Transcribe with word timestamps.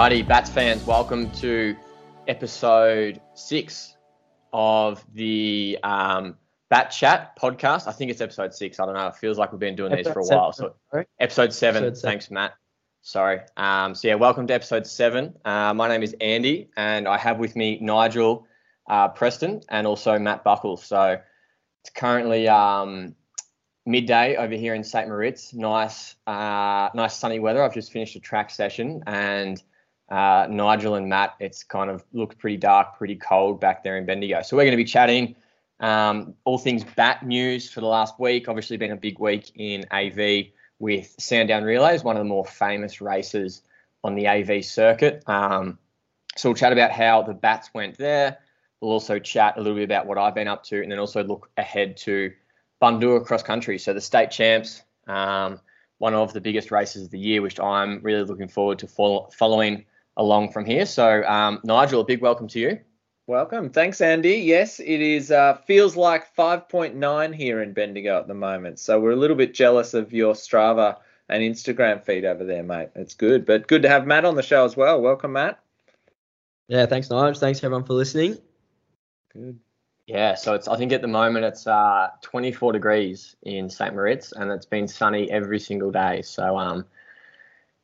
Alrighty, 0.00 0.26
Bats 0.26 0.48
fans, 0.48 0.86
welcome 0.86 1.30
to 1.32 1.76
episode 2.26 3.20
six 3.34 3.98
of 4.50 5.04
the 5.12 5.78
um, 5.82 6.38
Bat 6.70 6.90
Chat 6.90 7.38
podcast. 7.38 7.86
I 7.86 7.92
think 7.92 8.10
it's 8.10 8.22
episode 8.22 8.54
six. 8.54 8.80
I 8.80 8.86
don't 8.86 8.94
know. 8.94 9.08
It 9.08 9.16
feels 9.16 9.36
like 9.36 9.52
we've 9.52 9.60
been 9.60 9.76
doing 9.76 9.94
these 9.94 10.08
for 10.08 10.20
a 10.20 10.24
while. 10.24 10.54
So 10.54 10.74
episode 11.20 11.52
seven. 11.52 11.84
Episode 11.84 11.98
seven. 11.98 12.12
Thanks, 12.12 12.30
Matt. 12.30 12.54
Sorry. 13.02 13.40
Um, 13.58 13.94
so 13.94 14.08
yeah, 14.08 14.14
welcome 14.14 14.46
to 14.46 14.54
episode 14.54 14.86
seven. 14.86 15.34
Uh, 15.44 15.74
my 15.74 15.86
name 15.86 16.02
is 16.02 16.16
Andy, 16.18 16.70
and 16.78 17.06
I 17.06 17.18
have 17.18 17.38
with 17.38 17.54
me 17.54 17.78
Nigel 17.82 18.46
uh, 18.88 19.08
Preston 19.08 19.60
and 19.68 19.86
also 19.86 20.18
Matt 20.18 20.44
Buckle. 20.44 20.78
So 20.78 21.18
it's 21.82 21.90
currently 21.94 22.48
um, 22.48 23.14
midday 23.84 24.36
over 24.36 24.54
here 24.54 24.74
in 24.74 24.82
St. 24.82 25.08
Moritz. 25.08 25.52
Nice, 25.52 26.14
uh, 26.26 26.88
nice 26.94 27.18
sunny 27.18 27.38
weather. 27.38 27.62
I've 27.62 27.74
just 27.74 27.92
finished 27.92 28.16
a 28.16 28.20
track 28.20 28.48
session, 28.48 29.02
and 29.06 29.62
uh, 30.10 30.46
Nigel 30.50 30.96
and 30.96 31.08
Matt, 31.08 31.34
it's 31.38 31.62
kind 31.62 31.90
of 31.90 32.04
looked 32.12 32.38
pretty 32.38 32.56
dark, 32.56 32.98
pretty 32.98 33.16
cold 33.16 33.60
back 33.60 33.84
there 33.84 33.96
in 33.96 34.06
Bendigo. 34.06 34.42
So 34.42 34.56
we're 34.56 34.64
going 34.64 34.72
to 34.72 34.76
be 34.76 34.84
chatting 34.84 35.36
um, 35.78 36.34
all 36.44 36.58
things 36.58 36.84
bat 36.96 37.24
news 37.24 37.70
for 37.70 37.80
the 37.80 37.86
last 37.86 38.18
week. 38.18 38.48
Obviously, 38.48 38.76
been 38.76 38.90
a 38.90 38.96
big 38.96 39.18
week 39.18 39.52
in 39.54 39.84
AV 39.90 40.46
with 40.78 41.14
Sandown 41.18 41.62
Relays, 41.62 42.02
one 42.02 42.16
of 42.16 42.20
the 42.20 42.28
more 42.28 42.44
famous 42.44 43.00
races 43.00 43.62
on 44.02 44.14
the 44.14 44.26
AV 44.26 44.64
circuit. 44.64 45.22
Um, 45.26 45.78
so 46.36 46.48
we'll 46.48 46.56
chat 46.56 46.72
about 46.72 46.90
how 46.90 47.22
the 47.22 47.34
bats 47.34 47.70
went 47.74 47.98
there. 47.98 48.38
We'll 48.80 48.92
also 48.92 49.18
chat 49.18 49.56
a 49.56 49.60
little 49.60 49.76
bit 49.76 49.84
about 49.84 50.06
what 50.06 50.18
I've 50.18 50.34
been 50.34 50.48
up 50.48 50.64
to, 50.64 50.82
and 50.82 50.90
then 50.90 50.98
also 50.98 51.22
look 51.22 51.50
ahead 51.56 51.96
to 51.98 52.32
Bundoora 52.80 53.24
cross 53.24 53.42
country. 53.42 53.78
So 53.78 53.92
the 53.92 54.00
state 54.00 54.30
champs, 54.30 54.82
um, 55.06 55.60
one 55.98 56.14
of 56.14 56.32
the 56.32 56.40
biggest 56.40 56.70
races 56.70 57.04
of 57.04 57.10
the 57.10 57.18
year, 57.18 57.42
which 57.42 57.60
I'm 57.60 58.00
really 58.02 58.24
looking 58.24 58.48
forward 58.48 58.78
to 58.80 58.86
follow, 58.86 59.28
following 59.36 59.84
along 60.20 60.52
from 60.52 60.66
here. 60.66 60.86
So 60.86 61.24
um, 61.24 61.60
Nigel, 61.64 62.02
a 62.02 62.04
big 62.04 62.20
welcome 62.20 62.46
to 62.48 62.60
you. 62.60 62.78
Welcome. 63.26 63.70
Thanks, 63.70 64.00
Andy. 64.00 64.34
Yes, 64.34 64.78
it 64.80 65.00
is. 65.00 65.30
Uh, 65.30 65.54
feels 65.66 65.96
like 65.96 66.34
5.9 66.36 67.34
here 67.34 67.62
in 67.62 67.72
Bendigo 67.72 68.18
at 68.18 68.28
the 68.28 68.34
moment. 68.34 68.78
So 68.78 69.00
we're 69.00 69.12
a 69.12 69.16
little 69.16 69.36
bit 69.36 69.54
jealous 69.54 69.94
of 69.94 70.12
your 70.12 70.34
Strava 70.34 70.98
and 71.28 71.42
Instagram 71.42 72.04
feed 72.04 72.24
over 72.24 72.44
there, 72.44 72.62
mate. 72.62 72.90
It's 72.94 73.14
good. 73.14 73.46
But 73.46 73.66
good 73.66 73.82
to 73.82 73.88
have 73.88 74.06
Matt 74.06 74.24
on 74.24 74.34
the 74.34 74.42
show 74.42 74.64
as 74.64 74.76
well. 74.76 75.00
Welcome, 75.00 75.32
Matt. 75.32 75.60
Yeah, 76.68 76.86
thanks, 76.86 77.08
Nige. 77.08 77.38
Thanks 77.38 77.64
everyone 77.64 77.84
for 77.84 77.94
listening. 77.94 78.36
Good. 79.32 79.58
Yeah, 80.06 80.34
so 80.34 80.54
it's 80.54 80.66
I 80.66 80.76
think 80.76 80.92
at 80.92 81.02
the 81.02 81.08
moment 81.08 81.44
it's 81.44 81.68
uh, 81.68 82.08
24 82.22 82.72
degrees 82.72 83.36
in 83.42 83.70
St. 83.70 83.94
Moritz, 83.94 84.32
and 84.32 84.50
it's 84.50 84.66
been 84.66 84.88
sunny 84.88 85.30
every 85.30 85.60
single 85.60 85.92
day. 85.92 86.22
So 86.22 86.58
um, 86.58 86.84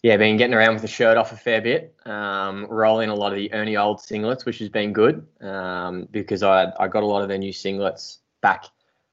yeah, 0.03 0.17
been 0.17 0.37
getting 0.37 0.55
around 0.55 0.75
with 0.75 0.83
the 0.83 0.89
shirt 0.89 1.17
off 1.17 1.33
a 1.33 1.37
fair 1.37 1.61
bit, 1.61 1.95
um, 2.05 2.67
rolling 2.67 3.09
a 3.09 3.15
lot 3.15 3.33
of 3.33 3.37
the 3.39 3.53
Ernie 3.53 3.77
Old 3.77 3.99
singlets, 3.99 4.45
which 4.45 4.59
has 4.59 4.69
been 4.69 4.93
good 4.93 5.27
um, 5.41 6.07
because 6.11 6.43
I 6.43 6.73
I 6.79 6.89
got 6.89 7.03
a 7.03 7.07
lot 7.07 7.23
of 7.23 7.29
their 7.29 7.39
new 7.39 7.53
singlets 7.53 8.19
back 8.41 8.67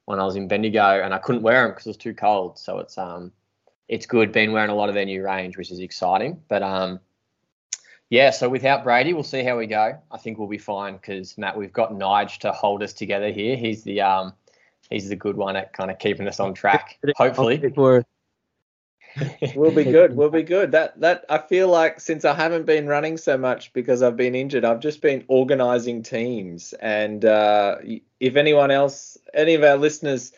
when 0.06 0.20
I 0.20 0.26
was 0.26 0.36
in 0.36 0.48
Bendigo, 0.48 1.02
and 1.02 1.14
I 1.14 1.18
couldn't 1.18 1.42
wear 1.42 1.64
them 1.64 1.72
because 1.72 1.86
it 1.86 1.90
was 1.90 1.98
too 1.98 2.14
cold. 2.14 2.60
So 2.60 2.80
it's 2.80 2.98
um 2.98 3.32
it's 3.88 4.06
good. 4.06 4.32
Been 4.32 4.52
wearing 4.52 4.70
a 4.70 4.76
lot 4.76 4.90
of 4.90 4.96
their 4.96 5.06
new 5.06 5.24
range, 5.24 5.58
which 5.58 5.72
is 5.72 5.80
exciting. 5.80 6.42
But 6.48 6.64
um 6.64 7.00
yeah, 8.10 8.30
so 8.30 8.48
without 8.48 8.84
Brady, 8.84 9.14
we'll 9.14 9.24
see 9.24 9.44
how 9.44 9.58
we 9.58 9.66
go. 9.66 9.98
I 10.12 10.18
think 10.18 10.38
we'll 10.38 10.48
be 10.48 10.60
fine 10.60 10.98
because 10.98 11.36
Matt, 11.38 11.58
we've 11.58 11.74
got 11.74 11.94
Nige 11.94 12.38
to 12.40 12.52
hold 12.52 12.84
us 12.84 12.94
together 12.94 13.32
here. 13.32 13.56
He's 13.56 13.84
the 13.84 14.02
um 14.02 14.34
he's 14.90 15.10
the 15.10 15.16
good 15.16 15.38
one 15.38 15.56
at 15.56 15.74
kind 15.74 15.90
of 15.90 15.98
keeping 15.98 16.28
us 16.28 16.40
on 16.40 16.54
track. 16.54 17.00
Hopefully. 17.18 17.58
We'll 19.56 19.72
be 19.72 19.84
good. 19.84 20.16
We'll 20.16 20.30
be 20.30 20.44
good. 20.58 20.72
That 20.72 21.00
that 21.02 21.26
I 21.30 21.38
feel 21.38 21.68
like 21.68 22.00
since 22.00 22.26
I 22.26 22.34
haven't 22.34 22.66
been 22.66 22.88
running 22.88 23.18
so 23.18 23.38
much 23.38 23.74
because 23.74 24.02
I've 24.02 24.18
been 24.18 24.36
injured, 24.36 24.66
I've 24.66 24.80
just 24.80 25.02
been 25.02 25.24
organising 25.28 26.04
teams. 26.04 26.74
And 26.74 27.24
uh, 27.26 27.78
if 28.20 28.36
anyone 28.36 28.72
else, 28.72 29.18
any 29.34 29.56
of 29.56 29.64
our 29.64 29.78
listeners 29.78 30.32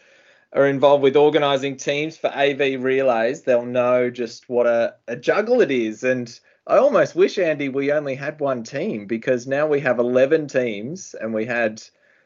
are 0.53 0.67
involved 0.67 1.03
with 1.03 1.15
organising 1.15 1.75
teams 1.77 2.17
for 2.17 2.27
AV 2.27 2.81
relays, 2.81 3.41
they'll 3.41 3.65
know 3.65 4.09
just 4.09 4.47
what 4.49 4.65
a, 4.67 4.95
a 5.07 5.15
juggle 5.15 5.61
it 5.61 5.71
is. 5.71 6.03
And 6.03 6.39
I 6.67 6.77
almost 6.77 7.15
wish 7.15 7.37
Andy 7.37 7.69
we 7.69 7.91
only 7.91 8.15
had 8.15 8.39
one 8.39 8.63
team 8.63 9.05
because 9.05 9.47
now 9.47 9.67
we 9.67 9.81
have 9.81 9.99
11 9.99 10.47
teams 10.47 11.13
and 11.19 11.33
we 11.33 11.45
had 11.45 11.83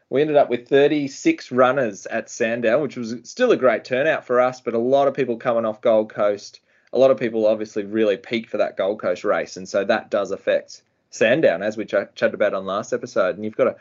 we 0.10 0.22
ended 0.22 0.38
up 0.38 0.50
with 0.50 0.68
36 0.68 1.52
runners 1.52 2.06
at 2.08 2.30
Sandown, 2.30 2.82
which 2.82 2.98
was 2.98 3.16
still 3.24 3.52
a 3.52 3.58
great 3.58 3.86
turnout 3.86 4.26
for 4.26 4.42
us, 4.42 4.60
but 4.60 4.74
a 4.74 4.80
lot 4.80 5.08
of 5.08 5.14
people 5.14 5.38
coming 5.38 5.66
off 5.66 5.82
Gold 5.82 6.12
Coast. 6.12 6.62
A 6.92 6.98
lot 6.98 7.12
of 7.12 7.20
people 7.20 7.46
obviously 7.46 7.86
really 7.86 8.18
peaked 8.18 8.50
for 8.50 8.58
that 8.58 8.76
Gold 8.76 9.00
Coast 9.00 9.24
race, 9.24 9.56
and 9.56 9.70
so 9.70 9.84
that 9.84 10.10
does 10.10 10.32
affect 10.32 10.82
Sandown, 11.12 11.62
as 11.62 11.78
we 11.78 11.86
ch- 11.86 12.16
chatted 12.16 12.34
about 12.34 12.56
on 12.56 12.66
last 12.66 12.92
episode. 12.92 13.36
And 13.36 13.46
you've 13.46 13.56
got 13.56 13.66
to 13.66 13.76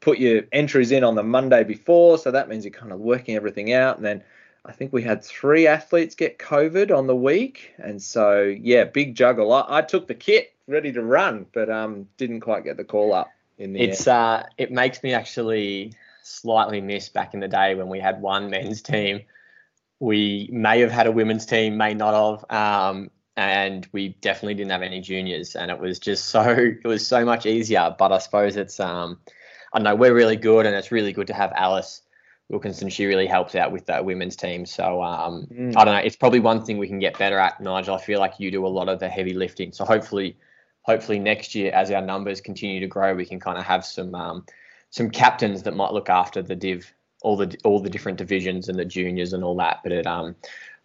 put 0.00 0.18
your 0.18 0.42
entries 0.50 0.90
in 0.90 1.04
on 1.04 1.14
the 1.14 1.22
Monday 1.22 1.62
before, 1.62 2.18
so 2.18 2.32
that 2.32 2.48
means 2.48 2.64
you're 2.64 2.72
kind 2.72 2.92
of 2.92 2.98
working 2.98 3.36
everything 3.36 3.72
out. 3.72 3.96
And 3.96 4.04
then 4.04 4.24
I 4.64 4.72
think 4.72 4.92
we 4.92 5.02
had 5.02 5.22
three 5.22 5.68
athletes 5.68 6.16
get 6.16 6.40
COVID 6.40 6.96
on 6.96 7.06
the 7.06 7.16
week, 7.16 7.72
and 7.78 8.02
so 8.02 8.42
yeah, 8.42 8.82
big 8.82 9.14
juggle. 9.14 9.52
I, 9.52 9.64
I 9.68 9.82
took 9.82 10.08
the 10.08 10.14
kit 10.14 10.52
ready 10.66 10.90
to 10.92 11.02
run, 11.02 11.46
but 11.52 11.70
um, 11.70 12.08
didn't 12.16 12.40
quite 12.40 12.64
get 12.64 12.76
the 12.76 12.84
call 12.84 13.14
up 13.14 13.30
in 13.58 13.72
the 13.72 13.80
It's 13.80 14.06
uh, 14.06 14.46
it 14.56 14.70
makes 14.70 15.02
me 15.02 15.12
actually 15.12 15.92
slightly 16.22 16.80
miss 16.80 17.08
back 17.08 17.34
in 17.34 17.40
the 17.40 17.48
day 17.48 17.74
when 17.74 17.88
we 17.88 18.00
had 18.00 18.20
one 18.20 18.50
men's 18.50 18.82
team. 18.82 19.22
We 20.00 20.48
may 20.52 20.80
have 20.80 20.92
had 20.92 21.06
a 21.06 21.12
women's 21.12 21.44
team, 21.46 21.76
may 21.76 21.94
not 21.94 22.14
have, 22.48 22.50
um, 22.50 23.10
and 23.36 23.86
we 23.92 24.10
definitely 24.20 24.54
didn't 24.54 24.70
have 24.70 24.82
any 24.82 25.00
juniors, 25.00 25.56
and 25.56 25.70
it 25.70 25.78
was 25.78 25.98
just 25.98 26.26
so 26.26 26.42
it 26.84 26.86
was 26.86 27.06
so 27.06 27.24
much 27.24 27.46
easier. 27.46 27.94
But 27.98 28.12
I 28.12 28.18
suppose 28.18 28.56
it's 28.56 28.78
um, 28.78 29.18
I 29.72 29.80
know 29.80 29.94
we're 29.94 30.14
really 30.14 30.36
good, 30.36 30.66
and 30.66 30.74
it's 30.74 30.92
really 30.92 31.12
good 31.12 31.26
to 31.28 31.34
have 31.34 31.52
Alice 31.56 32.02
Wilkinson. 32.48 32.88
She 32.88 33.06
really 33.06 33.26
helps 33.26 33.54
out 33.54 33.72
with 33.72 33.86
that 33.86 34.04
women's 34.04 34.36
team. 34.36 34.66
So 34.66 35.02
um, 35.02 35.46
Mm. 35.52 35.76
I 35.76 35.84
don't 35.84 35.94
know. 35.94 36.00
It's 36.00 36.16
probably 36.16 36.40
one 36.40 36.64
thing 36.64 36.78
we 36.78 36.88
can 36.88 36.98
get 37.00 37.18
better 37.18 37.38
at, 37.38 37.60
Nigel. 37.60 37.94
I 37.96 38.00
feel 38.00 38.20
like 38.20 38.34
you 38.38 38.50
do 38.50 38.64
a 38.64 38.68
lot 38.68 38.88
of 38.88 39.00
the 39.00 39.08
heavy 39.08 39.34
lifting. 39.34 39.72
So 39.72 39.84
hopefully, 39.84 40.36
hopefully 40.88 41.18
next 41.18 41.54
year, 41.54 41.70
as 41.72 41.90
our 41.90 42.00
numbers 42.00 42.40
continue 42.40 42.80
to 42.80 42.86
grow, 42.86 43.14
we 43.14 43.26
can 43.26 43.38
kind 43.38 43.58
of 43.58 43.64
have 43.64 43.84
some 43.84 44.14
um, 44.14 44.46
some 44.90 45.10
captains 45.10 45.62
that 45.64 45.76
might 45.76 45.92
look 45.92 46.08
after 46.08 46.42
the 46.42 46.56
div, 46.56 46.90
all 47.22 47.36
the 47.36 47.56
all 47.62 47.78
the 47.78 47.90
different 47.90 48.16
divisions 48.16 48.68
and 48.70 48.78
the 48.78 48.86
juniors 48.86 49.34
and 49.34 49.44
all 49.44 49.56
that. 49.56 49.80
But 49.82 49.92
it 49.92 50.06
um, 50.06 50.34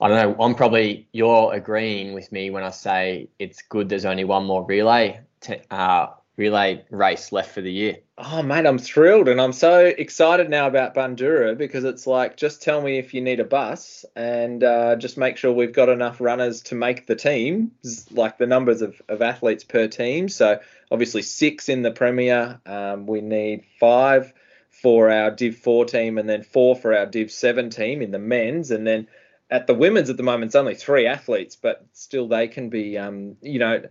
I 0.02 0.10
don't 0.10 0.18
know. 0.18 0.44
I'm 0.44 0.56
probably 0.56 1.08
you're 1.14 1.54
agreeing 1.54 2.14
with 2.14 2.32
me 2.32 2.50
when 2.50 2.64
I 2.64 2.70
say 2.70 3.30
it's 3.40 3.62
good. 3.62 3.88
There's 3.88 4.06
only 4.06 4.26
one 4.26 4.46
more 4.46 4.66
relay 4.66 5.22
t- 5.40 5.62
uh, 5.72 6.08
relay 6.36 6.84
race 6.90 7.32
left 7.32 7.54
for 7.54 7.62
the 7.62 7.72
year. 7.72 7.98
Oh, 8.18 8.42
mate, 8.42 8.66
I'm 8.66 8.80
thrilled 8.80 9.28
and 9.28 9.40
I'm 9.40 9.54
so 9.54 9.86
excited 9.86 10.50
now 10.50 10.68
about 10.68 10.96
Bundoora 10.96 11.58
because 11.58 11.84
it's 11.84 12.08
like 12.08 12.38
just 12.38 12.62
tell 12.62 12.82
me 12.82 12.98
if 12.98 13.14
you 13.14 13.22
need 13.22 13.40
a 13.40 13.44
bus 13.44 14.06
and 14.16 14.64
uh, 14.64 14.96
just 14.96 15.18
make 15.18 15.38
sure 15.38 15.52
we've 15.52 15.74
got 15.74 15.90
enough 15.90 16.20
runners 16.20 16.62
to 16.64 16.76
make 16.76 17.06
the 17.06 17.16
team, 17.16 17.72
like 18.12 18.38
the 18.38 18.48
numbers 18.48 18.82
of, 18.82 19.00
of 19.10 19.22
athletes 19.22 19.64
per 19.64 19.88
team. 19.88 20.28
So 20.28 20.60
obviously 20.92 21.22
six 21.22 21.70
in 21.70 21.82
the 21.82 21.92
Premier. 21.92 22.60
Um, 22.66 23.06
we 23.06 23.22
need 23.22 23.66
five 23.80 24.34
for 24.70 25.12
our 25.12 25.32
Div 25.32 25.58
4 25.58 25.86
team 25.86 26.18
and 26.18 26.28
then 26.28 26.44
four 26.44 26.76
for 26.76 26.96
our 26.96 27.06
Div 27.06 27.32
7 27.32 27.70
team 27.70 28.02
in 28.02 28.12
the 28.12 28.20
men's. 28.20 28.72
And 28.72 28.86
then 28.88 29.08
at 29.50 29.68
the 29.68 29.76
women's 29.76 30.10
at 30.10 30.18
the 30.18 30.24
moment, 30.24 30.50
it's 30.50 30.56
only 30.56 30.76
three 30.76 31.06
athletes, 31.06 31.56
but 31.56 31.86
still 31.94 32.28
they 32.28 32.48
can 32.48 32.70
be, 32.70 32.98
um, 32.98 33.38
you 33.42 33.60
know, 33.60 33.84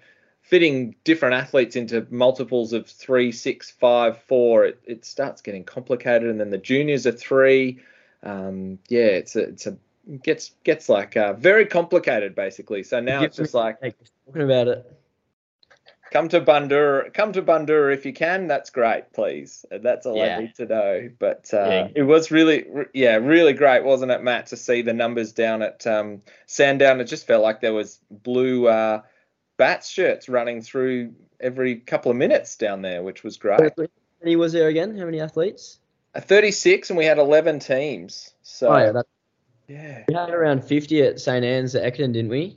fitting 0.43 0.94
different 1.05 1.35
athletes 1.35 1.77
into 1.77 2.06
multiples 2.11 2.73
of 2.73 2.87
three, 2.87 3.33
six, 3.33 3.71
five, 3.71 4.23
four, 4.25 4.67
it, 4.67 4.81
it 4.85 5.05
starts 5.05 5.41
getting 5.41 5.65
complicated. 5.65 6.29
And 6.29 6.39
then 6.39 6.50
the 6.50 6.59
juniors 6.59 7.06
are 7.06 7.12
three. 7.12 7.81
Um, 8.23 8.79
yeah, 8.89 9.06
it's 9.06 9.35
a, 9.35 9.44
it's 9.44 9.67
a 9.67 9.77
gets 10.23 10.53
gets 10.65 10.89
like 10.89 11.17
uh, 11.17 11.33
very 11.35 11.65
complicated 11.65 12.35
basically. 12.35 12.83
So 12.83 13.00
now 13.00 13.23
it's 13.23 13.37
just 13.37 13.55
like 13.55 13.81
talking 13.81 14.43
about 14.43 14.69
it. 14.69 14.99
Come 16.11 16.29
to 16.29 16.43
Bundoora, 16.43 17.15
come 17.15 17.33
to 17.33 17.41
Bundoora 17.41 17.95
if 17.95 18.05
you 18.05 18.12
can. 18.12 18.47
That's 18.47 18.69
great, 18.69 19.15
please. 19.15 19.65
That's 19.71 20.05
all 20.05 20.19
yeah. 20.19 20.37
I 20.37 20.41
need 20.41 20.55
to 20.56 20.67
know. 20.67 21.11
But 21.19 21.49
uh, 21.55 21.65
yeah. 21.65 21.88
it 21.95 22.03
was 22.03 22.31
really, 22.31 22.67
yeah, 22.93 23.15
really 23.15 23.55
great, 23.55 23.83
wasn't 23.83 24.12
it, 24.12 24.23
Matt, 24.23 24.49
to 24.49 24.59
see 24.59 24.83
the 24.83 24.93
numbers 24.93 25.33
down 25.33 25.62
at 25.62 25.87
um, 25.87 26.21
Sandown. 26.45 27.00
It 27.00 27.05
just 27.05 27.27
felt 27.27 27.43
like 27.43 27.62
there 27.62 27.73
was 27.73 27.99
blue. 28.11 28.69
Uh, 28.69 29.00
Bats 29.62 29.88
shirts 29.88 30.29
running 30.29 30.61
through 30.61 31.14
every 31.38 31.76
couple 31.76 32.11
of 32.11 32.17
minutes 32.17 32.56
down 32.56 32.82
there, 32.82 33.00
which 33.05 33.23
was 33.23 33.37
great. 33.37 33.61
How 33.61 33.87
many 34.20 34.35
was 34.35 34.53
there 34.53 34.67
again? 34.67 34.99
How 34.99 35.05
many 35.05 35.20
athletes? 35.20 35.79
A 36.14 36.20
36, 36.20 36.91
and 36.91 36.97
we 36.97 37.05
had 37.05 37.19
11 37.19 37.61
teams. 37.61 38.35
So 38.43 38.75
oh, 38.75 38.76
yeah, 38.79 39.03
yeah, 39.69 40.05
we 40.09 40.14
had 40.14 40.31
around 40.31 40.64
50 40.64 41.03
at 41.03 41.20
St 41.20 41.44
Anne's 41.44 41.76
at 41.76 41.94
Ekiden, 41.94 42.12
didn't 42.12 42.31
we? 42.31 42.56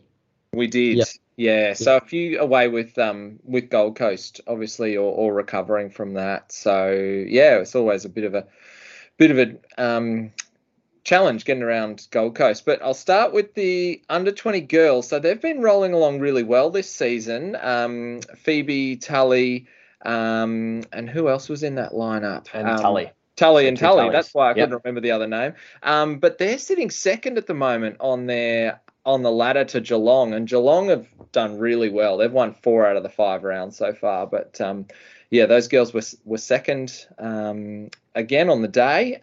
We 0.52 0.66
did. 0.66 0.98
Yep. 0.98 1.08
Yeah, 1.38 1.74
so 1.74 1.98
a 1.98 2.02
few 2.02 2.40
away 2.40 2.70
with 2.70 2.98
um 2.98 3.40
with 3.44 3.70
Gold 3.70 3.96
Coast, 3.96 4.42
obviously, 4.48 4.98
or, 4.98 5.14
or 5.14 5.32
recovering 5.32 5.92
from 5.92 6.16
that. 6.16 6.52
So 6.52 6.90
yeah, 6.90 7.58
it's 7.58 7.76
always 7.76 8.06
a 8.06 8.10
bit 8.10 8.24
of 8.24 8.34
a 8.34 8.48
bit 9.18 9.30
of 9.30 9.38
a 9.38 9.56
um 9.78 10.32
challenge 11.06 11.46
getting 11.46 11.64
around 11.64 12.08
Gold 12.12 12.36
Coast. 12.36 12.66
But 12.66 12.82
I'll 12.82 12.94
start 12.94 13.32
with 13.32 13.54
the 13.54 14.02
under 14.10 14.32
20 14.32 14.62
girls. 14.62 15.08
So 15.08 15.20
they've 15.20 15.42
been 15.42 15.62
rolling 15.62 15.94
along 15.94 16.20
really 16.20 16.44
well 16.44 16.70
this 16.70 16.92
season. 16.92 17.56
Um, 17.62 18.20
Phoebe, 18.38 18.98
Tully, 18.98 19.68
um, 20.04 20.84
and 20.92 21.10
who 21.10 21.30
else 21.30 21.48
was 21.48 21.64
in 21.64 21.76
that 21.76 21.94
lineup? 21.94 22.48
And 22.54 22.68
um, 22.68 22.80
Tully. 22.80 23.12
Tully 23.38 23.68
and 23.68 23.78
Tully. 23.78 24.06
Tullys. 24.06 24.12
That's 24.12 24.34
why 24.34 24.52
I 24.52 24.54
couldn't 24.54 24.82
remember 24.84 25.02
the 25.02 25.12
other 25.12 25.28
name. 25.28 25.54
Um, 25.84 26.20
but 26.20 26.38
they're 26.38 26.58
sitting 26.58 26.90
second 26.90 27.38
at 27.38 27.48
the 27.48 27.54
moment 27.54 27.98
on 28.00 28.26
their 28.26 28.82
on 29.06 29.22
the 29.22 29.32
ladder 29.32 29.64
to 29.66 29.82
Geelong, 29.82 30.34
and 30.34 30.48
Geelong 30.48 30.90
have 30.90 31.08
done 31.32 31.60
really 31.60 31.90
well. 31.90 32.18
They've 32.18 32.32
won 32.32 32.54
four 32.54 32.88
out 32.88 32.98
of 32.98 33.04
the 33.04 33.10
five 33.10 33.44
rounds 33.44 33.78
so 33.78 33.94
far. 33.94 34.26
But 34.26 34.60
um, 34.62 34.88
yeah, 35.30 35.46
those 35.46 35.68
girls 35.68 35.94
were 35.94 36.02
were 36.24 36.38
second 36.38 37.06
um, 37.20 37.90
again 38.16 38.50
on 38.50 38.62
the 38.62 38.68
day. 38.68 39.20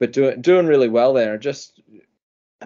But 0.00 0.12
doing 0.12 0.40
doing 0.40 0.66
really 0.66 0.88
well 0.88 1.12
there. 1.12 1.38
Just 1.38 1.80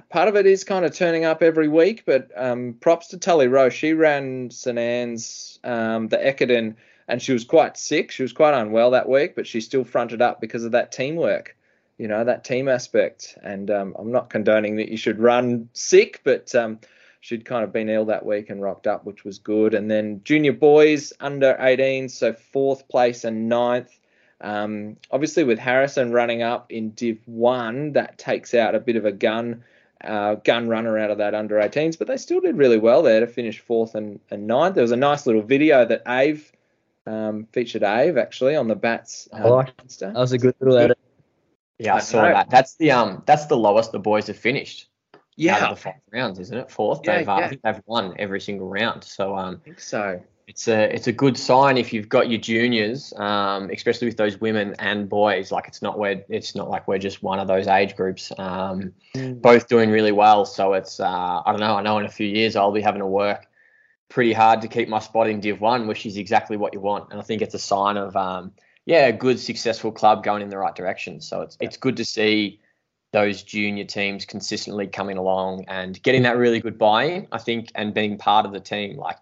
part 0.09 0.29
of 0.29 0.37
it 0.37 0.47
is 0.47 0.65
kind 0.65 0.85
of 0.85 0.95
turning 0.95 1.25
up 1.25 1.43
every 1.43 1.69
week. 1.69 2.05
But 2.07 2.31
um, 2.35 2.77
props 2.81 3.09
to 3.09 3.19
Tully 3.19 3.49
Rowe. 3.49 3.69
She 3.69 3.93
ran 3.93 4.51
St 4.51 4.79
Anne's, 4.79 5.59
um, 5.65 6.09
the 6.09 6.17
Ekiden, 6.17 6.77
and 7.09 7.21
she 7.21 7.33
was 7.33 7.45
quite 7.45 7.77
sick. 7.77 8.11
She 8.11 8.23
was 8.23 8.33
quite 8.33 8.55
unwell 8.55 8.93
that 8.93 9.09
week, 9.09 9.35
but 9.37 9.47
she 9.47 9.61
still 9.61 9.85
fronted 9.85 10.23
up 10.23 10.41
because 10.41 10.65
of 10.65 10.73
that 10.73 10.93
teamwork. 10.93 11.57
You 11.99 12.09
know 12.09 12.25
that 12.25 12.45
team 12.45 12.69
aspect. 12.69 13.37
And 13.43 13.71
um, 13.71 13.95
I'm 13.99 14.11
not 14.11 14.31
condoning 14.31 14.77
that 14.77 14.89
you 14.89 14.97
should 14.97 15.21
run 15.21 15.69
sick, 15.75 16.23
but 16.25 16.55
um, 16.55 16.81
she'd 17.21 17.45
kind 17.45 17.65
of 17.65 17.73
been 17.73 17.89
ill 17.89 18.05
that 18.07 18.27
week 18.27 18.51
and 18.51 18.61
rocked 18.61 18.87
up, 18.87 19.05
which 19.05 19.25
was 19.25 19.39
good. 19.39 19.75
And 19.75 19.91
then 19.91 20.21
junior 20.25 20.53
boys 20.53 21.13
under 21.21 21.57
18, 21.59 22.09
so 22.09 22.33
fourth 22.33 22.89
place 22.89 23.25
and 23.25 23.49
ninth. 23.49 23.99
Um, 24.41 24.97
obviously, 25.11 25.45
with 25.45 25.59
Harrison 25.59 26.13
running 26.13 26.43
up 26.43 26.71
in 26.71 26.91
Div 26.91 27.19
1, 27.27 27.93
that 27.93 28.19
takes 28.19 28.55
out 28.55 28.75
a 28.75 28.81
bit 28.81 28.97
of 28.97 29.05
a 29.05 29.13
gun 29.13 29.65
uh, 30.03 30.35
gun 30.37 30.69
runner 30.69 30.99
out 30.99 31.11
of 31.11 31.19
that 31.19 31.35
under 31.35 31.57
18s, 31.57 31.99
but 31.99 32.07
they 32.07 32.17
still 32.17 32.41
did 32.41 32.59
really 32.59 32.79
well 32.79 33.03
there 33.03 33.21
to 33.21 33.27
finish 33.27 33.61
fourth 33.61 33.95
and, 33.95 34.21
and 34.31 34.47
ninth. 34.47 34.75
There 34.75 34.83
was 34.83 34.91
a 34.91 34.97
nice 34.97 35.27
little 35.27 35.43
video 35.43 35.85
that 35.87 36.03
Ave 36.05 36.43
um, 37.07 37.47
featured 37.53 37.83
Ave 37.83 38.21
actually 38.21 38.55
on 38.55 38.69
the 38.69 38.75
bats. 38.75 39.29
Um, 39.33 39.43
oh, 39.45 39.65
that 40.01 40.15
was 40.15 40.33
a 40.33 40.39
good 40.39 40.55
little 40.61 40.77
edit. 40.77 40.99
Yeah, 41.79 41.95
I, 41.95 41.97
I 41.97 42.01
saw 42.01 42.23
know. 42.23 42.35
that. 42.35 42.51
That's 42.51 42.77
the 42.77 42.93
um 42.93 43.23
that's 43.27 43.47
the 43.47 43.57
lowest 43.57 43.93
the 43.93 43.99
boys 43.99 44.27
have 44.29 44.37
finished. 44.37 44.89
Yeah, 45.37 45.57
out 45.57 45.73
of 45.73 45.79
the 45.79 45.83
five 45.83 45.95
rounds, 46.13 46.39
isn't 46.39 46.57
it? 46.57 46.71
Fourth. 46.71 47.01
Yeah, 47.05 47.19
they've 47.19 47.29
uh, 47.29 47.37
yeah. 47.41 47.53
they've 47.65 47.83
won 47.87 48.15
every 48.19 48.41
single 48.41 48.69
round. 48.69 49.03
So 49.03 49.37
um, 49.37 49.61
I 49.61 49.65
think 49.65 49.81
so 49.81 50.23
it's 50.47 50.69
a 50.69 50.95
it's 50.95 51.07
a 51.07 51.13
good 51.13 51.39
sign 51.39 51.79
if 51.79 51.93
you've 51.93 52.09
got 52.09 52.29
your 52.29 52.39
juniors, 52.39 53.13
um, 53.17 53.71
especially 53.71 54.09
with 54.09 54.17
those 54.17 54.41
women 54.41 54.75
and 54.79 55.09
boys. 55.09 55.51
Like 55.51 55.69
it's 55.69 55.81
not 55.81 55.99
where 55.99 56.23
it's 56.29 56.55
not 56.55 56.69
like 56.69 56.87
we're 56.87 56.99
just 56.99 57.23
one 57.23 57.39
of 57.39 57.49
those 57.49 57.67
age 57.67 57.97
groups. 57.97 58.31
Um, 58.39 58.93
mm. 59.15 59.41
Both 59.41 59.69
doing 59.69 59.91
really 59.91 60.13
well. 60.13 60.45
So 60.45 60.75
it's 60.75 61.01
uh, 61.01 61.43
I 61.45 61.51
don't 61.51 61.61
know. 61.61 61.77
I 61.77 61.83
know 61.83 61.99
in 61.99 62.05
a 62.05 62.11
few 62.11 62.27
years 62.27 62.57
I'll 62.57 62.73
be 62.73 62.83
having 62.83 63.01
to 63.01 63.07
work 63.07 63.47
pretty 64.11 64.35
hard 64.35 64.61
to 64.63 64.69
keep 64.69 64.89
my 64.89 64.99
spot 64.99 65.29
in 65.29 65.41
Div 65.41 65.61
One, 65.61 65.87
which 65.87 66.05
is 66.05 66.19
exactly 66.19 66.57
what 66.57 66.75
you 66.75 66.81
want. 66.81 67.11
And 67.11 67.19
I 67.19 67.23
think 67.23 67.41
it's 67.41 67.55
a 67.55 67.59
sign 67.59 67.97
of 67.97 68.15
um, 68.15 68.53
yeah, 68.85 69.07
a 69.07 69.13
good 69.13 69.41
successful 69.41 69.93
club 69.93 70.23
going 70.23 70.43
in 70.43 70.51
the 70.51 70.59
right 70.59 70.75
direction. 70.75 71.23
So 71.23 71.41
it's 71.41 71.57
it's 71.59 71.79
good 71.79 71.97
to 71.97 72.05
see 72.05 72.61
those 73.13 73.43
junior 73.45 73.85
teams 73.85 74.27
consistently 74.27 74.89
coming 74.89 75.17
along 75.17 75.65
and 75.69 76.03
getting 76.03 76.23
that 76.25 76.37
really 76.37 76.61
good 76.61 76.77
buy-in. 76.77 77.29
I 77.33 77.39
think 77.39 77.71
and 77.75 77.95
being 77.95 78.19
part 78.19 78.45
of 78.45 78.53
the 78.53 78.61
team 78.61 78.99
like 78.99 79.17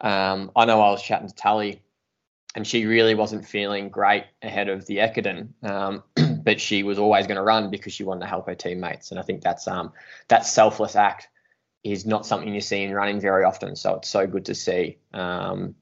um, 0.00 0.50
I 0.54 0.64
know 0.64 0.80
I 0.80 0.90
was 0.90 1.02
chatting 1.02 1.28
to 1.28 1.34
Tully, 1.34 1.82
and 2.54 2.66
she 2.66 2.86
really 2.86 3.14
wasn't 3.14 3.46
feeling 3.46 3.88
great 3.88 4.24
ahead 4.42 4.68
of 4.68 4.86
the 4.86 4.98
Ekiden, 4.98 5.48
um, 5.62 6.02
but 6.42 6.60
she 6.60 6.82
was 6.82 6.98
always 6.98 7.26
going 7.26 7.36
to 7.36 7.42
run 7.42 7.70
because 7.70 7.92
she 7.92 8.04
wanted 8.04 8.20
to 8.20 8.26
help 8.26 8.46
her 8.46 8.54
teammates. 8.54 9.10
And 9.10 9.20
I 9.20 9.22
think 9.22 9.42
that's 9.42 9.68
um, 9.68 9.92
that 10.28 10.46
selfless 10.46 10.96
act 10.96 11.28
is 11.84 12.06
not 12.06 12.26
something 12.26 12.52
you 12.52 12.60
see 12.60 12.82
in 12.82 12.92
running 12.92 13.20
very 13.20 13.44
often. 13.44 13.76
So 13.76 13.96
it's 13.96 14.08
so 14.08 14.26
good 14.26 14.46
to 14.46 14.54
see. 14.54 14.98
Um, 15.12 15.74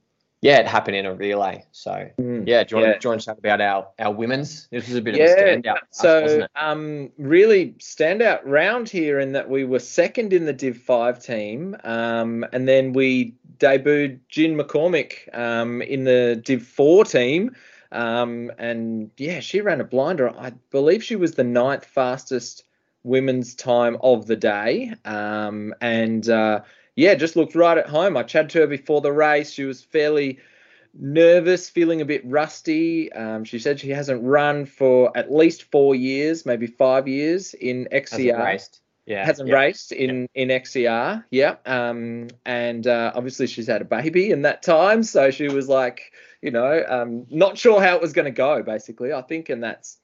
yeah, 0.46 0.58
it 0.58 0.66
happened 0.66 0.96
in 0.96 1.06
a 1.06 1.14
relay. 1.14 1.64
So 1.72 2.10
mm, 2.18 2.46
yeah, 2.46 2.64
do 2.64 2.76
you, 2.76 2.82
yeah. 2.82 2.88
Want, 2.88 2.94
to, 2.94 3.00
do 3.00 3.06
you 3.06 3.10
want 3.10 3.20
to 3.20 3.26
chat 3.26 3.38
about 3.38 3.60
our, 3.60 3.88
our 3.98 4.12
women's? 4.12 4.68
This 4.70 4.88
was 4.88 4.96
a 4.96 5.02
bit 5.02 5.16
yeah, 5.16 5.24
of 5.24 5.38
a 5.38 5.42
standout. 5.62 5.78
So 5.90 6.24
us, 6.24 6.48
um, 6.56 7.10
really 7.18 7.72
standout 7.78 8.40
round 8.44 8.88
here 8.88 9.18
in 9.18 9.32
that 9.32 9.48
we 9.48 9.64
were 9.64 9.78
second 9.78 10.32
in 10.32 10.46
the 10.46 10.52
Div 10.52 10.76
Five 10.76 11.22
team, 11.22 11.76
um, 11.84 12.44
and 12.52 12.68
then 12.68 12.92
we 12.92 13.34
debuted 13.58 14.20
Jin 14.28 14.56
McCormick 14.56 15.34
um, 15.36 15.82
in 15.82 16.04
the 16.04 16.40
Div 16.44 16.66
4 16.66 17.04
team. 17.04 17.54
Um, 17.92 18.50
and 18.58 19.10
yeah, 19.16 19.40
she 19.40 19.60
ran 19.60 19.80
a 19.80 19.84
blinder. 19.84 20.30
I 20.30 20.50
believe 20.70 21.02
she 21.02 21.16
was 21.16 21.32
the 21.32 21.44
ninth 21.44 21.84
fastest 21.84 22.64
women's 23.04 23.54
time 23.54 23.96
of 24.00 24.26
the 24.26 24.36
day. 24.36 24.92
Um, 25.04 25.74
and 25.80 26.28
uh, 26.28 26.60
yeah, 26.96 27.14
just 27.14 27.36
looked 27.36 27.54
right 27.54 27.78
at 27.78 27.88
home. 27.88 28.16
I 28.16 28.24
chatted 28.24 28.50
to 28.50 28.60
her 28.60 28.66
before 28.66 29.00
the 29.00 29.12
race. 29.12 29.52
She 29.52 29.64
was 29.64 29.82
fairly 29.82 30.38
nervous, 30.94 31.68
feeling 31.68 32.00
a 32.00 32.04
bit 32.04 32.22
rusty. 32.24 33.12
Um, 33.12 33.44
she 33.44 33.58
said 33.58 33.78
she 33.78 33.90
hasn't 33.90 34.24
run 34.24 34.66
for 34.66 35.16
at 35.16 35.32
least 35.32 35.70
four 35.70 35.94
years, 35.94 36.44
maybe 36.44 36.66
five 36.66 37.06
years 37.06 37.54
in 37.54 37.86
XCR 37.92 38.58
yeah, 39.06 39.24
hasn't 39.24 39.48
yeah, 39.48 39.54
raced 39.54 39.92
in 39.92 40.22
yeah. 40.34 40.42
in 40.42 40.48
XCR. 40.48 41.24
Yeah, 41.30 41.56
um, 41.64 42.28
and 42.44 42.86
uh, 42.86 43.12
obviously 43.14 43.46
she's 43.46 43.68
had 43.68 43.80
a 43.80 43.84
baby 43.84 44.30
in 44.30 44.42
that 44.42 44.62
time, 44.62 45.04
so 45.04 45.30
she 45.30 45.48
was 45.48 45.68
like, 45.68 46.12
you 46.42 46.50
know, 46.50 46.84
um, 46.88 47.26
not 47.30 47.56
sure 47.56 47.80
how 47.80 47.94
it 47.94 48.02
was 48.02 48.12
going 48.12 48.24
to 48.24 48.32
go. 48.32 48.62
Basically, 48.62 49.12
I 49.12 49.22
think, 49.22 49.48
and 49.48 49.62
that's 49.62 49.98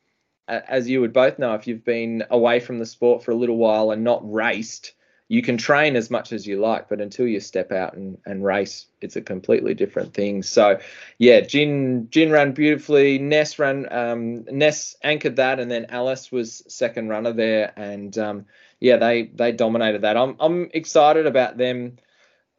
as 0.48 0.88
you 0.88 1.00
would 1.00 1.12
both 1.12 1.38
know, 1.38 1.54
if 1.54 1.66
you've 1.66 1.84
been 1.84 2.24
away 2.30 2.60
from 2.60 2.78
the 2.78 2.86
sport 2.86 3.24
for 3.24 3.32
a 3.32 3.36
little 3.36 3.56
while 3.56 3.90
and 3.90 4.04
not 4.04 4.20
raced, 4.30 4.92
you 5.32 5.40
can 5.40 5.56
train 5.56 5.96
as 5.96 6.10
much 6.10 6.30
as 6.30 6.46
you 6.46 6.60
like, 6.60 6.90
but 6.90 7.00
until 7.00 7.26
you 7.26 7.40
step 7.40 7.72
out 7.72 7.94
and, 7.94 8.18
and 8.26 8.44
race, 8.44 8.84
it's 9.00 9.16
a 9.16 9.22
completely 9.22 9.72
different 9.72 10.12
thing. 10.12 10.42
So, 10.42 10.78
yeah, 11.16 11.40
Jin 11.40 12.08
Jin 12.10 12.30
ran 12.30 12.52
beautifully. 12.52 13.18
Ness 13.18 13.58
ran. 13.58 13.90
Um, 13.90 14.44
Ness 14.50 14.94
anchored 15.02 15.36
that, 15.36 15.58
and 15.58 15.70
then 15.70 15.86
Alice 15.88 16.30
was 16.30 16.62
second 16.68 17.08
runner 17.08 17.32
there, 17.32 17.72
and 17.76 18.16
um, 18.18 18.44
yeah, 18.78 18.98
they 18.98 19.22
they 19.22 19.52
dominated 19.52 20.02
that. 20.02 20.18
I'm 20.18 20.36
I'm 20.38 20.68
excited 20.74 21.24
about 21.24 21.56
them. 21.56 21.96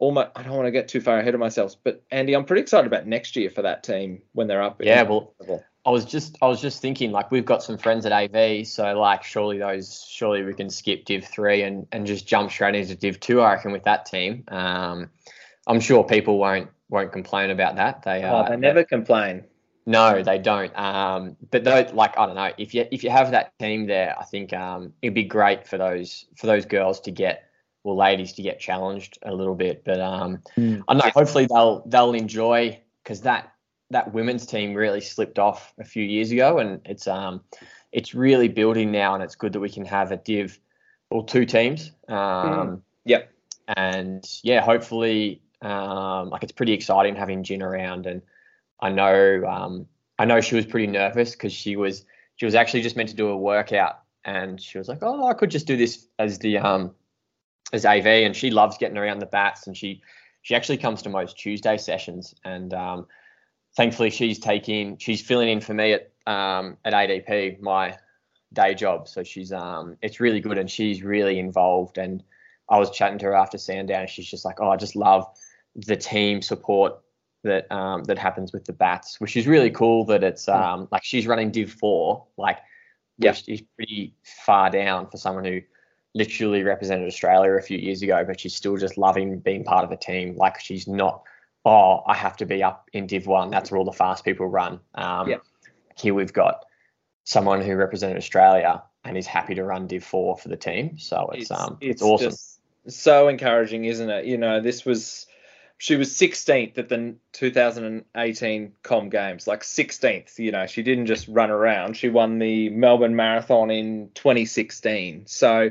Almost, 0.00 0.30
I 0.34 0.42
don't 0.42 0.56
want 0.56 0.66
to 0.66 0.72
get 0.72 0.88
too 0.88 1.00
far 1.00 1.20
ahead 1.20 1.34
of 1.34 1.40
myself, 1.40 1.76
but 1.84 2.02
Andy, 2.10 2.34
I'm 2.34 2.44
pretty 2.44 2.62
excited 2.62 2.88
about 2.88 3.06
next 3.06 3.36
year 3.36 3.50
for 3.50 3.62
that 3.62 3.84
team 3.84 4.22
when 4.32 4.48
they're 4.48 4.60
up. 4.60 4.82
Yeah, 4.82 5.02
well, 5.02 5.32
level. 5.38 5.64
I 5.86 5.90
was 5.90 6.04
just 6.04 6.38
I 6.40 6.46
was 6.46 6.60
just 6.60 6.80
thinking 6.80 7.12
like 7.12 7.30
we've 7.30 7.44
got 7.44 7.62
some 7.62 7.76
friends 7.76 8.06
at 8.06 8.12
AV, 8.12 8.66
so 8.66 8.98
like 8.98 9.22
surely 9.22 9.58
those 9.58 10.06
surely 10.08 10.42
we 10.42 10.54
can 10.54 10.70
skip 10.70 11.04
Div 11.04 11.24
three 11.24 11.62
and 11.62 11.86
and 11.92 12.06
just 12.06 12.26
jump 12.26 12.50
straight 12.50 12.74
into 12.74 12.94
Div 12.94 13.20
two. 13.20 13.40
I 13.42 13.54
reckon 13.54 13.72
with 13.72 13.84
that 13.84 14.06
team, 14.06 14.44
um, 14.48 15.10
I'm 15.66 15.80
sure 15.80 16.02
people 16.02 16.38
won't 16.38 16.70
won't 16.88 17.12
complain 17.12 17.50
about 17.50 17.76
that. 17.76 18.02
They 18.02 18.22
oh, 18.24 18.36
uh, 18.36 18.48
they 18.48 18.56
never 18.56 18.84
complain. 18.84 19.44
No, 19.86 20.22
they 20.22 20.38
don't. 20.38 20.76
Um, 20.78 21.36
but 21.50 21.64
though, 21.64 21.86
like 21.92 22.18
I 22.18 22.26
don't 22.26 22.36
know, 22.36 22.52
if 22.56 22.72
you 22.72 22.86
if 22.90 23.04
you 23.04 23.10
have 23.10 23.30
that 23.32 23.52
team 23.58 23.86
there, 23.86 24.16
I 24.18 24.24
think 24.24 24.54
um, 24.54 24.94
it'd 25.02 25.14
be 25.14 25.24
great 25.24 25.66
for 25.66 25.76
those 25.76 26.24
for 26.36 26.46
those 26.46 26.64
girls 26.64 27.00
to 27.00 27.10
get 27.10 27.50
well, 27.82 27.96
ladies 27.96 28.32
to 28.34 28.42
get 28.42 28.58
challenged 28.58 29.18
a 29.22 29.34
little 29.34 29.54
bit. 29.54 29.84
But 29.84 30.00
um, 30.00 30.38
mm. 30.56 30.82
I 30.88 30.94
know 30.94 31.10
hopefully 31.14 31.46
they'll 31.46 31.82
they'll 31.86 32.14
enjoy 32.14 32.80
because 33.02 33.20
that 33.22 33.53
that 33.90 34.12
women's 34.12 34.46
team 34.46 34.74
really 34.74 35.00
slipped 35.00 35.38
off 35.38 35.72
a 35.78 35.84
few 35.84 36.02
years 36.02 36.30
ago, 36.30 36.58
and 36.58 36.80
it's 36.84 37.06
um 37.06 37.42
it's 37.92 38.14
really 38.14 38.48
building 38.48 38.90
now, 38.90 39.14
and 39.14 39.22
it's 39.22 39.36
good 39.36 39.52
that 39.52 39.60
we 39.60 39.70
can 39.70 39.84
have 39.84 40.10
a 40.12 40.16
div 40.16 40.58
or 41.10 41.24
two 41.24 41.44
teams. 41.44 41.92
Um, 42.08 42.16
mm. 42.16 42.80
Yep. 43.04 43.32
And 43.76 44.40
yeah, 44.42 44.60
hopefully, 44.60 45.42
um, 45.62 46.30
like 46.30 46.42
it's 46.42 46.52
pretty 46.52 46.72
exciting 46.72 47.16
having 47.16 47.42
Jin 47.44 47.62
around, 47.62 48.06
and 48.06 48.22
I 48.80 48.90
know 48.90 49.44
um, 49.46 49.86
I 50.18 50.24
know 50.24 50.40
she 50.40 50.56
was 50.56 50.66
pretty 50.66 50.86
nervous 50.86 51.32
because 51.32 51.52
she 51.52 51.76
was 51.76 52.04
she 52.36 52.44
was 52.46 52.54
actually 52.54 52.82
just 52.82 52.96
meant 52.96 53.10
to 53.10 53.16
do 53.16 53.28
a 53.28 53.36
workout, 53.36 54.00
and 54.24 54.60
she 54.60 54.78
was 54.78 54.88
like, 54.88 54.98
oh, 55.02 55.26
I 55.28 55.34
could 55.34 55.50
just 55.50 55.66
do 55.66 55.76
this 55.76 56.06
as 56.18 56.38
the 56.38 56.58
um 56.58 56.94
as 57.72 57.84
AV, 57.84 58.06
and 58.06 58.34
she 58.36 58.50
loves 58.50 58.76
getting 58.76 58.98
around 58.98 59.20
the 59.20 59.26
bats, 59.26 59.66
and 59.66 59.76
she 59.76 60.02
she 60.42 60.54
actually 60.54 60.78
comes 60.78 61.02
to 61.02 61.08
most 61.08 61.38
Tuesday 61.38 61.78
sessions, 61.78 62.34
and 62.44 62.74
um, 62.74 63.06
thankfully 63.76 64.10
she's 64.10 64.38
taking 64.38 64.96
she's 64.98 65.20
filling 65.20 65.48
in 65.48 65.60
for 65.60 65.74
me 65.74 65.92
at 65.92 66.10
um, 66.26 66.76
at 66.84 66.92
ADP 66.92 67.60
my 67.60 67.96
day 68.54 68.74
job. 68.74 69.08
So 69.08 69.22
she's 69.22 69.52
um 69.52 69.96
it's 70.00 70.20
really 70.20 70.40
good 70.40 70.58
and 70.58 70.70
she's 70.70 71.02
really 71.02 71.38
involved. 71.38 71.98
And 71.98 72.22
I 72.68 72.78
was 72.78 72.90
chatting 72.90 73.18
to 73.18 73.26
her 73.26 73.34
after 73.34 73.58
Sandown 73.58 74.02
and 74.02 74.10
she's 74.10 74.30
just 74.30 74.44
like, 74.44 74.60
oh, 74.60 74.70
I 74.70 74.76
just 74.76 74.96
love 74.96 75.26
the 75.74 75.96
team 75.96 76.40
support 76.40 77.00
that 77.42 77.70
um 77.70 78.04
that 78.04 78.18
happens 78.18 78.52
with 78.52 78.64
the 78.64 78.72
bats, 78.72 79.20
which 79.20 79.36
is 79.36 79.46
really 79.46 79.70
cool. 79.70 80.06
That 80.06 80.24
it's 80.24 80.46
hmm. 80.46 80.52
um 80.52 80.88
like 80.90 81.04
she's 81.04 81.26
running 81.26 81.50
Div 81.50 81.70
four, 81.70 82.26
like 82.38 82.58
yeah, 83.18 83.32
she's 83.32 83.62
pretty 83.76 84.14
far 84.44 84.70
down 84.70 85.08
for 85.08 85.18
someone 85.18 85.44
who 85.44 85.60
literally 86.16 86.62
represented 86.62 87.06
Australia 87.06 87.52
a 87.52 87.62
few 87.62 87.78
years 87.78 88.02
ago, 88.02 88.24
but 88.24 88.40
she's 88.40 88.54
still 88.54 88.76
just 88.76 88.96
loving 88.96 89.40
being 89.40 89.64
part 89.64 89.84
of 89.84 89.90
a 89.90 89.96
team. 89.96 90.36
Like 90.36 90.60
she's 90.60 90.88
not 90.88 91.22
oh, 91.64 92.02
I 92.06 92.14
have 92.14 92.36
to 92.38 92.46
be 92.46 92.62
up 92.62 92.90
in 92.92 93.06
Div 93.06 93.26
1. 93.26 93.50
That's 93.50 93.70
where 93.70 93.78
all 93.78 93.84
the 93.84 93.92
fast 93.92 94.24
people 94.24 94.46
run. 94.46 94.80
Um, 94.94 95.28
yep. 95.28 95.42
Here 95.96 96.12
we've 96.12 96.32
got 96.32 96.64
someone 97.24 97.62
who 97.62 97.74
represented 97.76 98.16
Australia 98.16 98.82
and 99.04 99.16
is 99.16 99.26
happy 99.26 99.54
to 99.54 99.64
run 99.64 99.86
Div 99.86 100.04
4 100.04 100.36
for 100.36 100.48
the 100.48 100.56
team. 100.56 100.98
So 100.98 101.30
it's, 101.32 101.42
it's 101.42 101.50
um 101.50 101.78
it's, 101.80 102.02
it's 102.02 102.02
awesome. 102.02 102.34
so 102.88 103.28
encouraging, 103.28 103.84
isn't 103.86 104.10
it? 104.10 104.26
You 104.26 104.36
know, 104.36 104.60
this 104.60 104.84
was 104.84 105.26
she 105.78 105.96
was 105.96 106.10
16th 106.10 106.78
at 106.78 106.88
the 106.88 107.16
2018 107.32 108.72
Com 108.82 109.08
Games, 109.08 109.46
like 109.46 109.62
16th. 109.62 110.38
You 110.38 110.52
know, 110.52 110.66
she 110.66 110.82
didn't 110.82 111.06
just 111.06 111.28
run 111.28 111.50
around. 111.50 111.96
She 111.96 112.08
won 112.08 112.38
the 112.38 112.70
Melbourne 112.70 113.16
Marathon 113.16 113.70
in 113.70 114.10
2016. 114.14 115.24
So 115.26 115.70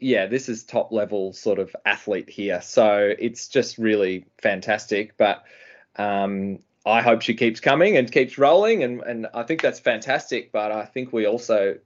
yeah, 0.00 0.26
this 0.26 0.48
is 0.48 0.64
top 0.64 0.92
level 0.92 1.32
sort 1.32 1.58
of 1.58 1.74
athlete 1.84 2.28
here. 2.28 2.60
So 2.62 3.14
it's 3.18 3.48
just 3.48 3.78
really 3.78 4.26
fantastic. 4.38 5.16
But 5.16 5.44
um, 5.96 6.60
I 6.86 7.02
hope 7.02 7.22
she 7.22 7.34
keeps 7.34 7.60
coming 7.60 7.96
and 7.96 8.10
keeps 8.10 8.38
rolling. 8.38 8.82
And, 8.82 9.02
and 9.02 9.26
I 9.34 9.42
think 9.42 9.62
that's 9.62 9.78
fantastic. 9.78 10.52
But 10.52 10.72
I 10.72 10.86
think 10.86 11.12
we 11.12 11.26
also 11.26 11.78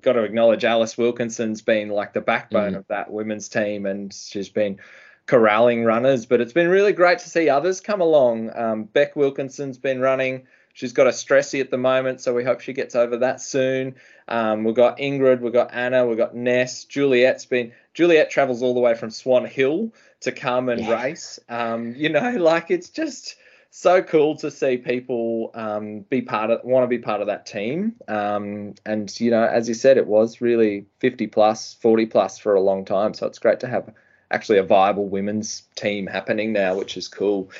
got 0.00 0.14
to 0.14 0.22
acknowledge 0.22 0.64
Alice 0.64 0.96
Wilkinson's 0.96 1.60
been 1.60 1.90
like 1.90 2.12
the 2.12 2.20
backbone 2.20 2.72
mm. 2.72 2.78
of 2.78 2.86
that 2.88 3.12
women's 3.12 3.48
team. 3.48 3.86
And 3.86 4.12
she's 4.12 4.48
been 4.48 4.78
corralling 5.26 5.84
runners. 5.84 6.26
But 6.26 6.40
it's 6.40 6.54
been 6.54 6.68
really 6.68 6.92
great 6.92 7.18
to 7.20 7.28
see 7.28 7.48
others 7.50 7.80
come 7.80 8.00
along. 8.00 8.50
Um, 8.56 8.84
Beck 8.84 9.14
Wilkinson's 9.14 9.78
been 9.78 10.00
running. 10.00 10.46
She's 10.72 10.92
got 10.92 11.06
a 11.06 11.10
stressy 11.10 11.60
at 11.60 11.70
the 11.70 11.78
moment, 11.78 12.20
so 12.20 12.34
we 12.34 12.44
hope 12.44 12.60
she 12.60 12.72
gets 12.72 12.94
over 12.94 13.18
that 13.18 13.40
soon. 13.40 13.96
Um, 14.28 14.64
we've 14.64 14.74
got 14.74 14.98
Ingrid, 14.98 15.40
we've 15.40 15.52
got 15.52 15.72
Anna, 15.72 16.06
we've 16.06 16.18
got 16.18 16.36
Ness. 16.36 16.84
Juliet's 16.84 17.46
been 17.46 17.72
Juliet 17.94 18.30
travels 18.30 18.62
all 18.62 18.74
the 18.74 18.80
way 18.80 18.94
from 18.94 19.10
Swan 19.10 19.44
Hill 19.44 19.92
to 20.20 20.32
come 20.32 20.68
and 20.68 20.80
yeah. 20.80 21.02
race. 21.02 21.40
Um, 21.48 21.94
you 21.96 22.08
know, 22.10 22.30
like 22.38 22.70
it's 22.70 22.90
just 22.90 23.36
so 23.70 24.02
cool 24.02 24.36
to 24.36 24.50
see 24.50 24.76
people 24.76 25.50
um, 25.54 26.00
be 26.00 26.22
part 26.22 26.50
of 26.50 26.64
want 26.64 26.84
to 26.84 26.88
be 26.88 26.98
part 26.98 27.20
of 27.20 27.26
that 27.26 27.46
team. 27.46 27.96
Um, 28.06 28.74
and 28.86 29.20
you 29.20 29.30
know, 29.30 29.44
as 29.44 29.68
you 29.68 29.74
said, 29.74 29.96
it 29.96 30.06
was 30.06 30.40
really 30.40 30.86
50 31.00 31.26
plus, 31.28 31.74
40 31.74 32.06
plus 32.06 32.38
for 32.38 32.54
a 32.54 32.60
long 32.60 32.84
time. 32.84 33.14
So 33.14 33.26
it's 33.26 33.38
great 33.38 33.60
to 33.60 33.68
have 33.68 33.92
actually 34.30 34.58
a 34.58 34.62
viable 34.62 35.08
women's 35.08 35.62
team 35.74 36.06
happening 36.06 36.52
now, 36.52 36.76
which 36.76 36.96
is 36.96 37.08
cool. 37.08 37.50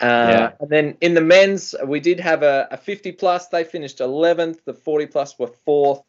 Uh, 0.00 0.06
yeah. 0.06 0.50
And 0.60 0.70
then 0.70 0.96
in 1.00 1.14
the 1.14 1.20
men's, 1.20 1.74
we 1.84 2.00
did 2.00 2.20
have 2.20 2.42
a, 2.42 2.68
a 2.70 2.76
50 2.76 3.12
plus. 3.12 3.48
They 3.48 3.64
finished 3.64 3.98
11th. 3.98 4.58
The 4.64 4.74
40 4.74 5.06
plus 5.06 5.38
were 5.38 5.48
fourth. 5.48 6.02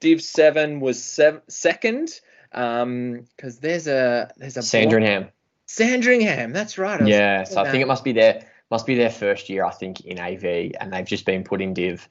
Div 0.00 0.22
seven 0.22 0.80
was 0.80 1.02
sev- 1.02 1.42
second. 1.48 2.20
Um, 2.52 3.26
because 3.36 3.58
there's 3.58 3.88
a 3.88 4.30
there's 4.36 4.56
a 4.56 4.62
Sandringham. 4.62 5.28
Sandringham, 5.66 6.52
that's 6.52 6.78
right. 6.78 7.04
yeah, 7.04 7.42
so 7.42 7.60
I 7.60 7.70
think 7.70 7.82
it 7.82 7.88
must 7.88 8.04
be 8.04 8.12
their 8.12 8.46
must 8.70 8.86
be 8.86 8.94
their 8.94 9.10
first 9.10 9.48
year, 9.48 9.64
I 9.64 9.70
think, 9.72 10.02
in 10.02 10.20
AV, 10.20 10.72
and 10.80 10.92
they've 10.92 11.06
just 11.06 11.26
been 11.26 11.42
put 11.42 11.60
in 11.60 11.74
Div 11.74 12.08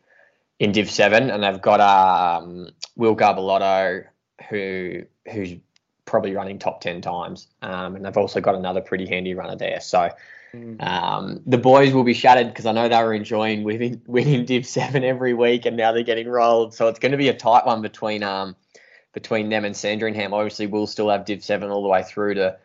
in 0.60 0.72
Div 0.72 0.90
seven, 0.90 1.30
and 1.30 1.44
they've 1.44 1.62
got 1.62 1.80
um, 1.80 2.70
Will 2.98 3.16
Garbellotto, 3.16 4.06
who 4.50 5.04
who's 5.32 5.54
probably 6.06 6.34
running 6.34 6.60
top 6.60 6.82
10 6.82 7.02
times. 7.02 7.48
Um, 7.62 7.96
and 7.96 8.06
they've 8.06 8.18
also 8.18 8.42
got 8.42 8.56
another 8.56 8.82
pretty 8.82 9.08
handy 9.08 9.34
runner 9.34 9.56
there. 9.56 9.80
So 9.82 10.10
mm. 10.54 10.82
um, 10.84 11.42
the 11.46 11.58
boys 11.58 11.94
will 11.94 12.04
be 12.04 12.14
shattered 12.14 12.48
because 12.48 12.66
I 12.66 12.72
know 12.72 12.90
they 12.90 13.04
were 13.04 13.14
enjoying 13.14 13.64
winning, 13.64 14.02
winning 14.08 14.46
Div 14.46 14.66
7 14.66 15.04
every 15.04 15.34
week 15.34 15.66
and 15.66 15.78
now 15.78 15.92
they're 15.92 16.04
getting 16.04 16.28
rolled. 16.28 16.74
So 16.74 16.88
it's 16.88 17.00
going 17.00 17.12
to 17.12 17.18
be 17.18 17.30
a 17.30 17.34
tight 17.34 17.66
one 17.66 17.82
between 17.82 18.24
um, 18.24 18.56
between 19.14 19.50
them 19.50 19.64
and 19.64 19.78
Sandringham. 19.78 20.34
Obviously, 20.34 20.66
we'll 20.68 20.88
still 20.88 21.10
have 21.10 21.26
Div 21.26 21.44
7 21.44 21.70
all 21.70 21.84
the 21.84 21.90
way 21.90 22.04
through 22.04 22.34
to 22.36 22.58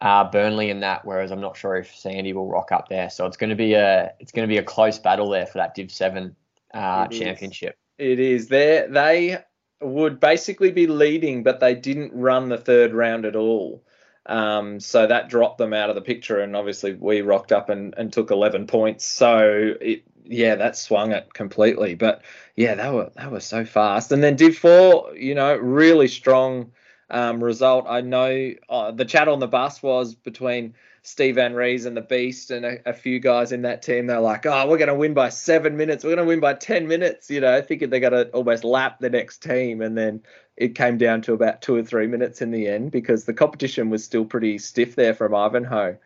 uh, 0.00 0.30
Burnley 0.30 0.70
and 0.70 0.82
that, 0.82 1.04
whereas 1.04 1.30
I'm 1.30 1.42
not 1.42 1.56
sure 1.56 1.76
if 1.76 1.94
Sandy 1.94 2.32
will 2.32 2.48
rock 2.48 2.72
up 2.72 2.88
there. 2.88 3.10
So 3.10 3.26
it's 3.26 3.36
going 3.36 3.50
to 3.50 3.56
be 3.56 3.74
a 3.74 4.12
it's 4.18 4.32
going 4.32 4.48
to 4.48 4.52
be 4.52 4.58
a 4.58 4.62
close 4.62 4.98
battle 4.98 5.28
there 5.28 5.46
for 5.46 5.58
that 5.58 5.74
Div 5.74 5.90
7 5.90 6.34
uh, 6.72 7.06
championship. 7.08 7.76
Is. 7.98 8.12
It 8.12 8.18
is. 8.18 8.48
They 8.48 8.86
they 8.88 9.38
would 9.80 10.20
basically 10.20 10.70
be 10.70 10.86
leading, 10.86 11.42
but 11.42 11.60
they 11.60 11.74
didn't 11.74 12.12
run 12.14 12.48
the 12.48 12.58
third 12.58 12.92
round 12.92 13.24
at 13.24 13.36
all. 13.36 13.82
Um, 14.26 14.78
so 14.80 15.06
that 15.06 15.28
dropped 15.28 15.58
them 15.58 15.72
out 15.72 15.88
of 15.88 15.94
the 15.94 16.02
picture, 16.02 16.40
and 16.40 16.54
obviously 16.54 16.94
we 16.94 17.22
rocked 17.22 17.52
up 17.52 17.68
and, 17.68 17.94
and 17.96 18.12
took 18.12 18.30
11 18.30 18.66
points. 18.66 19.04
So 19.04 19.74
it, 19.80 20.04
yeah, 20.24 20.56
that 20.56 20.76
swung 20.76 21.12
it 21.12 21.32
completely. 21.32 21.94
But 21.94 22.22
yeah, 22.56 22.74
they 22.74 22.90
were 22.90 23.10
they 23.16 23.26
were 23.26 23.40
so 23.40 23.64
fast. 23.64 24.12
And 24.12 24.22
then 24.22 24.36
Div 24.36 24.56
Four, 24.56 25.16
you 25.16 25.34
know, 25.34 25.56
really 25.56 26.08
strong 26.08 26.72
um, 27.10 27.42
result. 27.42 27.86
I 27.88 28.00
know 28.02 28.52
uh, 28.68 28.92
the 28.92 29.04
chat 29.04 29.28
on 29.28 29.40
the 29.40 29.48
bus 29.48 29.82
was 29.82 30.14
between 30.14 30.74
Steve 31.02 31.36
Van 31.36 31.54
Rees 31.54 31.86
and 31.86 31.96
the 31.96 32.02
Beast 32.02 32.50
and 32.50 32.64
a, 32.64 32.78
a, 32.88 32.92
few 32.92 33.18
guys 33.20 33.52
in 33.52 33.62
that 33.62 33.82
team. 33.82 34.06
They're 34.06 34.20
like, 34.20 34.44
oh, 34.44 34.68
we're 34.68 34.78
going 34.78 34.88
to 34.88 34.94
win 34.94 35.14
by 35.14 35.30
seven 35.30 35.76
minutes. 35.76 36.04
We're 36.04 36.14
going 36.14 36.26
to 36.26 36.28
win 36.28 36.40
by 36.40 36.54
10 36.54 36.86
minutes, 36.86 37.30
you 37.30 37.40
know, 37.40 37.62
thinking 37.62 37.90
they're 37.90 38.00
going 38.00 38.12
to 38.12 38.28
almost 38.30 38.64
lap 38.64 38.98
the 39.00 39.08
next 39.08 39.42
team. 39.42 39.80
And 39.80 39.96
then 39.96 40.22
it 40.56 40.74
came 40.74 40.98
down 40.98 41.22
to 41.22 41.32
about 41.32 41.62
two 41.62 41.74
or 41.74 41.82
three 41.82 42.06
minutes 42.06 42.42
in 42.42 42.50
the 42.50 42.68
end 42.68 42.90
because 42.90 43.24
the 43.24 43.32
competition 43.32 43.88
was 43.88 44.04
still 44.04 44.24
pretty 44.24 44.58
stiff 44.58 44.94
there 44.94 45.14
from 45.14 45.34
Ivanhoe. 45.34 45.96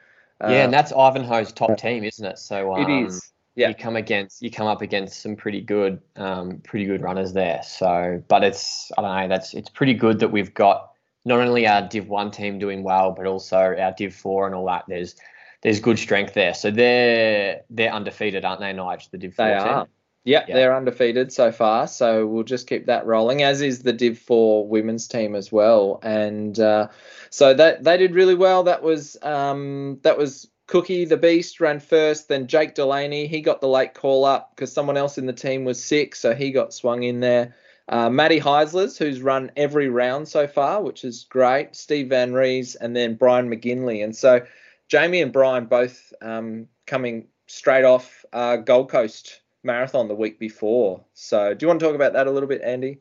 Uh, 0.41 0.49
yeah, 0.49 0.65
and 0.65 0.73
that's 0.73 0.93
Ivanhoe's 0.93 1.53
top 1.53 1.77
team, 1.77 2.05
isn't 2.05 2.25
it? 2.25 2.39
So 2.39 2.75
um, 2.75 2.83
it 2.83 3.07
is. 3.07 3.33
Yeah. 3.57 3.69
You 3.69 3.75
come 3.75 3.95
against 3.95 4.43
you 4.43 4.51
come 4.51 4.67
up 4.67 4.83
against 4.83 5.23
some 5.23 5.37
pretty 5.37 5.61
good 5.61 6.01
um, 6.17 6.61
pretty 6.65 6.87
good 6.87 7.03
runners 7.03 7.33
there. 7.33 7.63
So 7.63 8.23
but 8.27 8.43
it's 8.43 8.91
I 8.99 9.03
don't 9.03 9.17
know, 9.17 9.29
that's 9.29 9.55
it's 9.55 9.71
pretty 9.71 9.95
good 9.95 10.19
that 10.19 10.33
we've 10.33 10.53
got 10.53 10.94
not 11.25 11.41
only 11.41 11.67
our 11.67 11.83
Div 11.83 12.09
One 12.09 12.31
team 12.31 12.59
doing 12.59 12.83
well, 12.83 13.13
but 13.13 13.27
also 13.27 13.57
our 13.57 13.93
Div 13.97 14.15
Four 14.15 14.47
and 14.47 14.55
all 14.55 14.67
that. 14.67 14.85
There's 14.89 15.17
there's 15.63 15.81
good 15.81 15.99
strength 15.99 16.35
there. 16.35 16.55
So 16.55 16.71
they're 16.71 17.63
they're 17.71 17.93
undefeated, 17.93 18.45
aren't 18.45 18.61
they, 18.61 18.73
Nige? 18.73 19.11
The 19.11 19.19
Div 19.19 19.35
Four 19.35 19.47
they 19.47 19.55
are. 19.55 19.89
Yep, 20.27 20.49
yeah, 20.49 20.55
they're 20.55 20.75
undefeated 20.75 21.33
so 21.33 21.53
far. 21.53 21.87
So 21.87 22.27
we'll 22.27 22.45
just 22.45 22.67
keep 22.67 22.87
that 22.87 23.05
rolling, 23.05 23.43
as 23.43 23.61
is 23.61 23.83
the 23.83 23.93
Div 23.93 24.19
Four 24.19 24.67
women's 24.67 25.07
team 25.07 25.35
as 25.35 25.53
well. 25.53 26.01
And 26.03 26.59
uh, 26.59 26.89
so 27.31 27.53
that 27.55 27.85
they 27.85 27.99
did 27.99 28.15
really 28.15 28.35
well. 28.35 28.63
That 28.63 28.83
was 28.83 29.19
um, 29.23 29.99
that 30.03 30.17
was 30.17 30.49
Cookie 30.67 31.05
the 31.05 31.19
Beast 31.19 31.61
ran 31.61 31.79
first, 31.79 32.29
then 32.29 32.47
Jake 32.47 32.75
Delaney. 32.75 33.27
He 33.27 33.43
got 33.43 33.61
the 33.61 33.69
late 33.69 33.93
call 33.93 34.25
up 34.25 34.53
because 34.55 34.73
someone 34.73 34.97
else 34.97 35.19
in 35.19 35.27
the 35.27 35.33
team 35.33 35.65
was 35.65 35.83
sick, 35.83 36.15
so 36.15 36.35
he 36.35 36.53
got 36.53 36.73
swung 36.73 37.03
in 37.03 37.21
there. 37.21 37.55
Uh, 37.89 38.09
Maddie 38.09 38.41
Heislers, 38.41 38.97
who's 38.97 39.21
run 39.21 39.53
every 39.57 39.89
round 39.89 40.27
so 40.27 40.47
far, 40.47 40.83
which 40.83 41.05
is 41.05 41.27
great. 41.29 41.77
Steve 41.77 42.09
Van 42.09 42.33
Rees, 42.33 42.75
and 42.77 42.97
then 42.97 43.15
Brian 43.15 43.49
McGinley. 43.49 44.03
And 44.03 44.17
so 44.17 44.41
Jamie 44.89 45.21
and 45.21 45.33
Brian 45.33 45.67
both 45.67 46.13
um, 46.23 46.67
coming 46.87 47.27
straight 47.47 47.85
off 47.85 48.25
uh, 48.33 48.57
Gold 48.57 48.91
Coast 48.91 49.41
marathon 49.63 50.09
the 50.09 50.15
week 50.15 50.39
before. 50.39 51.03
So, 51.15 51.55
do 51.55 51.65
you 51.65 51.69
want 51.69 51.81
to 51.81 51.87
talk 51.87 51.95
about 51.95 52.13
that 52.13 52.27
a 52.27 52.31
little 52.31 52.49
bit, 52.49 52.63
Andy? 52.63 52.99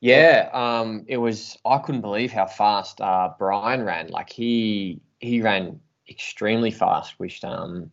Yeah, 0.00 0.50
um, 0.52 1.04
it 1.06 1.16
was. 1.18 1.56
I 1.64 1.78
couldn't 1.78 2.00
believe 2.00 2.32
how 2.32 2.46
fast 2.46 3.00
uh, 3.00 3.30
Brian 3.38 3.82
ran. 3.82 4.08
Like 4.08 4.30
he 4.30 5.00
he 5.20 5.40
ran 5.40 5.80
extremely 6.08 6.70
fast. 6.70 7.18
Which 7.18 7.42
um, 7.44 7.90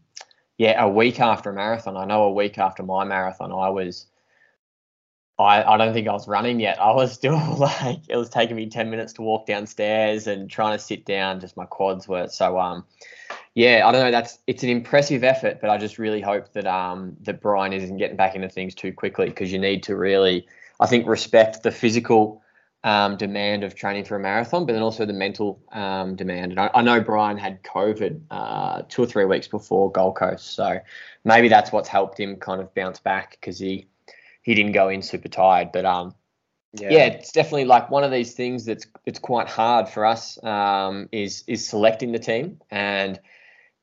yeah, 0.58 0.84
a 0.84 0.90
week 0.90 1.20
after 1.20 1.52
a 1.52 1.54
marathon. 1.54 1.98
I 1.98 2.06
know 2.06 2.24
a 2.24 2.32
week 2.32 2.58
after 2.58 2.84
my 2.84 3.04
marathon, 3.04 3.52
I 3.52 3.70
was. 3.70 4.08
I, 5.40 5.74
I 5.74 5.78
don't 5.78 5.94
think 5.94 6.08
I 6.08 6.12
was 6.12 6.28
running 6.28 6.60
yet. 6.60 6.82
I 6.82 6.92
was 6.92 7.14
still 7.14 7.38
like 7.58 8.00
it 8.08 8.18
was 8.18 8.30
taking 8.30 8.56
me 8.56 8.70
ten 8.70 8.90
minutes 8.90 9.14
to 9.14 9.22
walk 9.22 9.46
downstairs 9.46 10.28
and 10.28 10.50
trying 10.50 10.78
to 10.78 10.84
sit 10.84 11.06
down. 11.06 11.40
Just 11.40 11.58
my 11.58 11.66
quads 11.66 12.08
were 12.08 12.28
so 12.28 12.60
um, 12.60 12.86
yeah. 13.56 13.88
I 13.88 13.92
don't 13.92 14.02
know. 14.02 14.12
That's 14.12 14.40
it's 14.48 14.64
an 14.64 14.70
impressive 14.70 15.24
effort, 15.24 15.60
but 15.62 15.70
I 15.70 15.78
just 15.78 15.98
really 15.98 16.22
hope 16.22 16.52
that 16.54 16.68
um 16.68 17.16
that 17.22 17.42
Brian 17.42 17.74
isn't 17.74 17.98
getting 17.98 18.18
back 18.18 18.36
into 18.36 18.50
things 18.50 18.76
too 18.76 18.94
quickly 18.94 19.28
because 19.28 19.52
you 19.52 19.60
need 19.60 19.84
to 19.84 19.96
really 19.96 20.46
I 20.80 20.88
think 20.88 21.08
respect 21.08 21.64
the 21.64 21.72
physical 21.72 22.42
um, 22.84 23.18
demand 23.18 23.64
of 23.64 23.76
training 23.76 24.06
for 24.06 24.16
a 24.16 24.20
marathon, 24.20 24.66
but 24.66 24.74
then 24.74 24.82
also 24.82 25.06
the 25.06 25.14
mental 25.14 25.62
um, 25.74 26.16
demand. 26.16 26.52
And 26.54 26.60
I, 26.62 26.70
I, 26.74 26.82
know 26.82 27.02
Brian 27.02 27.38
had 27.38 27.62
COVID 27.64 28.22
uh, 28.32 28.84
two 28.88 29.04
or 29.04 29.06
three 29.06 29.26
weeks 29.26 29.50
before 29.50 29.92
Gold 29.92 30.16
Coast, 30.16 30.54
so 30.54 30.80
maybe 31.26 31.50
that's 31.50 31.74
what's 31.74 31.90
helped 31.90 32.18
him 32.18 32.38
kind 32.38 32.62
of 32.62 32.74
bounce 32.74 33.00
back 33.00 33.32
because 33.32 33.60
he 33.60 33.88
he 34.50 34.56
didn't 34.56 34.72
go 34.72 34.90
in 34.90 35.04
super 35.04 35.28
tired. 35.28 35.72
But 35.72 35.86
um, 35.86 36.16
yeah. 36.74 36.90
yeah. 36.90 37.06
it's 37.06 37.32
definitely 37.32 37.66
like 37.66 37.92
one 37.92 38.04
of 38.04 38.10
these 38.10 38.34
things 38.34 38.66
that's 38.66 38.88
it's 39.06 39.20
quite 39.20 39.48
hard 39.48 39.88
for 39.88 40.08
us 40.08 40.44
um, 40.44 41.08
is 41.12 41.44
is 41.46 41.68
selecting 41.68 42.14
the 42.14 42.20
team 42.20 42.60
and 42.72 43.20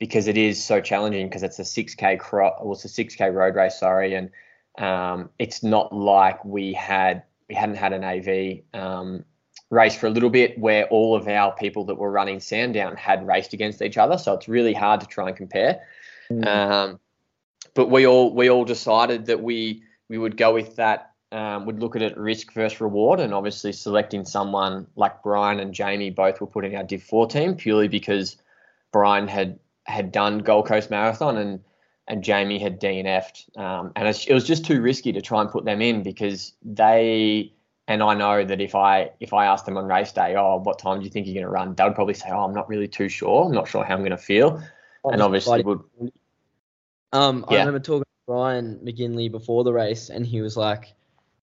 because 0.01 0.27
it 0.27 0.37
is 0.37 0.63
so 0.63 0.81
challenging 0.81 1.29
because 1.29 1.45
it's 1.45 1.61
a 1.61 1.63
6k 1.63 2.19
cro- 2.19 2.57
well, 2.61 2.73
it's 2.73 2.85
a 2.85 2.89
6k 2.89 3.33
road 3.33 3.55
race 3.55 3.79
sorry 3.79 4.15
and 4.15 4.31
um, 4.77 5.31
it's 5.39 5.63
not 5.63 5.95
like 5.95 6.45
we 6.45 6.73
had 6.73 7.23
we 7.49 7.55
hadn't 7.55 7.77
had 7.77 7.93
an 7.93 8.03
AV 8.03 8.65
um, 8.75 9.25
race 9.71 9.97
for 9.97 10.09
a 10.09 10.11
little 10.11 10.31
bit 10.31 10.59
where 10.59 10.87
all 10.87 11.15
of 11.15 11.29
our 11.29 11.55
people 11.55 11.85
that 11.85 11.95
were 11.95 12.11
running 12.11 12.41
Sandown 12.41 12.97
had 12.97 13.25
raced 13.25 13.53
against 13.53 13.83
each 13.83 13.99
other. 13.99 14.19
So 14.19 14.35
it's 14.35 14.49
really 14.49 14.75
hard 14.75 15.01
to 15.01 15.07
try 15.07 15.29
and 15.29 15.37
compare. 15.37 15.83
Mm. 16.29 16.45
Um, 16.45 17.01
but 17.75 17.89
we 17.89 18.05
all 18.05 18.35
we 18.35 18.51
all 18.51 18.65
decided 18.65 19.27
that 19.27 19.41
we 19.41 19.85
we 20.09 20.19
would 20.19 20.37
go 20.37 20.55
with 20.55 20.77
that. 20.77 21.13
Um, 21.33 21.67
would 21.67 21.81
look 21.81 21.97
at 21.97 22.03
it 22.03 22.17
risk 22.17 22.53
versus 22.53 22.81
reward, 22.81 23.19
and 23.19 23.35
obviously 23.35 23.73
selecting 23.73 24.25
someone 24.25 24.87
like 24.95 25.25
Brian 25.25 25.59
and 25.59 25.75
Jamie 25.75 26.11
both 26.11 26.41
were 26.41 26.47
put 26.47 26.65
in 26.65 26.75
our 26.77 26.85
Div 26.85 27.03
Four 27.03 27.27
team 27.27 27.57
purely 27.57 27.89
because 27.89 28.37
Brian 28.93 29.27
had 29.27 29.59
had 29.85 30.13
done 30.13 30.39
Gold 30.39 30.67
Coast 30.67 30.89
Marathon 30.89 31.37
and 31.37 31.61
and 32.09 32.23
Jamie 32.23 32.59
had 32.59 32.81
DNF'd. 32.81 33.59
Um, 33.59 33.93
and 33.97 34.07
it 34.09 34.33
was 34.33 34.47
just 34.47 34.65
too 34.65 34.81
risky 34.81 35.13
to 35.13 35.21
try 35.21 35.41
and 35.41 35.51
put 35.51 35.65
them 35.65 35.83
in 35.83 36.03
because 36.03 36.53
they 36.63 37.53
and 37.89 38.03
I 38.03 38.15
know 38.15 38.45
that 38.45 38.61
if 38.61 38.75
I 38.75 39.11
if 39.21 39.33
I 39.33 39.47
asked 39.47 39.67
them 39.67 39.77
on 39.77 39.87
race 39.87 40.13
day, 40.13 40.35
oh, 40.37 40.57
what 40.59 40.79
time 40.79 40.99
do 40.99 41.05
you 41.05 41.11
think 41.11 41.27
you're 41.27 41.35
going 41.35 41.45
to 41.45 41.51
run? 41.51 41.75
They 41.75 41.85
would 41.85 41.95
probably 41.95 42.15
say, 42.15 42.29
oh, 42.31 42.45
I'm 42.45 42.55
not 42.55 42.69
really 42.69 42.89
too 42.89 43.09
sure. 43.09 43.47
I'm 43.47 43.53
not 43.53 43.69
sure 43.69 43.85
how 43.85 43.95
I'm 43.95 44.01
going 44.01 44.11
to 44.11 44.19
feel. 44.19 44.63
and 45.05 45.23
obviously 45.23 45.63
would. 45.63 45.81
Um, 47.13 47.45
yeah. 47.51 47.57
I 47.57 47.61
remember 47.61 47.81
talking 47.81 48.05
Brian 48.27 48.81
McGinley 48.85 49.31
before 49.31 49.65
the 49.65 49.73
race, 49.73 50.11
and 50.11 50.27
he 50.27 50.41
was 50.41 50.57
like 50.57 50.93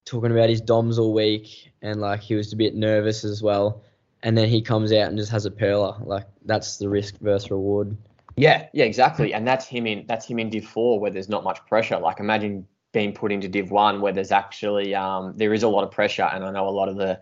talking 0.06 0.32
about 0.32 0.50
his 0.50 0.62
DOMs 0.62 1.00
all 1.00 1.14
week, 1.14 1.72
and 1.82 2.02
like 2.02 2.22
he 2.22 2.36
was 2.36 2.52
a 2.54 2.56
bit 2.56 2.76
nervous 2.76 3.24
as 3.24 3.42
well. 3.42 3.84
And 4.22 4.38
then 4.38 4.48
he 4.48 4.62
comes 4.62 4.94
out 4.94 5.10
and 5.10 5.18
just 5.18 5.32
has 5.32 5.46
a 5.46 5.52
perler. 5.52 6.06
Like 6.06 6.26
that's 6.46 6.78
the 6.78 6.90
risk 6.90 7.18
versus 7.20 7.52
reward. 7.52 7.98
Yeah, 8.36 8.68
yeah, 8.74 8.86
exactly. 8.86 9.34
And 9.34 9.48
that's 9.48 9.68
him 9.68 9.86
in 9.86 10.06
that's 10.08 10.26
him 10.26 10.40
in 10.40 10.50
Div 10.50 10.66
Four 10.66 11.00
where 11.00 11.12
there's 11.12 11.30
not 11.30 11.44
much 11.44 11.66
pressure. 11.68 12.00
Like 12.00 12.20
imagine 12.20 12.68
being 12.92 13.14
put 13.14 13.32
into 13.32 13.48
Div 13.48 13.72
One 13.72 14.02
where 14.02 14.14
there's 14.14 14.32
actually 14.32 14.96
um, 14.96 15.34
there 15.36 15.54
is 15.54 15.64
a 15.64 15.68
lot 15.68 15.84
of 15.84 15.92
pressure, 15.92 16.24
and 16.24 16.44
I 16.44 16.52
know 16.52 16.68
a 16.68 16.72
lot 16.72 16.90
of 16.90 16.98
the 16.98 17.20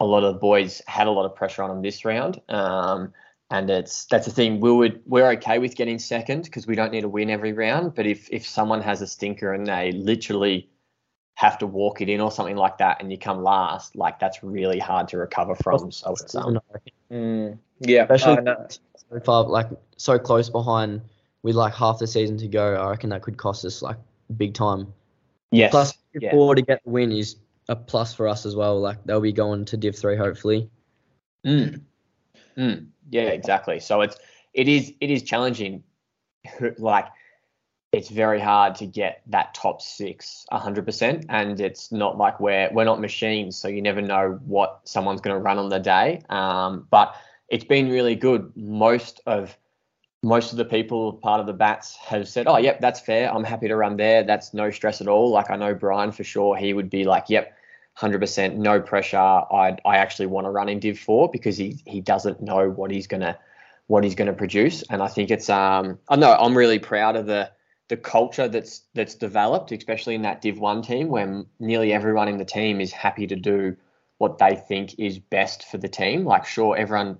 a 0.00 0.06
lot 0.06 0.22
of 0.22 0.34
the 0.34 0.38
boys 0.38 0.80
had 0.86 1.06
a 1.06 1.10
lot 1.10 1.24
of 1.24 1.34
pressure 1.34 1.62
on 1.62 1.70
them 1.70 1.82
this 1.82 2.04
round. 2.04 2.40
Um, 2.48 3.12
and 3.50 3.70
it's 3.70 4.04
that's 4.06 4.26
the 4.26 4.32
thing. 4.32 4.60
We 4.60 4.72
would 4.72 5.00
we're 5.06 5.30
okay 5.32 5.58
with 5.58 5.74
getting 5.74 5.98
second 5.98 6.44
because 6.44 6.66
we 6.66 6.74
don't 6.74 6.92
need 6.92 7.02
to 7.02 7.08
win 7.08 7.30
every 7.30 7.52
round. 7.52 7.94
But 7.94 8.06
if 8.06 8.28
if 8.30 8.46
someone 8.46 8.82
has 8.82 9.00
a 9.00 9.06
stinker 9.06 9.52
and 9.52 9.66
they 9.66 9.92
literally 9.92 10.68
have 11.34 11.56
to 11.58 11.66
walk 11.66 12.00
it 12.00 12.08
in 12.08 12.20
or 12.20 12.30
something 12.30 12.56
like 12.56 12.78
that, 12.78 13.00
and 13.00 13.10
you 13.10 13.18
come 13.18 13.42
last, 13.42 13.96
like 13.96 14.18
that's 14.18 14.42
really 14.42 14.78
hard 14.78 15.08
to 15.08 15.18
recover 15.18 15.54
from. 15.54 15.90
So 15.90 16.12
it's 16.12 16.34
um, 16.34 16.60
mm, 17.10 17.58
yeah, 17.80 18.02
especially 18.02 18.44
so 19.10 19.20
far, 19.20 19.44
like 19.44 19.68
so 19.96 20.18
close 20.18 20.50
behind 20.50 21.00
with 21.42 21.56
like 21.56 21.74
half 21.74 21.98
the 21.98 22.06
season 22.06 22.36
to 22.38 22.48
go. 22.48 22.74
I 22.74 22.90
reckon 22.90 23.10
that 23.10 23.22
could 23.22 23.38
cost 23.38 23.64
us 23.64 23.80
like 23.80 23.96
big 24.36 24.52
time. 24.54 24.92
Yes. 25.50 25.70
Plus, 25.70 25.94
yeah. 26.12 26.32
four 26.32 26.54
to 26.54 26.60
get 26.60 26.84
the 26.84 26.90
win 26.90 27.12
is 27.12 27.36
a 27.68 27.76
plus 27.76 28.12
for 28.12 28.28
us 28.28 28.44
as 28.44 28.54
well. 28.54 28.78
Like 28.80 29.02
they'll 29.04 29.20
be 29.20 29.32
going 29.32 29.64
to 29.66 29.76
Div 29.76 29.96
three 29.96 30.16
hopefully. 30.16 30.68
Mm. 31.46 31.80
Mm. 32.56 32.86
Yeah, 33.10 33.28
exactly. 33.28 33.80
So 33.80 34.00
it's 34.00 34.16
it 34.54 34.68
is 34.68 34.92
it 35.00 35.10
is 35.10 35.22
challenging. 35.22 35.82
Like 36.78 37.06
it's 37.92 38.08
very 38.10 38.40
hard 38.40 38.74
to 38.76 38.86
get 38.86 39.22
that 39.28 39.54
top 39.54 39.80
six 39.80 40.44
100% 40.52 41.24
and 41.30 41.60
it's 41.60 41.90
not 41.90 42.18
like 42.18 42.38
we're 42.38 42.68
we're 42.72 42.84
not 42.84 43.00
machines 43.00 43.56
so 43.56 43.66
you 43.66 43.80
never 43.80 44.02
know 44.02 44.38
what 44.44 44.80
someone's 44.84 45.22
going 45.22 45.34
to 45.34 45.40
run 45.40 45.58
on 45.58 45.70
the 45.70 45.78
day 45.78 46.20
um, 46.28 46.86
but 46.90 47.14
it's 47.48 47.64
been 47.64 47.90
really 47.90 48.14
good. 48.14 48.52
Most 48.56 49.20
of 49.26 49.56
most 50.22 50.50
of 50.52 50.58
the 50.58 50.64
people 50.64 51.14
part 51.14 51.40
of 51.40 51.46
the 51.46 51.52
bats 51.52 51.96
have 51.96 52.28
said, 52.28 52.46
"Oh, 52.46 52.58
yep, 52.58 52.80
that's 52.80 53.00
fair. 53.00 53.32
I'm 53.32 53.44
happy 53.44 53.68
to 53.68 53.76
run 53.76 53.96
there. 53.96 54.22
That's 54.22 54.52
no 54.52 54.70
stress 54.70 55.00
at 55.00 55.08
all." 55.08 55.30
Like 55.30 55.50
I 55.50 55.56
know 55.56 55.74
Brian 55.74 56.12
for 56.12 56.24
sure, 56.24 56.56
he 56.56 56.72
would 56.72 56.90
be 56.90 57.04
like, 57.04 57.24
"Yep, 57.28 57.52
100%, 58.00 58.56
no 58.56 58.80
pressure. 58.80 59.16
I 59.16 59.76
I 59.84 59.96
actually 59.96 60.26
want 60.26 60.46
to 60.46 60.50
run 60.50 60.68
in 60.68 60.78
Div 60.78 60.98
4 60.98 61.30
because 61.30 61.56
he 61.56 61.82
he 61.86 62.00
doesn't 62.00 62.40
know 62.40 62.70
what 62.70 62.90
he's 62.90 63.06
gonna 63.06 63.38
what 63.88 64.04
he's 64.04 64.14
gonna 64.14 64.32
produce." 64.32 64.82
And 64.90 65.02
I 65.02 65.08
think 65.08 65.30
it's 65.30 65.48
um 65.50 65.98
I 66.08 66.16
know 66.16 66.32
I'm 66.32 66.56
really 66.56 66.78
proud 66.78 67.16
of 67.16 67.26
the 67.26 67.50
the 67.88 67.96
culture 67.96 68.48
that's 68.48 68.82
that's 68.94 69.14
developed, 69.14 69.72
especially 69.72 70.14
in 70.14 70.22
that 70.22 70.40
Div 70.42 70.58
1 70.58 70.82
team 70.82 71.08
where 71.08 71.44
nearly 71.58 71.92
everyone 71.92 72.28
in 72.28 72.38
the 72.38 72.44
team 72.44 72.80
is 72.80 72.92
happy 72.92 73.26
to 73.26 73.36
do 73.36 73.76
what 74.18 74.38
they 74.38 74.54
think 74.56 74.98
is 74.98 75.18
best 75.18 75.64
for 75.64 75.78
the 75.78 75.88
team. 75.88 76.24
Like 76.24 76.44
sure, 76.46 76.76
everyone 76.76 77.18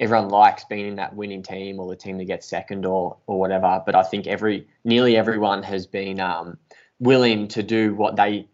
everyone 0.00 0.28
likes 0.28 0.64
being 0.64 0.86
in 0.86 0.96
that 0.96 1.14
winning 1.14 1.42
team 1.42 1.80
or 1.80 1.88
the 1.88 1.96
team 1.96 2.18
that 2.18 2.26
gets 2.26 2.46
second 2.46 2.84
or 2.84 3.16
or 3.26 3.40
whatever. 3.40 3.82
But 3.84 3.94
I 3.94 4.02
think 4.02 4.26
every 4.26 4.66
nearly 4.84 5.16
everyone 5.16 5.62
has 5.62 5.86
been 5.86 6.20
um, 6.20 6.58
willing 6.98 7.48
to 7.48 7.62
do 7.62 7.94
what 7.94 8.16
they 8.16 8.48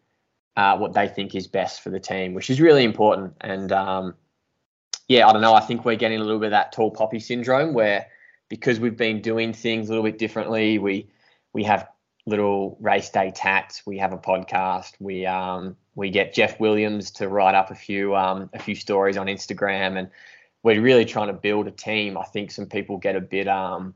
uh, 0.57 0.77
what 0.77 0.93
they 0.93 1.09
think 1.09 1.35
is 1.35 1.47
best 1.47 1.83
for 1.83 1.91
the 1.91 2.01
team, 2.01 2.35
which 2.35 2.51
is 2.51 2.61
really 2.61 2.85
important. 2.85 3.35
And 3.41 3.73
um, 3.73 4.15
yeah, 5.09 5.27
I 5.27 5.33
don't 5.33 5.43
know. 5.43 5.55
I 5.55 5.61
think 5.61 5.85
we're 5.85 5.97
getting 5.97 6.21
a 6.21 6.25
little 6.25 6.39
bit 6.39 6.47
of 6.47 6.53
that 6.53 6.73
tall 6.73 6.91
poppy 6.91 7.21
syndrome 7.21 7.75
where 7.75 8.07
because 8.49 8.79
we've 8.79 8.97
been 8.97 9.21
doing 9.21 9.53
things 9.53 9.89
a 9.89 9.93
little 9.93 10.05
bit 10.05 10.19
differently, 10.19 10.79
we 10.79 11.09
we 11.53 11.65
have 11.65 11.89
little 12.27 12.77
race 12.81 13.11
day 13.11 13.33
tats. 13.35 13.83
We 13.87 13.99
have 13.99 14.13
a 14.13 14.19
podcast. 14.19 14.93
We 15.01 15.27
um, 15.27 15.77
we 15.95 16.11
get 16.11 16.35
Jeff 16.35 16.61
Williams 16.61 17.11
to 17.13 17.29
write 17.29 17.55
up 17.55 17.71
a 17.71 17.75
few 17.75 18.15
um, 18.15 18.51
a 18.53 18.59
few 18.59 18.75
stories 18.75 19.17
on 19.17 19.27
Instagram 19.27 19.99
and 19.99 20.11
we're 20.65 20.81
really 20.81 21.05
trying 21.05 21.29
to 21.29 21.35
build 21.35 21.69
a 21.69 21.71
team. 21.71 22.17
I 22.17 22.25
think 22.25 22.51
some 22.51 22.67
people 22.67 22.97
get 22.97 23.15
a 23.15 23.21
bit 23.21 23.47
um, 23.47 23.95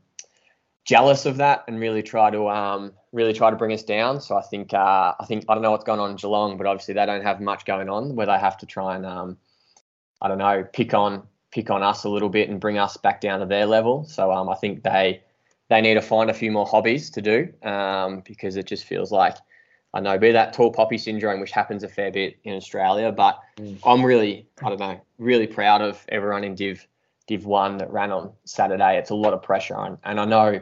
jealous 0.89 1.27
of 1.27 1.37
that 1.37 1.63
and 1.67 1.79
really 1.79 2.01
try 2.01 2.31
to 2.31 2.49
um, 2.49 2.91
really 3.11 3.31
try 3.31 3.51
to 3.51 3.55
bring 3.55 3.71
us 3.71 3.83
down. 3.83 4.19
So 4.19 4.35
I 4.35 4.41
think 4.41 4.73
uh, 4.73 5.13
I 5.19 5.25
think 5.27 5.45
I 5.47 5.53
don't 5.53 5.61
know 5.61 5.69
what's 5.69 5.83
going 5.83 5.99
on 5.99 6.09
in 6.09 6.15
Geelong, 6.15 6.57
but 6.57 6.65
obviously 6.65 6.95
they 6.95 7.05
don't 7.05 7.21
have 7.21 7.39
much 7.39 7.63
going 7.65 7.89
on 7.89 8.15
where 8.15 8.25
they 8.25 8.39
have 8.39 8.57
to 8.57 8.65
try 8.65 8.95
and 8.95 9.05
um, 9.05 9.37
I 10.19 10.27
don't 10.27 10.39
know 10.39 10.65
pick 10.73 10.95
on 10.95 11.27
pick 11.51 11.69
on 11.69 11.83
us 11.83 12.05
a 12.05 12.09
little 12.09 12.29
bit 12.29 12.49
and 12.49 12.59
bring 12.59 12.79
us 12.79 12.97
back 12.97 13.21
down 13.21 13.39
to 13.39 13.45
their 13.45 13.67
level. 13.67 14.03
So 14.05 14.31
um, 14.31 14.49
I 14.49 14.55
think 14.55 14.81
they 14.81 15.21
they 15.67 15.79
need 15.79 15.93
to 15.93 16.01
find 16.01 16.31
a 16.31 16.33
few 16.33 16.51
more 16.51 16.65
hobbies 16.65 17.11
to 17.11 17.21
do 17.21 17.53
um, 17.61 18.23
because 18.25 18.55
it 18.55 18.65
just 18.65 18.85
feels 18.85 19.11
like 19.11 19.37
I 19.93 19.99
know, 19.99 20.17
be 20.17 20.31
that 20.31 20.53
tall 20.53 20.71
poppy 20.71 20.97
syndrome, 20.97 21.39
which 21.39 21.51
happens 21.51 21.83
a 21.83 21.87
fair 21.87 22.11
bit 22.11 22.37
in 22.43 22.55
Australia. 22.55 23.11
But 23.11 23.39
mm. 23.57 23.77
I'm 23.85 24.03
really, 24.03 24.47
I 24.63 24.69
don't 24.69 24.79
know, 24.79 24.99
really 25.19 25.47
proud 25.47 25.81
of 25.81 26.03
everyone 26.09 26.43
in 26.43 26.55
Div 26.55 26.87
Div 27.27 27.45
One 27.45 27.77
that 27.77 27.91
ran 27.91 28.11
on 28.11 28.31
Saturday. 28.45 28.97
It's 28.97 29.11
a 29.11 29.15
lot 29.15 29.33
of 29.33 29.43
pressure 29.43 29.75
on, 29.75 29.99
and 30.03 30.19
I 30.19 30.25
know 30.25 30.59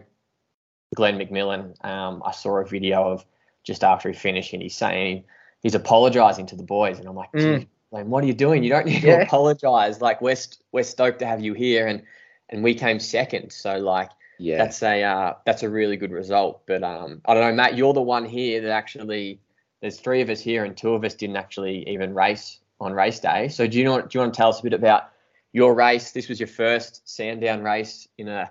Glenn 0.98 1.20
McMillan. 1.20 1.86
Um, 1.86 2.24
I 2.26 2.32
saw 2.32 2.58
a 2.58 2.66
video 2.66 3.12
of 3.12 3.24
just 3.64 3.84
after 3.84 4.10
he 4.10 4.16
finished, 4.16 4.52
and 4.54 4.64
he's 4.64 4.76
saying 4.76 5.26
he's 5.62 5.76
apologising 5.76 6.48
to 6.48 6.56
the 6.56 6.64
boys, 6.64 6.98
and 6.98 7.08
I'm 7.08 7.16
like, 7.16 7.32
mm. 7.34 7.68
Glenn, 7.92 8.10
what 8.10 8.24
are 8.24 8.28
you 8.28 8.34
doing? 8.34 8.64
You 8.64 8.72
don't 8.72 8.88
need 8.88 9.04
yeah. 9.04 9.18
to 9.18 9.24
apologise. 9.24 10.02
Like 10.02 10.22
we're 10.24 10.36
st- 10.36 10.58
we're 10.72 10.84
stoked 10.84 11.20
to 11.20 11.28
have 11.28 11.40
you 11.40 11.54
here, 11.54 11.86
and 11.86 12.02
and 12.50 12.64
we 12.64 12.74
came 12.74 13.00
second, 13.00 13.52
so 13.52 13.78
like 13.78 14.10
yeah, 14.40 14.58
that's 14.58 14.82
a 14.82 15.04
uh, 15.04 15.34
that's 15.46 15.62
a 15.62 15.70
really 15.70 15.98
good 15.98 16.12
result. 16.12 16.64
But 16.66 16.84
um, 16.84 17.22
I 17.26 17.36
don't 17.36 17.44
know, 17.44 17.54
Matt, 17.54 17.78
you're 17.78 17.94
the 17.94 18.02
one 18.02 18.26
here 18.26 18.60
that 18.62 18.72
actually 18.72 19.40
there's 19.82 20.00
three 20.00 20.22
of 20.22 20.32
us 20.32 20.42
here, 20.42 20.66
and 20.66 20.76
two 20.76 20.94
of 20.96 21.04
us 21.06 21.14
didn't 21.14 21.38
actually 21.38 21.88
even 21.88 22.16
race 22.16 22.60
on 22.82 22.92
race 22.92 23.20
day. 23.20 23.50
So 23.50 23.68
do 23.68 23.78
you 23.78 23.84
know? 23.84 24.02
Do 24.02 24.08
you 24.14 24.20
want 24.22 24.34
to 24.34 24.38
tell 24.38 24.50
us 24.50 24.62
a 24.62 24.64
bit 24.64 24.74
about 24.74 25.12
your 25.54 25.76
race? 25.76 26.12
This 26.12 26.28
was 26.28 26.40
your 26.40 26.48
first 26.48 27.08
Sandown 27.08 27.62
race 27.62 28.08
in 28.18 28.28
a 28.28 28.50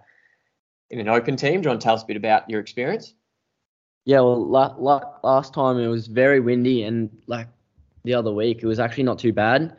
in 0.90 1.00
an 1.00 1.08
open 1.08 1.36
team. 1.36 1.60
Do 1.60 1.66
you 1.66 1.70
want 1.70 1.80
to 1.80 1.84
tell 1.84 1.94
us 1.94 2.02
a 2.02 2.06
bit 2.06 2.16
about 2.16 2.48
your 2.48 2.60
experience? 2.60 3.14
Yeah, 4.04 4.20
well, 4.20 4.46
la- 4.46 4.76
last 5.22 5.52
time 5.52 5.78
it 5.78 5.88
was 5.88 6.06
very 6.06 6.40
windy, 6.40 6.84
and 6.84 7.10
like 7.26 7.48
the 8.04 8.14
other 8.14 8.32
week, 8.32 8.62
it 8.62 8.66
was 8.66 8.78
actually 8.78 9.02
not 9.02 9.18
too 9.18 9.32
bad. 9.32 9.76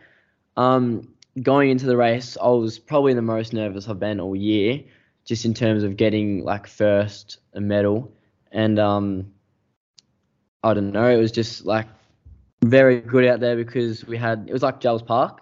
Um, 0.58 1.14
going 1.42 1.70
into 1.70 1.86
the 1.86 1.96
race, 1.96 2.38
I 2.42 2.50
was 2.50 2.78
probably 2.78 3.14
the 3.14 3.22
most 3.22 3.54
nervous 3.54 3.88
I've 3.88 4.00
been 4.00 4.20
all 4.20 4.36
year, 4.36 4.84
just 5.24 5.46
in 5.46 5.54
terms 5.54 5.84
of 5.84 5.96
getting 5.96 6.44
like 6.44 6.68
first 6.68 7.38
a 7.54 7.62
medal, 7.62 8.12
and 8.52 8.78
um, 8.80 9.32
I 10.64 10.74
don't 10.74 10.92
know, 10.92 11.10
it 11.10 11.18
was 11.18 11.32
just 11.32 11.66
like 11.66 11.88
very 12.64 13.00
good 13.00 13.26
out 13.26 13.40
there 13.40 13.56
because 13.56 14.04
we 14.06 14.18
had 14.18 14.46
it 14.50 14.54
was 14.54 14.64
like 14.64 14.82
Jells 14.82 15.04
Park, 15.04 15.42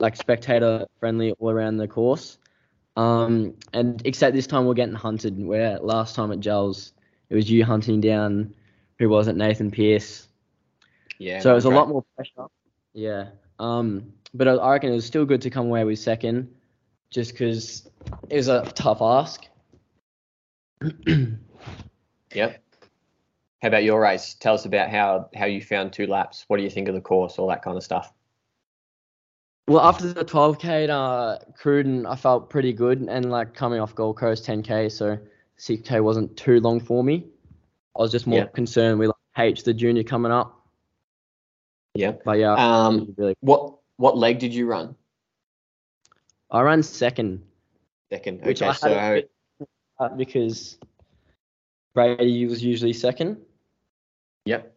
like 0.00 0.16
spectator 0.16 0.86
friendly 1.00 1.32
all 1.32 1.50
around 1.50 1.76
the 1.76 1.88
course. 1.88 2.38
Um, 2.96 3.54
and 3.72 4.00
except 4.04 4.34
this 4.34 4.46
time 4.46 4.66
we're 4.66 4.74
getting 4.74 4.94
hunted. 4.94 5.42
Where 5.42 5.78
last 5.78 6.14
time 6.14 6.32
at 6.32 6.40
Jells, 6.40 6.92
it 7.28 7.34
was 7.34 7.50
you 7.50 7.64
hunting 7.64 8.00
down 8.00 8.54
who 8.98 9.08
was 9.08 9.28
it, 9.28 9.36
Nathan 9.36 9.70
Pierce. 9.70 10.28
Yeah. 11.18 11.40
So 11.40 11.50
it 11.52 11.54
was 11.54 11.64
a 11.64 11.68
great. 11.68 11.76
lot 11.76 11.88
more 11.88 12.04
pressure. 12.14 12.46
Yeah. 12.92 13.28
Um, 13.58 14.12
but 14.32 14.48
I 14.48 14.52
I 14.52 14.72
reckon 14.72 14.90
it 14.90 14.94
was 14.94 15.06
still 15.06 15.24
good 15.24 15.42
to 15.42 15.50
come 15.50 15.66
away 15.66 15.84
with 15.84 15.98
second, 15.98 16.52
just 17.10 17.32
because 17.32 17.88
it 18.30 18.36
was 18.36 18.48
a 18.48 18.62
tough 18.74 19.02
ask. 19.02 19.46
Yep. 22.34 22.62
How 23.62 23.68
about 23.68 23.84
your 23.84 24.00
race? 24.00 24.34
Tell 24.34 24.54
us 24.54 24.66
about 24.66 24.90
how 24.90 25.30
how 25.34 25.46
you 25.46 25.62
found 25.62 25.92
two 25.92 26.06
laps. 26.06 26.44
What 26.48 26.58
do 26.58 26.62
you 26.62 26.70
think 26.70 26.88
of 26.88 26.94
the 26.94 27.00
course? 27.00 27.38
All 27.38 27.48
that 27.48 27.62
kind 27.62 27.76
of 27.76 27.82
stuff. 27.82 28.12
Well, 29.66 29.80
after 29.80 30.12
the 30.12 30.24
12k 30.24 30.84
at 30.84 30.90
uh, 30.90 31.38
Cruden, 31.56 32.04
I 32.04 32.16
felt 32.16 32.50
pretty 32.50 32.72
good, 32.72 33.00
and 33.00 33.30
like 33.30 33.54
coming 33.54 33.80
off 33.80 33.94
Gold 33.94 34.18
Coast 34.18 34.44
10k, 34.46 34.92
so 34.92 35.18
6k 35.58 36.02
wasn't 36.02 36.36
too 36.36 36.60
long 36.60 36.80
for 36.80 37.02
me. 37.02 37.26
I 37.96 38.02
was 38.02 38.12
just 38.12 38.26
more 38.26 38.40
Yeah. 38.40 38.46
concerned 38.46 38.98
with 38.98 39.08
like, 39.08 39.16
H, 39.46 39.62
the 39.64 39.72
junior 39.72 40.02
coming 40.02 40.32
up. 40.32 40.60
Yeah. 41.94 42.12
But 42.24 42.38
yeah, 42.38 42.54
Um, 42.54 43.14
really, 43.16 43.34
what 43.40 43.78
what 43.96 44.18
leg 44.18 44.38
did 44.38 44.52
you 44.52 44.66
run? 44.66 44.94
I 46.50 46.60
ran 46.60 46.82
second, 46.82 47.42
Second. 48.10 48.44
which 48.44 48.60
Okay. 48.60 48.68
I 48.70 49.22
So 50.00 50.08
because 50.16 50.78
Brady 51.94 52.46
was 52.46 52.62
usually 52.62 52.92
second. 52.92 53.40
yep. 54.44 54.76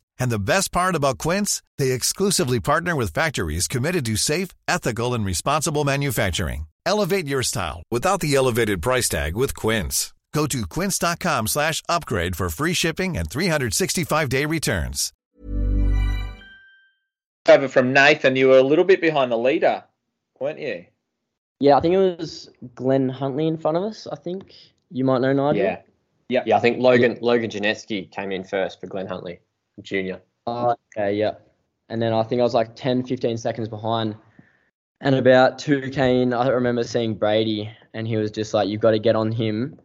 And 0.21 0.29
the 0.29 0.47
best 0.53 0.71
part 0.71 0.93
about 0.93 1.17
Quince, 1.17 1.63
they 1.79 1.89
exclusively 1.89 2.59
partner 2.59 2.95
with 2.95 3.11
factories 3.11 3.67
committed 3.67 4.05
to 4.05 4.15
safe, 4.15 4.49
ethical, 4.67 5.15
and 5.15 5.25
responsible 5.25 5.83
manufacturing. 5.83 6.67
Elevate 6.85 7.25
your 7.25 7.41
style 7.41 7.81
without 7.89 8.19
the 8.19 8.35
elevated 8.35 8.83
price 8.83 9.09
tag 9.09 9.35
with 9.35 9.55
Quince. 9.55 10.13
Go 10.31 10.45
to 10.45 10.67
quince.com 10.67 11.47
slash 11.47 11.81
upgrade 11.89 12.35
for 12.35 12.51
free 12.51 12.73
shipping 12.73 13.17
and 13.17 13.31
365-day 13.31 14.45
returns. 14.45 15.11
over 17.49 17.67
from 17.67 17.91
Nathan. 17.91 18.35
You 18.35 18.49
were 18.49 18.59
a 18.59 18.69
little 18.71 18.85
bit 18.85 19.01
behind 19.01 19.31
the 19.31 19.39
leader, 19.39 19.83
weren't 20.39 20.59
you? 20.59 20.85
Yeah, 21.59 21.77
I 21.77 21.81
think 21.81 21.95
it 21.95 22.19
was 22.19 22.47
Glen 22.75 23.09
Huntly 23.09 23.47
in 23.47 23.57
front 23.57 23.75
of 23.75 23.83
us. 23.85 24.05
I 24.11 24.17
think 24.17 24.53
you 24.91 25.03
might 25.03 25.21
know 25.21 25.33
Nigel. 25.33 25.63
yeah. 25.63 25.81
Yeah. 26.29 26.43
Yeah. 26.45 26.57
I 26.57 26.59
think 26.59 26.77
Logan 26.77 27.17
Logan 27.21 27.49
Janetsky 27.49 28.11
came 28.11 28.31
in 28.31 28.43
first 28.43 28.79
for 28.79 28.85
Glen 28.85 29.07
Huntly 29.07 29.39
Jr. 29.81 30.15
Oh, 30.47 30.75
okay, 30.97 31.13
yeah. 31.13 31.35
And 31.89 32.01
then 32.01 32.13
I 32.13 32.23
think 32.23 32.39
I 32.39 32.43
was 32.43 32.53
like 32.53 32.75
10, 32.75 33.05
15 33.05 33.37
seconds 33.37 33.67
behind. 33.67 34.15
And 35.01 35.15
about 35.15 35.57
2k 35.57 36.21
in, 36.21 36.33
I 36.33 36.47
remember 36.49 36.83
seeing 36.83 37.15
Brady, 37.15 37.71
and 37.93 38.07
he 38.07 38.17
was 38.17 38.31
just 38.31 38.53
like, 38.53 38.69
you've 38.69 38.81
got 38.81 38.91
to 38.91 38.99
get 38.99 39.15
on 39.15 39.31
him. 39.31 39.79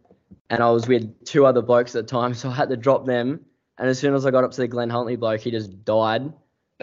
And 0.49 0.61
I 0.61 0.69
was 0.69 0.87
with 0.87 1.25
two 1.25 1.45
other 1.45 1.61
blokes 1.61 1.95
at 1.95 2.07
the 2.07 2.11
time, 2.11 2.33
so 2.35 2.49
I 2.49 2.53
had 2.53 2.69
to 2.69 2.77
drop 2.77 3.05
them. 3.05 3.41
And 3.77 3.89
as 3.89 3.99
soon 3.99 4.13
as 4.13 4.25
I 4.25 4.31
got 4.31 4.43
up 4.43 4.51
to 4.51 4.61
the 4.61 4.67
Glen 4.67 4.89
Huntly 4.89 5.15
bloke, 5.15 5.41
he 5.41 5.51
just 5.51 5.83
died. 5.85 6.33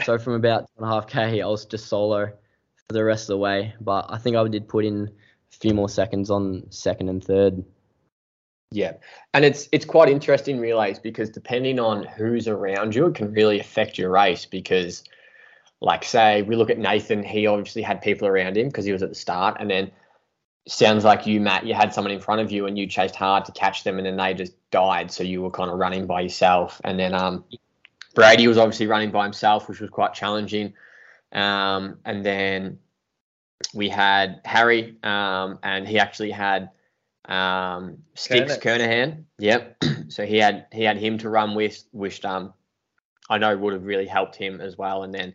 So 0.05 0.19
from 0.19 0.35
about 0.35 0.61
two 0.63 0.73
and 0.79 0.87
a 0.87 0.89
half 0.89 1.07
k, 1.07 1.41
I 1.41 1.47
was 1.47 1.65
just 1.67 1.87
solo 1.87 2.27
for 2.27 2.93
the 2.93 3.05
rest 3.05 3.25
of 3.25 3.29
the 3.29 3.39
way. 3.39 3.75
But 3.81 4.07
I 4.09 4.19
think 4.19 4.37
I 4.37 4.47
did 4.49 4.69
put 4.69 4.85
in 4.85 5.09
a 5.09 5.57
few 5.57 5.75
more 5.75 5.89
seconds 5.89 6.31
on 6.31 6.67
second 6.71 7.09
and 7.09 7.23
third. 7.23 7.65
Yeah, 8.75 8.95
and 9.35 9.45
it's 9.45 9.69
it's 9.71 9.85
quite 9.85 10.09
interesting 10.09 10.59
relays 10.59 10.99
because 10.99 11.31
depending 11.31 11.79
on 11.79 12.03
who's 12.03 12.49
around 12.49 12.93
you, 12.93 13.07
it 13.07 13.15
can 13.15 13.33
really 13.33 13.61
affect 13.61 13.99
your 13.99 14.11
race. 14.11 14.47
Because, 14.47 15.05
like, 15.81 16.03
say 16.03 16.43
we 16.43 16.57
look 16.57 16.71
at 16.71 16.79
Nathan, 16.79 17.23
he 17.23 17.47
obviously 17.47 17.83
had 17.83 18.03
people 18.03 18.27
around 18.27 18.57
him 18.57 18.67
because 18.67 18.85
he 18.85 18.91
was 18.91 19.05
at 19.05 19.11
the 19.11 19.15
start, 19.15 19.59
and 19.61 19.71
then 19.71 19.93
sounds 20.67 21.05
like 21.05 21.25
you, 21.25 21.41
Matt, 21.41 21.65
you 21.65 21.73
had 21.73 21.95
someone 21.95 22.13
in 22.13 22.19
front 22.19 22.41
of 22.41 22.51
you 22.51 22.67
and 22.67 22.77
you 22.77 22.89
chased 22.89 23.15
hard 23.15 23.45
to 23.45 23.53
catch 23.53 23.85
them, 23.85 23.99
and 23.99 24.07
then 24.07 24.17
they 24.17 24.35
just 24.35 24.55
died, 24.73 25.13
so 25.13 25.23
you 25.23 25.41
were 25.41 25.53
kind 25.53 25.71
of 25.71 25.79
running 25.79 26.05
by 26.05 26.23
yourself. 26.23 26.81
And 26.83 26.99
then 26.99 27.15
um, 27.15 27.45
Brady 28.17 28.49
was 28.49 28.59
obviously 28.59 28.89
running 28.89 29.13
by 29.13 29.23
himself, 29.23 29.69
which 29.69 29.79
was 29.79 29.91
quite 29.91 30.15
challenging. 30.15 30.75
Um, 31.31 31.99
and 32.05 32.27
then 32.27 32.81
we 33.73 33.89
had 33.89 34.41
Harry, 34.45 34.97
um, 35.05 35.61
and 35.63 35.87
he 35.87 36.01
actually 36.01 36.33
had 36.33 36.71
um, 37.27 37.99
Sticks 38.15 38.57
Kernahan. 38.59 39.25
Yep. 39.39 39.83
so 40.09 40.27
he 40.27 40.39
had 40.39 40.67
he 40.73 40.83
had 40.83 40.97
him 40.97 41.19
to 41.19 41.29
run 41.29 41.55
with, 41.55 41.85
which 41.93 42.25
um, 42.25 42.53
I 43.31 43.39
know 43.39 43.57
would 43.57 43.73
have 43.73 43.85
really 43.85 44.07
helped 44.07 44.37
him 44.37 44.61
as 44.61 44.77
well. 44.77 45.03
And 45.03 45.15
then 45.15 45.35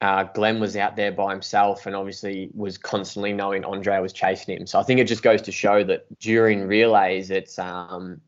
uh, 0.00 0.24
Glenn 0.24 0.60
was 0.60 0.76
out 0.76 0.96
there 0.96 1.12
by 1.12 1.32
himself, 1.32 1.86
and 1.86 1.94
obviously 1.94 2.50
was 2.54 2.78
constantly 2.78 3.32
knowing 3.32 3.64
Andre 3.64 4.00
was 4.00 4.12
chasing 4.12 4.56
him. 4.56 4.66
So 4.66 4.78
I 4.78 4.82
think 4.82 5.00
it 5.00 5.06
just 5.06 5.22
goes 5.22 5.42
to 5.42 5.52
show 5.52 5.84
that 5.84 6.06
during 6.18 6.66
relays, 6.66 7.30
it's 7.30 7.58
um, 7.58 8.20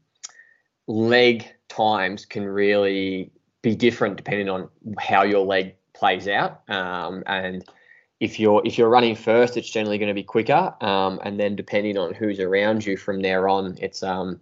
leg 0.86 1.46
times 1.68 2.26
can 2.26 2.44
really 2.44 3.30
be 3.62 3.74
different 3.74 4.16
depending 4.16 4.48
on 4.48 4.68
how 4.98 5.22
your 5.22 5.46
leg 5.46 5.76
plays 5.94 6.28
out. 6.28 6.68
Um, 6.68 7.22
and 7.26 7.64
if 8.22 8.38
you're 8.38 8.62
if 8.64 8.78
you're 8.78 8.88
running 8.88 9.16
first, 9.16 9.56
it's 9.56 9.68
generally 9.68 9.98
going 9.98 10.08
to 10.08 10.14
be 10.14 10.22
quicker. 10.22 10.72
Um, 10.80 11.18
and 11.24 11.40
then 11.40 11.56
depending 11.56 11.98
on 11.98 12.14
who's 12.14 12.38
around 12.38 12.86
you 12.86 12.96
from 12.96 13.20
there 13.20 13.48
on, 13.48 13.76
it's 13.80 14.04
um, 14.04 14.40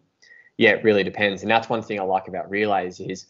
yeah, 0.59 0.73
it 0.73 0.85
really 0.85 1.03
depends. 1.03 1.41
And 1.41 1.51
that's 1.51 1.71
one 1.71 1.83
thing 1.83 1.99
I 1.99 2.03
like 2.03 2.29
about 2.29 2.51
relays 2.51 3.01
is 3.01 3.27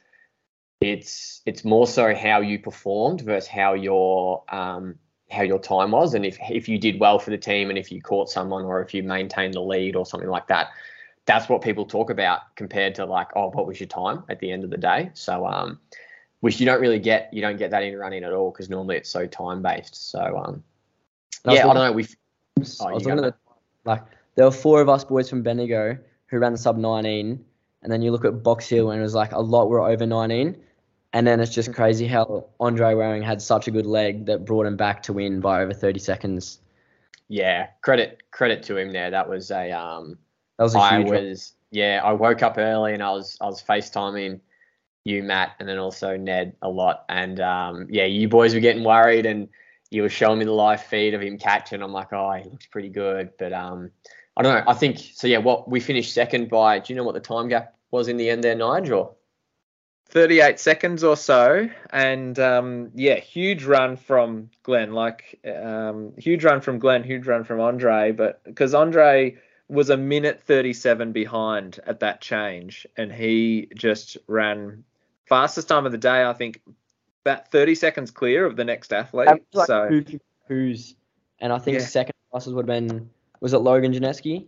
it's 0.80 1.40
it's 1.46 1.64
more 1.64 1.86
so 1.86 2.16
how 2.16 2.40
you 2.40 2.58
performed 2.58 3.20
versus 3.20 3.48
how 3.48 3.74
your 3.74 4.42
um, 4.48 4.98
how 5.30 5.42
your 5.42 5.60
time 5.60 5.92
was, 5.92 6.14
and 6.14 6.26
if 6.26 6.36
if 6.50 6.68
you 6.68 6.78
did 6.78 6.98
well 6.98 7.20
for 7.20 7.30
the 7.30 7.38
team, 7.38 7.68
and 7.68 7.78
if 7.78 7.92
you 7.92 8.02
caught 8.02 8.28
someone, 8.28 8.64
or 8.64 8.82
if 8.82 8.92
you 8.92 9.04
maintained 9.04 9.54
the 9.54 9.60
lead, 9.60 9.94
or 9.94 10.04
something 10.04 10.30
like 10.30 10.48
that. 10.48 10.70
That's 11.26 11.48
what 11.48 11.62
people 11.62 11.84
talk 11.84 12.10
about 12.10 12.56
compared 12.56 12.96
to 12.96 13.04
like, 13.04 13.28
oh, 13.36 13.50
what 13.50 13.66
was 13.66 13.78
your 13.78 13.86
time 13.86 14.24
at 14.28 14.40
the 14.40 14.50
end 14.50 14.64
of 14.64 14.70
the 14.70 14.78
day? 14.78 15.10
So, 15.14 15.46
um, 15.46 15.78
which 16.40 16.60
you 16.60 16.66
don't 16.66 16.80
really 16.80 16.98
get, 16.98 17.32
you 17.32 17.40
don't 17.42 17.56
get 17.58 17.70
that 17.70 17.82
in 17.82 17.96
running 17.96 18.24
at 18.24 18.32
all 18.32 18.50
because 18.50 18.70
normally 18.70 18.96
it's 18.96 19.10
so 19.10 19.26
time 19.26 19.62
based. 19.62 20.10
So, 20.10 20.38
um, 20.38 20.62
I 21.46 21.54
yeah, 21.54 21.66
I 21.68 21.74
don't 21.74 21.84
know. 21.84 21.92
We 21.92 22.04
I 22.80 22.92
Oh, 22.92 22.94
was 22.94 23.04
looking 23.04 23.24
at 23.24 23.36
like 23.84 24.02
there 24.34 24.44
were 24.44 24.50
four 24.50 24.80
of 24.80 24.88
us 24.88 25.04
boys 25.04 25.28
from 25.30 25.42
Bendigo 25.42 25.98
who 26.26 26.38
ran 26.38 26.52
the 26.52 26.58
sub 26.58 26.76
19, 26.76 27.44
and 27.82 27.92
then 27.92 28.02
you 28.02 28.10
look 28.12 28.24
at 28.24 28.42
Box 28.42 28.68
Hill 28.68 28.90
and 28.90 29.00
it 29.00 29.02
was 29.02 29.14
like 29.14 29.32
a 29.32 29.40
lot 29.40 29.68
were 29.68 29.80
over 29.80 30.06
19, 30.06 30.56
and 31.12 31.26
then 31.26 31.40
it's 31.40 31.54
just 31.54 31.72
crazy 31.74 32.06
how 32.06 32.46
Andre 32.60 32.94
Waring 32.94 33.22
had 33.22 33.42
such 33.42 33.68
a 33.68 33.70
good 33.70 33.86
leg 33.86 34.26
that 34.26 34.44
brought 34.44 34.66
him 34.66 34.76
back 34.76 35.02
to 35.04 35.12
win 35.12 35.40
by 35.40 35.62
over 35.62 35.72
30 35.74 35.98
seconds. 36.00 36.60
yeah, 37.28 37.68
credit 37.82 38.22
credit 38.30 38.62
to 38.64 38.76
him 38.76 38.92
there. 38.92 39.10
That 39.10 39.28
was 39.28 39.50
a 39.50 39.70
um, 39.72 40.18
That 40.58 40.64
was 40.64 40.74
a 40.74 40.78
I 40.78 40.80
huge. 40.80 41.10
one. 41.10 41.24
was 41.26 41.54
yeah, 41.70 42.00
I 42.04 42.12
woke 42.12 42.42
up 42.42 42.58
early 42.58 42.94
and 42.94 43.02
I 43.02 43.10
was 43.10 43.36
I 43.40 43.46
was 43.46 43.62
FaceTiming 43.62 44.40
you, 45.04 45.22
Matt, 45.22 45.56
and 45.58 45.68
then 45.68 45.78
also 45.78 46.16
Ned 46.16 46.56
a 46.62 46.68
lot. 46.68 47.04
And 47.08 47.40
um, 47.40 47.86
yeah, 47.90 48.04
you 48.04 48.28
boys 48.28 48.54
were 48.54 48.60
getting 48.60 48.84
worried, 48.84 49.26
and 49.26 49.48
you 49.90 50.02
were 50.02 50.08
showing 50.08 50.38
me 50.38 50.44
the 50.44 50.52
live 50.52 50.82
feed 50.82 51.14
of 51.14 51.20
him 51.20 51.38
catching. 51.38 51.82
I'm 51.82 51.92
like, 51.92 52.12
oh, 52.12 52.32
he 52.32 52.48
looks 52.48 52.66
pretty 52.66 52.90
good, 52.90 53.30
but 53.38 53.52
um, 53.52 53.90
I 54.36 54.42
don't 54.42 54.54
know. 54.54 54.70
I 54.70 54.74
think 54.74 54.98
so. 54.98 55.26
Yeah, 55.26 55.38
what 55.38 55.68
we 55.68 55.80
finished 55.80 56.12
second 56.12 56.48
by. 56.48 56.78
Do 56.78 56.92
you 56.92 56.96
know 56.96 57.04
what 57.04 57.14
the 57.14 57.20
time 57.20 57.48
gap 57.48 57.74
was 57.90 58.08
in 58.08 58.16
the 58.16 58.30
end 58.30 58.44
there, 58.44 58.54
Nigel? 58.54 59.16
38 60.10 60.58
seconds 60.58 61.04
or 61.04 61.16
so, 61.16 61.68
and 61.90 62.38
um, 62.40 62.90
yeah, 62.94 63.14
huge 63.20 63.64
run 63.64 63.96
from 63.96 64.50
Glenn. 64.64 64.92
Like 64.92 65.38
um, 65.46 66.12
huge 66.18 66.44
run 66.44 66.60
from 66.60 66.80
Glenn, 66.80 67.04
huge 67.04 67.26
run 67.26 67.44
from 67.44 67.60
Andre, 67.60 68.10
but 68.10 68.42
because 68.42 68.74
Andre 68.74 69.38
was 69.68 69.88
a 69.88 69.96
minute 69.96 70.42
37 70.42 71.12
behind 71.12 71.78
at 71.86 72.00
that 72.00 72.20
change, 72.20 72.88
and 72.96 73.12
he 73.12 73.68
just 73.76 74.18
ran 74.26 74.82
fastest 75.30 75.68
time 75.68 75.86
of 75.86 75.92
the 75.92 75.98
day. 75.98 76.24
I 76.24 76.34
think 76.34 76.60
about 77.24 77.50
30 77.50 77.74
seconds 77.76 78.10
clear 78.10 78.44
of 78.44 78.56
the 78.56 78.64
next 78.64 78.92
athlete. 78.92 79.28
Like 79.54 79.66
so 79.66 80.02
who's, 80.46 80.94
and 81.38 81.52
I 81.52 81.58
think 81.58 81.78
yeah. 81.78 81.86
second 81.86 82.14
fastest 82.30 82.54
would 82.54 82.68
have 82.68 82.86
been 82.86 83.08
was 83.40 83.54
it 83.54 83.58
Logan 83.58 83.94
Janeski? 83.94 84.46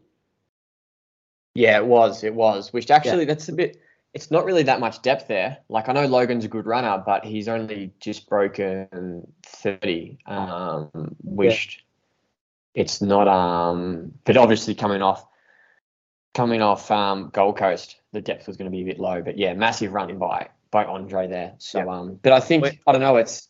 Yeah, 1.55 1.79
it 1.79 1.87
was. 1.87 2.25
It 2.25 2.35
was. 2.35 2.73
Which 2.73 2.91
actually, 2.91 3.21
yeah. 3.21 3.25
that's 3.27 3.49
a 3.49 3.53
bit 3.53 3.81
it's 4.15 4.31
not 4.31 4.45
really 4.45 4.65
that 4.65 4.81
much 4.81 5.01
depth 5.01 5.29
there. 5.29 5.59
Like 5.69 5.89
I 5.89 5.93
know 5.93 6.07
Logan's 6.07 6.45
a 6.45 6.49
good 6.49 6.67
runner, 6.67 7.03
but 7.05 7.25
he's 7.25 7.49
only 7.49 7.93
just 7.99 8.29
broken 8.29 9.27
30. 9.45 10.19
Um, 10.27 11.17
wished 11.23 11.83
yeah. 12.75 12.83
it's 12.83 13.01
not. 13.01 13.29
Um, 13.29 14.13
but 14.25 14.37
obviously 14.37 14.75
coming 14.75 15.01
off 15.01 15.27
coming 16.35 16.63
off 16.63 16.91
um, 16.91 17.31
Gold 17.33 17.57
Coast, 17.57 18.01
the 18.13 18.21
depth 18.21 18.47
was 18.47 18.57
going 18.57 18.71
to 18.71 18.75
be 18.75 18.83
a 18.83 18.87
bit 18.87 18.99
low. 18.99 19.23
But 19.23 19.39
yeah, 19.39 19.55
massive 19.55 19.93
running 19.93 20.19
by 20.19 20.49
by 20.73 20.85
Andre 20.85 21.29
there. 21.29 21.55
So 21.59 21.79
yeah. 21.79 21.87
um, 21.87 22.19
but 22.21 22.33
I 22.33 22.41
think 22.41 22.81
I 22.85 22.93
don't 22.93 23.01
know. 23.01 23.17
It's 23.17 23.49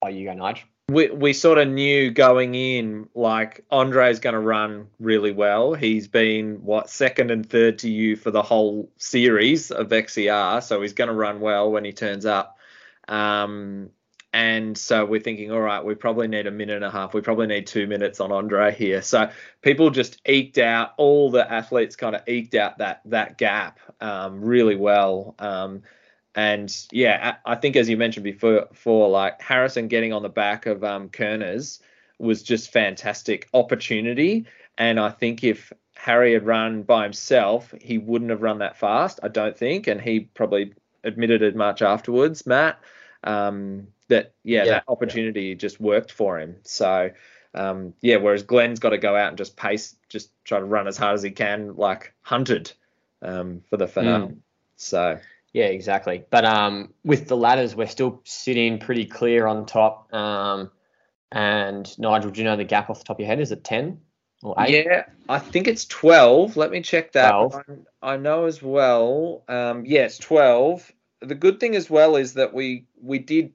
oh, 0.00 0.08
you 0.08 0.24
go, 0.24 0.32
Nigel 0.32 0.64
we 0.88 1.10
we 1.10 1.32
sort 1.32 1.58
of 1.58 1.68
knew 1.68 2.10
going 2.10 2.54
in 2.54 3.08
like 3.14 3.64
Andre's 3.70 4.20
going 4.20 4.34
to 4.34 4.40
run 4.40 4.88
really 4.98 5.32
well. 5.32 5.74
He's 5.74 6.08
been 6.08 6.64
what 6.64 6.88
second 6.88 7.30
and 7.30 7.48
third 7.48 7.78
to 7.80 7.90
you 7.90 8.16
for 8.16 8.30
the 8.30 8.42
whole 8.42 8.90
series 8.96 9.70
of 9.70 9.88
XCR, 9.88 10.62
so 10.62 10.80
he's 10.80 10.94
going 10.94 11.08
to 11.08 11.14
run 11.14 11.40
well 11.40 11.70
when 11.70 11.84
he 11.84 11.92
turns 11.92 12.24
up. 12.24 12.58
Um, 13.06 13.90
and 14.32 14.76
so 14.76 15.04
we're 15.04 15.20
thinking, 15.20 15.50
all 15.52 15.60
right, 15.60 15.84
we 15.84 15.94
probably 15.94 16.28
need 16.28 16.46
a 16.46 16.50
minute 16.50 16.76
and 16.76 16.84
a 16.84 16.90
half. 16.90 17.14
We 17.14 17.22
probably 17.22 17.46
need 17.46 17.66
two 17.66 17.86
minutes 17.86 18.20
on 18.20 18.30
Andre 18.30 18.74
here. 18.74 19.00
So 19.00 19.30
people 19.62 19.90
just 19.90 20.20
eked 20.26 20.58
out. 20.58 20.92
All 20.96 21.30
the 21.30 21.50
athletes 21.50 21.96
kind 21.96 22.16
of 22.16 22.22
eked 22.26 22.54
out 22.54 22.78
that 22.78 23.02
that 23.06 23.36
gap 23.36 23.78
um, 24.00 24.40
really 24.40 24.76
well. 24.76 25.34
Um, 25.38 25.82
and 26.38 26.86
yeah, 26.92 27.38
I 27.44 27.56
think 27.56 27.74
as 27.74 27.88
you 27.88 27.96
mentioned 27.96 28.22
before, 28.22 28.66
before 28.66 29.08
like 29.08 29.42
Harrison 29.42 29.88
getting 29.88 30.12
on 30.12 30.22
the 30.22 30.28
back 30.28 30.66
of 30.66 30.84
um, 30.84 31.08
Kerners 31.08 31.80
was 32.20 32.44
just 32.44 32.70
fantastic 32.70 33.48
opportunity. 33.52 34.46
And 34.78 35.00
I 35.00 35.10
think 35.10 35.42
if 35.42 35.72
Harry 35.96 36.34
had 36.34 36.46
run 36.46 36.84
by 36.84 37.02
himself, 37.02 37.74
he 37.80 37.98
wouldn't 37.98 38.30
have 38.30 38.40
run 38.40 38.58
that 38.58 38.76
fast. 38.76 39.18
I 39.24 39.26
don't 39.26 39.58
think, 39.58 39.88
and 39.88 40.00
he 40.00 40.20
probably 40.20 40.74
admitted 41.02 41.42
it 41.42 41.56
much 41.56 41.82
afterwards, 41.82 42.46
Matt. 42.46 42.78
Um, 43.24 43.88
that 44.06 44.32
yeah, 44.44 44.62
yeah, 44.62 44.70
that 44.70 44.84
opportunity 44.86 45.46
yeah. 45.46 45.54
just 45.54 45.80
worked 45.80 46.12
for 46.12 46.38
him. 46.38 46.54
So 46.62 47.10
um, 47.52 47.94
yeah, 48.00 48.14
whereas 48.14 48.44
Glenn's 48.44 48.78
got 48.78 48.90
to 48.90 48.98
go 48.98 49.16
out 49.16 49.30
and 49.30 49.38
just 49.38 49.56
pace, 49.56 49.96
just 50.08 50.30
try 50.44 50.60
to 50.60 50.64
run 50.64 50.86
as 50.86 50.96
hard 50.96 51.14
as 51.14 51.22
he 51.24 51.32
can, 51.32 51.74
like 51.74 52.14
hunted 52.22 52.70
um, 53.22 53.64
for 53.68 53.76
the 53.76 53.88
finale. 53.88 54.28
Mm. 54.28 54.38
So 54.76 55.18
yeah, 55.58 55.64
exactly. 55.64 56.24
But 56.30 56.44
um, 56.44 56.94
with 57.04 57.26
the 57.26 57.36
ladders, 57.36 57.74
we're 57.74 57.88
still 57.88 58.20
sitting 58.24 58.78
pretty 58.78 59.06
clear 59.06 59.44
on 59.48 59.66
top. 59.66 60.14
Um, 60.14 60.70
and 61.32 61.98
Nigel, 61.98 62.30
do 62.30 62.40
you 62.40 62.44
know 62.44 62.54
the 62.54 62.62
gap 62.62 62.88
off 62.90 63.00
the 63.00 63.04
top 63.04 63.16
of 63.16 63.20
your 63.20 63.26
head? 63.26 63.40
Is 63.40 63.50
it 63.50 63.64
10 63.64 64.00
or 64.44 64.54
8? 64.56 64.70
Yeah, 64.70 65.06
I 65.28 65.40
think 65.40 65.66
it's 65.66 65.84
12. 65.86 66.56
Let 66.56 66.70
me 66.70 66.80
check 66.80 67.10
that. 67.12 67.32
12. 67.32 67.62
I, 68.00 68.16
know 68.18 68.44
as 68.44 68.62
well. 68.62 69.42
Um, 69.48 69.84
yes, 69.84 70.18
12. 70.18 70.92
The 71.22 71.34
good 71.34 71.58
thing 71.58 71.74
as 71.74 71.90
well 71.90 72.14
is 72.14 72.34
that 72.34 72.54
we 72.54 72.86
we 73.02 73.18
did 73.18 73.52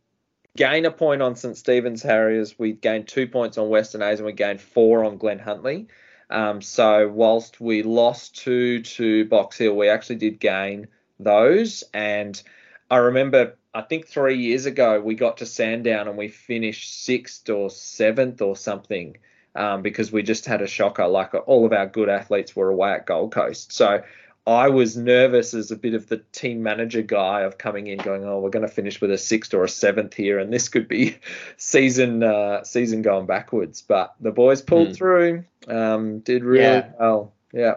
gain 0.58 0.84
a 0.86 0.92
point 0.92 1.22
on 1.22 1.38
St. 1.38 1.56
Stephen's 1.56 2.04
Harriers. 2.04 2.60
We 2.60 2.74
gained 2.74 3.08
two 3.08 3.28
points 3.28 3.58
on 3.58 3.70
Western 3.70 4.02
A's 4.02 4.20
and 4.20 4.26
we 4.26 4.34
gained 4.34 4.60
four 4.60 5.06
on 5.06 5.16
Glen 5.16 5.40
Huntly. 5.40 5.88
Um, 6.30 6.62
so 6.62 7.08
whilst 7.08 7.62
we 7.62 7.82
lost 7.82 8.36
two 8.36 8.82
to 8.82 9.24
Box 9.24 9.58
Hill, 9.58 9.78
we 9.78 9.88
actually 9.88 10.18
did 10.18 10.42
gain– 10.42 10.90
those. 11.20 11.84
And 11.94 12.42
I 12.90 12.98
remember, 12.98 13.56
I 13.74 13.82
think 13.82 14.08
three 14.08 14.38
years 14.38 14.66
ago, 14.66 15.00
we 15.00 15.16
got 15.16 15.38
to 15.38 15.46
Sandown 15.46 16.08
and 16.08 16.18
we 16.18 16.28
finished 16.28 17.04
sixth 17.04 17.50
or 17.50 17.70
seventh 17.70 18.42
or 18.42 18.56
something 18.56 19.18
um, 19.56 19.82
because 19.82 20.12
we 20.12 20.24
just 20.24 20.46
had 20.46 20.62
a 20.62 20.68
shocker. 20.68 21.08
Like 21.08 21.34
all 21.48 21.66
of 21.66 21.74
our 21.74 21.88
good 21.88 22.10
athletes 22.10 22.56
were 22.56 22.70
away 22.70 22.94
at 22.94 23.06
Gold 23.06 23.32
Coast. 23.32 23.74
So 23.74 24.04
I 24.46 24.68
was 24.70 24.98
nervous 24.98 25.54
as 25.54 25.72
a 25.72 25.76
bit 25.78 25.94
of 25.94 26.10
the 26.10 26.18
team 26.34 26.64
manager 26.64 27.02
guy 27.02 27.42
of 27.42 27.58
coming 27.58 27.88
in 27.88 27.98
going, 28.00 28.26
oh, 28.26 28.40
we're 28.40 28.50
going 28.50 28.68
to 28.68 28.74
finish 28.74 29.00
with 29.00 29.12
a 29.12 29.18
sixth 29.18 29.54
or 29.54 29.64
a 29.64 29.70
seventh 29.70 30.14
here, 30.14 30.38
and 30.38 30.52
this 30.52 30.68
could 30.68 30.88
be 30.88 31.18
season 31.58 32.24
uh, 32.24 32.64
season 32.64 33.02
going 33.02 33.26
backwards. 33.26 33.82
But 33.82 34.14
the 34.20 34.32
boys 34.32 34.62
pulled 34.62 34.90
mm. 34.90 34.96
through, 34.96 35.46
um, 35.68 36.20
did 36.20 36.44
really 36.44 36.64
yeah. 36.66 36.92
well. 37.00 37.34
Yeah. 37.54 37.76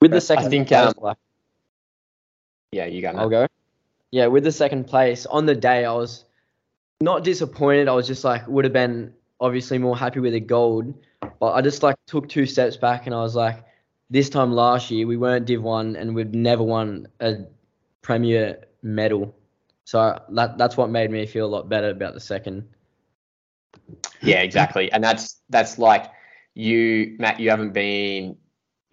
With 0.00 0.12
the 0.12 0.20
second, 0.20 0.46
I 0.46 0.48
think 0.48 0.72
um, 0.72 0.94
yeah, 2.72 2.86
you 2.86 3.02
go. 3.02 3.08
I'll 3.08 3.28
go. 3.28 3.46
Yeah, 4.10 4.26
with 4.26 4.44
the 4.44 4.52
second 4.52 4.84
place 4.84 5.26
on 5.26 5.46
the 5.46 5.54
day, 5.54 5.84
I 5.84 5.92
was 5.92 6.24
not 7.00 7.24
disappointed. 7.24 7.88
I 7.88 7.92
was 7.92 8.06
just 8.06 8.24
like, 8.24 8.46
would 8.46 8.64
have 8.64 8.72
been 8.72 9.12
obviously 9.40 9.78
more 9.78 9.96
happy 9.96 10.20
with 10.20 10.32
the 10.32 10.40
gold, 10.40 10.94
but 11.40 11.52
I 11.52 11.60
just 11.60 11.82
like 11.82 11.96
took 12.06 12.28
two 12.28 12.46
steps 12.46 12.76
back 12.76 13.06
and 13.06 13.14
I 13.14 13.20
was 13.20 13.34
like, 13.34 13.64
this 14.08 14.30
time 14.30 14.52
last 14.52 14.90
year 14.90 15.06
we 15.06 15.16
weren't 15.16 15.46
Div 15.46 15.62
One 15.62 15.96
and 15.96 16.14
we'd 16.14 16.34
never 16.34 16.62
won 16.62 17.08
a 17.20 17.38
Premier 18.02 18.64
medal, 18.82 19.34
so 19.84 20.20
that 20.30 20.56
that's 20.58 20.76
what 20.76 20.90
made 20.90 21.10
me 21.10 21.26
feel 21.26 21.46
a 21.46 21.48
lot 21.48 21.68
better 21.68 21.90
about 21.90 22.14
the 22.14 22.20
second. 22.20 22.68
Yeah, 24.22 24.42
exactly, 24.42 24.90
and 24.92 25.02
that's 25.02 25.40
that's 25.50 25.76
like 25.78 26.10
you, 26.54 27.16
Matt. 27.18 27.40
You 27.40 27.50
haven't 27.50 27.72
been 27.72 28.36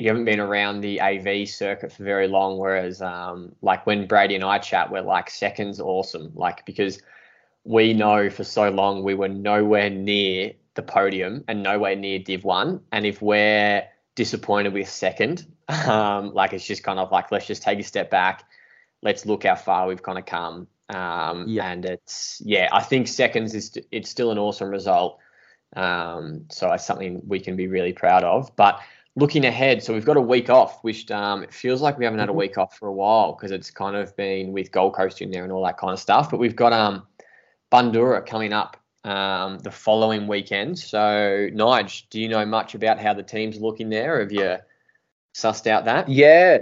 you 0.03 0.09
haven't 0.09 0.25
been 0.25 0.41
around 0.41 0.81
the 0.81 0.99
AV 0.99 1.47
circuit 1.47 1.89
for 1.89 2.03
very 2.03 2.27
long. 2.27 2.57
Whereas, 2.57 3.01
um, 3.01 3.55
like 3.61 3.85
when 3.85 4.05
Brady 4.05 4.35
and 4.35 4.43
I 4.43 4.57
chat, 4.57 4.91
we're 4.91 4.99
like 4.99 5.29
seconds 5.29 5.79
awesome, 5.79 6.33
like 6.35 6.65
because 6.65 7.01
we 7.63 7.93
know 7.93 8.29
for 8.29 8.43
so 8.43 8.69
long 8.69 9.01
we 9.01 9.13
were 9.13 9.29
nowhere 9.29 9.89
near 9.89 10.51
the 10.73 10.83
podium 10.83 11.45
and 11.47 11.63
nowhere 11.63 11.95
near 11.95 12.19
Div 12.19 12.43
One, 12.43 12.81
and 12.91 13.05
if 13.05 13.21
we're 13.21 13.87
disappointed 14.15 14.73
with 14.73 14.89
second, 14.89 15.45
um, 15.69 16.33
like 16.33 16.51
it's 16.51 16.65
just 16.67 16.83
kind 16.83 16.99
of 16.99 17.09
like 17.09 17.31
let's 17.31 17.47
just 17.47 17.63
take 17.63 17.79
a 17.79 17.83
step 17.83 18.11
back, 18.11 18.43
let's 19.03 19.25
look 19.25 19.45
how 19.45 19.55
far 19.55 19.87
we've 19.87 20.03
kind 20.03 20.17
of 20.17 20.25
come. 20.25 20.67
Um, 20.89 21.45
yeah. 21.47 21.71
and 21.71 21.85
it's 21.85 22.41
yeah, 22.43 22.67
I 22.73 22.83
think 22.83 23.07
seconds 23.07 23.55
is 23.55 23.77
it's 23.89 24.09
still 24.09 24.31
an 24.31 24.37
awesome 24.37 24.67
result. 24.67 25.19
Um, 25.77 26.47
so 26.51 26.73
it's 26.73 26.85
something 26.85 27.21
we 27.25 27.39
can 27.39 27.55
be 27.55 27.67
really 27.67 27.93
proud 27.93 28.25
of, 28.25 28.53
but 28.57 28.81
looking 29.15 29.45
ahead, 29.45 29.83
so 29.83 29.93
we've 29.93 30.05
got 30.05 30.17
a 30.17 30.21
week 30.21 30.49
off, 30.49 30.83
which 30.83 31.09
um, 31.11 31.43
it 31.43 31.53
feels 31.53 31.81
like 31.81 31.97
we 31.97 32.05
haven't 32.05 32.19
had 32.19 32.29
a 32.29 32.31
mm-hmm. 32.31 32.39
week 32.39 32.57
off 32.57 32.77
for 32.77 32.87
a 32.87 32.93
while 32.93 33.33
because 33.33 33.51
it's 33.51 33.69
kind 33.69 33.95
of 33.95 34.15
been 34.15 34.51
with 34.51 34.71
Gold 34.71 34.95
Coast 34.95 35.21
in 35.21 35.29
there 35.29 35.43
and 35.43 35.51
all 35.51 35.63
that 35.65 35.77
kind 35.77 35.93
of 35.93 35.99
stuff. 35.99 36.31
But 36.31 36.39
we've 36.39 36.55
got 36.55 36.73
um, 36.73 37.05
Bundoora 37.71 38.25
coming 38.25 38.53
up 38.53 38.77
um, 39.03 39.59
the 39.59 39.71
following 39.71 40.27
weekend. 40.27 40.79
So, 40.79 40.97
Nige, 41.53 42.09
do 42.09 42.19
you 42.19 42.27
know 42.27 42.45
much 42.45 42.73
about 42.75 42.99
how 42.99 43.13
the 43.13 43.23
team's 43.23 43.59
looking 43.59 43.89
there? 43.89 44.19
Have 44.19 44.31
you 44.31 44.57
sussed 45.35 45.67
out 45.67 45.85
that? 45.85 46.09
Yeah, 46.09 46.59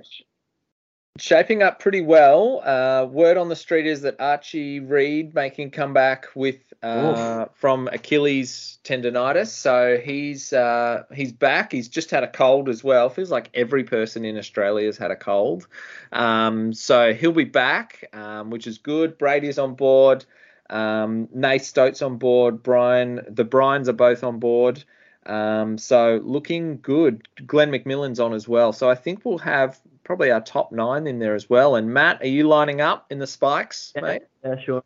shaping 1.17 1.61
up 1.61 1.79
pretty 1.79 2.01
well. 2.01 2.61
Uh, 2.63 3.05
word 3.05 3.37
on 3.37 3.49
the 3.49 3.55
street 3.55 3.85
is 3.85 4.01
that 4.01 4.15
Archie 4.19 4.79
Reed 4.79 5.35
making 5.35 5.71
comeback 5.71 6.27
with 6.35 6.57
uh, 6.81 7.45
from 7.53 7.87
Achilles 7.89 8.79
tendonitis, 8.83 9.47
so 9.47 9.97
he's 10.03 10.51
uh, 10.51 11.03
he's 11.13 11.31
back. 11.31 11.71
He's 11.71 11.87
just 11.87 12.09
had 12.09 12.23
a 12.23 12.27
cold 12.27 12.69
as 12.69 12.83
well. 12.83 13.09
Feels 13.09 13.29
like 13.29 13.49
every 13.53 13.83
person 13.83 14.25
in 14.25 14.37
Australia 14.37 14.87
has 14.87 14.97
had 14.97 15.11
a 15.11 15.15
cold, 15.15 15.67
um, 16.11 16.73
so 16.73 17.13
he'll 17.13 17.31
be 17.31 17.43
back, 17.43 18.09
um, 18.13 18.49
which 18.49 18.65
is 18.65 18.79
good. 18.79 19.17
Brady's 19.17 19.59
on 19.59 19.75
board. 19.75 20.25
Um, 20.71 21.27
Nate 21.33 21.63
Stote's 21.63 22.01
on 22.01 22.17
board. 22.17 22.63
Brian, 22.63 23.21
the 23.27 23.43
Bryans 23.43 23.89
are 23.89 23.93
both 23.93 24.23
on 24.23 24.39
board. 24.39 24.83
Um, 25.25 25.77
so 25.77 26.19
looking 26.23 26.79
good. 26.81 27.27
Glenn 27.45 27.69
McMillan's 27.69 28.19
on 28.19 28.33
as 28.33 28.47
well. 28.47 28.73
So 28.73 28.89
I 28.89 28.95
think 28.95 29.23
we'll 29.23 29.37
have 29.39 29.79
probably 30.11 30.29
our 30.29 30.41
top 30.41 30.73
nine 30.73 31.07
in 31.07 31.19
there 31.19 31.35
as 31.35 31.49
well. 31.49 31.77
And 31.77 31.93
Matt, 31.93 32.21
are 32.21 32.27
you 32.27 32.45
lining 32.45 32.81
up 32.81 33.05
in 33.13 33.17
the 33.17 33.25
spikes, 33.25 33.93
yeah, 33.95 34.01
mate? 34.01 34.21
Yeah, 34.43 34.59
sure. 34.59 34.83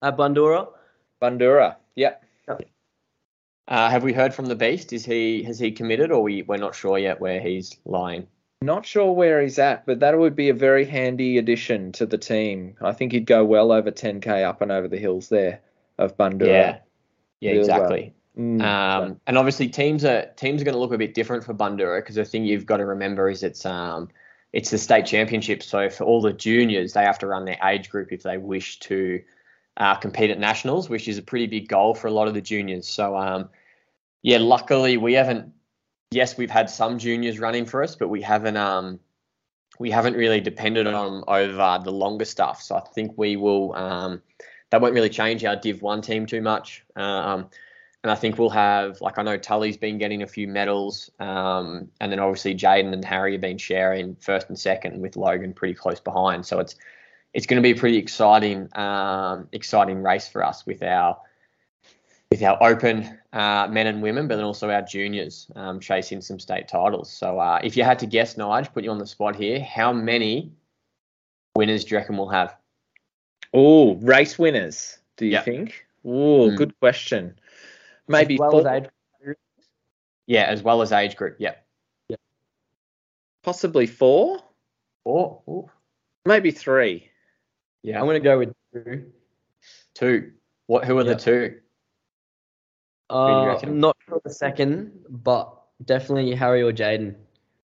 Uh, 0.00 0.10
Bundoora. 0.10 0.66
Bundoora. 1.20 1.76
Yep. 1.94 2.24
Uh, 3.68 3.90
have 3.90 4.02
we 4.02 4.14
heard 4.14 4.32
from 4.32 4.46
the 4.46 4.56
Beast? 4.56 4.94
Is 4.94 5.04
he 5.04 5.42
has 5.42 5.58
he 5.58 5.70
committed, 5.72 6.10
or 6.10 6.22
we 6.22 6.40
we're 6.42 6.56
not 6.56 6.74
sure 6.74 6.98
yet 6.98 7.20
where 7.20 7.38
he's 7.38 7.76
lying? 7.84 8.26
Not 8.62 8.86
sure 8.86 9.12
where 9.12 9.42
he's 9.42 9.58
at, 9.58 9.84
but 9.84 10.00
that 10.00 10.18
would 10.18 10.34
be 10.34 10.48
a 10.48 10.54
very 10.54 10.86
handy 10.86 11.36
addition 11.36 11.92
to 11.92 12.06
the 12.06 12.18
team. 12.18 12.74
I 12.80 12.92
think 12.92 13.12
he'd 13.12 13.26
go 13.26 13.44
well 13.44 13.72
over 13.72 13.90
10k 13.90 14.42
up 14.42 14.62
and 14.62 14.72
over 14.72 14.88
the 14.88 14.96
hills 14.96 15.28
there 15.28 15.60
of 15.98 16.16
Bundoora. 16.16 16.46
Yeah, 16.46 16.78
yeah, 17.40 17.50
Real 17.52 17.60
exactly. 17.60 18.14
Mm, 18.38 18.62
Um, 18.62 19.20
and 19.26 19.36
obviously 19.36 19.68
teams 19.68 20.04
are 20.04 20.26
teams 20.36 20.62
are 20.62 20.64
going 20.64 20.74
to 20.74 20.80
look 20.80 20.92
a 20.92 20.98
bit 20.98 21.12
different 21.12 21.44
for 21.44 21.52
Bundoora 21.52 22.00
because 22.00 22.16
the 22.16 22.24
thing 22.24 22.44
you've 22.44 22.66
got 22.66 22.78
to 22.78 22.86
remember 22.86 23.28
is 23.28 23.42
it's 23.42 23.66
um 23.66 24.08
it's 24.52 24.70
the 24.70 24.78
state 24.78 25.06
championship. 25.06 25.62
So 25.62 25.88
for 25.88 26.04
all 26.04 26.20
the 26.20 26.32
juniors, 26.32 26.92
they 26.92 27.04
have 27.04 27.18
to 27.20 27.26
run 27.26 27.44
their 27.44 27.58
age 27.64 27.88
group 27.88 28.12
if 28.12 28.22
they 28.22 28.38
wish 28.38 28.78
to 28.80 29.22
uh, 29.76 29.94
compete 29.96 30.30
at 30.30 30.38
nationals, 30.38 30.90
which 30.90 31.08
is 31.08 31.18
a 31.18 31.22
pretty 31.22 31.46
big 31.46 31.68
goal 31.68 31.94
for 31.94 32.06
a 32.06 32.10
lot 32.10 32.28
of 32.28 32.34
the 32.34 32.40
juniors. 32.40 32.86
So 32.86 33.16
um, 33.16 33.48
yeah, 34.22 34.38
luckily 34.38 34.96
we 34.96 35.14
haven't. 35.14 35.52
Yes, 36.10 36.36
we've 36.36 36.50
had 36.50 36.68
some 36.68 36.98
juniors 36.98 37.38
running 37.38 37.64
for 37.64 37.82
us, 37.82 37.96
but 37.96 38.08
we 38.08 38.20
haven't 38.20 38.58
um 38.58 39.00
we 39.78 39.90
haven't 39.90 40.14
really 40.14 40.40
depended 40.40 40.86
on 40.86 41.24
over 41.26 41.80
the 41.82 41.90
longer 41.90 42.26
stuff. 42.26 42.60
So 42.62 42.76
I 42.76 42.80
think 42.80 43.16
we 43.16 43.36
will 43.36 43.74
um 43.74 44.20
that 44.70 44.80
won't 44.80 44.94
really 44.94 45.08
change 45.08 45.44
our 45.44 45.56
Div 45.56 45.80
One 45.80 46.02
team 46.02 46.26
too 46.26 46.42
much. 46.42 46.84
Um, 46.96 47.48
and 48.02 48.10
I 48.10 48.14
think 48.14 48.38
we'll 48.38 48.50
have 48.50 49.00
like 49.00 49.18
I 49.18 49.22
know 49.22 49.36
Tully's 49.36 49.76
been 49.76 49.98
getting 49.98 50.22
a 50.22 50.26
few 50.26 50.48
medals, 50.48 51.10
um, 51.20 51.88
and 52.00 52.10
then 52.10 52.18
obviously 52.18 52.54
Jaden 52.54 52.92
and 52.92 53.04
Harry 53.04 53.32
have 53.32 53.40
been 53.40 53.58
sharing 53.58 54.16
first 54.16 54.48
and 54.48 54.58
second 54.58 55.00
with 55.00 55.16
Logan 55.16 55.52
pretty 55.52 55.74
close 55.74 56.00
behind. 56.00 56.44
So 56.44 56.58
it's 56.58 56.74
it's 57.32 57.46
going 57.46 57.62
to 57.62 57.66
be 57.66 57.70
a 57.70 57.80
pretty 57.80 57.98
exciting 57.98 58.68
um, 58.76 59.48
exciting 59.52 60.02
race 60.02 60.26
for 60.28 60.44
us 60.44 60.66
with 60.66 60.82
our 60.82 61.16
with 62.30 62.42
our 62.42 62.60
open 62.62 63.18
uh, 63.32 63.68
men 63.70 63.86
and 63.86 64.02
women, 64.02 64.26
but 64.26 64.36
then 64.36 64.44
also 64.44 64.70
our 64.70 64.82
juniors 64.82 65.48
um, 65.54 65.78
chasing 65.78 66.20
some 66.20 66.40
state 66.40 66.66
titles. 66.66 67.12
So 67.12 67.38
uh, 67.38 67.60
if 67.62 67.76
you 67.76 67.84
had 67.84 67.98
to 68.00 68.06
guess, 68.06 68.34
Nige, 68.34 68.72
put 68.72 68.84
you 68.84 68.90
on 68.90 68.98
the 68.98 69.06
spot 69.06 69.36
here, 69.36 69.60
how 69.60 69.92
many 69.92 70.50
winners 71.54 71.84
do 71.84 71.90
you 71.90 71.98
reckon 71.98 72.16
we'll 72.16 72.28
have? 72.28 72.56
Oh, 73.52 73.96
race 73.96 74.38
winners, 74.38 74.98
do 75.18 75.26
you 75.26 75.32
Yep. 75.32 75.44
think? 75.44 75.86
Oh, 76.06 76.48
Mm. 76.48 76.56
good 76.56 76.80
question. 76.80 77.38
Maybe 78.08 78.34
as 78.34 78.40
well 78.40 78.50
four, 78.50 78.68
as 78.68 78.82
age. 78.84 79.36
Yeah, 80.26 80.42
as 80.44 80.62
well 80.62 80.82
as 80.82 80.92
age 80.92 81.16
group. 81.16 81.36
Yeah. 81.38 81.54
yeah. 82.08 82.16
possibly 83.42 83.86
four, 83.86 84.38
Four. 85.04 85.42
Ooh. 85.48 85.70
maybe 86.24 86.50
three. 86.52 87.08
Yeah. 87.82 88.00
I'm 88.00 88.06
gonna 88.06 88.20
go 88.20 88.38
with 88.38 88.54
two. 88.72 89.12
Two. 89.94 90.32
What? 90.66 90.84
Who 90.84 90.96
are 90.98 91.04
Yeah. 91.04 91.14
the 91.14 91.18
two? 91.18 91.60
Uh. 93.10 93.56
I'm 93.56 93.80
not 93.80 93.96
sure 94.06 94.20
the 94.24 94.30
second, 94.32 94.92
but 95.08 95.52
definitely 95.84 96.34
Harry 96.34 96.62
or 96.62 96.72
Jaden. 96.72 97.16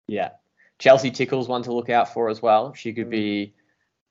Yeah. 0.09 0.31
Chelsea 0.79 1.13
Tickle's 1.13 1.49
one 1.49 1.63
to 1.63 1.73
look 1.73 1.91
out 1.91 2.13
for 2.13 2.29
as 2.29 2.43
well. 2.43 2.75
She 2.75 2.93
could 2.93 3.09
be 3.09 3.55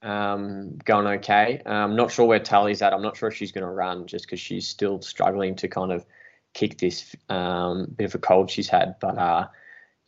um, 0.02 0.78
going 0.84 1.08
okay. 1.08 1.62
I'm 1.66 1.96
not 1.96 2.12
sure 2.12 2.26
where 2.26 2.40
Tully's 2.40 2.82
at. 2.82 2.94
I'm 2.94 3.02
not 3.02 3.18
sure 3.18 3.30
if 3.30 3.36
she's 3.36 3.52
going 3.52 3.66
to 3.66 3.72
run 3.72 4.08
just 4.08 4.26
because 4.26 4.40
she's 4.40 4.68
still 4.68 5.02
struggling 5.02 5.56
to 5.58 5.68
kind 5.68 5.92
of 5.92 6.06
kick 6.54 6.78
this 6.78 7.16
um, 7.30 7.94
bit 7.96 8.06
of 8.06 8.16
a 8.16 8.20
cold 8.20 8.50
she's 8.50 8.70
had. 8.70 8.96
But 9.00 9.18
uh, 9.18 9.48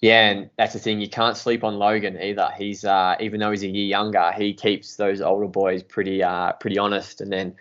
yeah, 0.01 0.29
and 0.29 0.49
that's 0.58 0.73
the 0.73 0.79
thing. 0.79 0.99
You 0.99 1.10
can't 1.10 1.38
sleep 1.38 1.63
on 1.63 1.75
Logan 1.75 2.19
either. 2.21 2.49
He's 2.58 2.84
uh, 2.84 3.15
even 3.19 3.39
though 3.39 3.51
he's 3.51 3.63
a 3.63 3.67
year 3.67 3.86
younger, 3.86 4.32
he 4.32 4.53
keeps 4.53 4.95
those 4.95 5.21
older 5.21 5.47
boys 5.47 5.84
pretty 5.84 6.23
uh, 6.23 6.53
pretty 6.53 6.77
honest. 6.77 7.21
And 7.21 7.32
then 7.32 7.56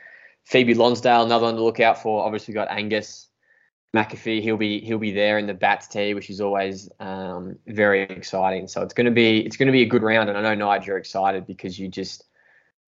Phoebe 0.45 0.75
Lonsdale, 0.75 1.23
another 1.23 1.47
one 1.47 1.57
to 1.57 1.63
look 1.63 1.81
out 1.81 2.03
for. 2.03 2.25
Obviously 2.25 2.55
got 2.55 2.71
Angus 2.71 3.29
McAfee, 3.95 4.43
he'll 4.43 4.57
be 4.57 4.81
he'll 4.81 4.99
be 4.99 5.13
there 5.13 5.39
in 5.39 5.47
the 5.47 5.55
bats 5.55 5.87
tee, 5.87 6.15
which 6.15 6.31
is 6.31 6.41
always 6.41 6.89
um, 6.99 7.59
very 7.67 8.03
exciting. 8.03 8.67
So 8.67 8.83
it's 8.83 8.95
going 8.95 9.05
to 9.05 9.11
be 9.11 9.41
it's 9.41 9.57
going 9.57 9.67
to 9.67 9.73
be 9.73 9.83
a 9.83 9.87
good 9.87 10.03
round, 10.03 10.31
and 10.31 10.39
I 10.39 10.55
know 10.55 10.55
Nigel 10.55 10.87
you're 10.87 10.97
excited 10.97 11.47
because 11.47 11.79
you 11.79 11.89
just 11.89 12.25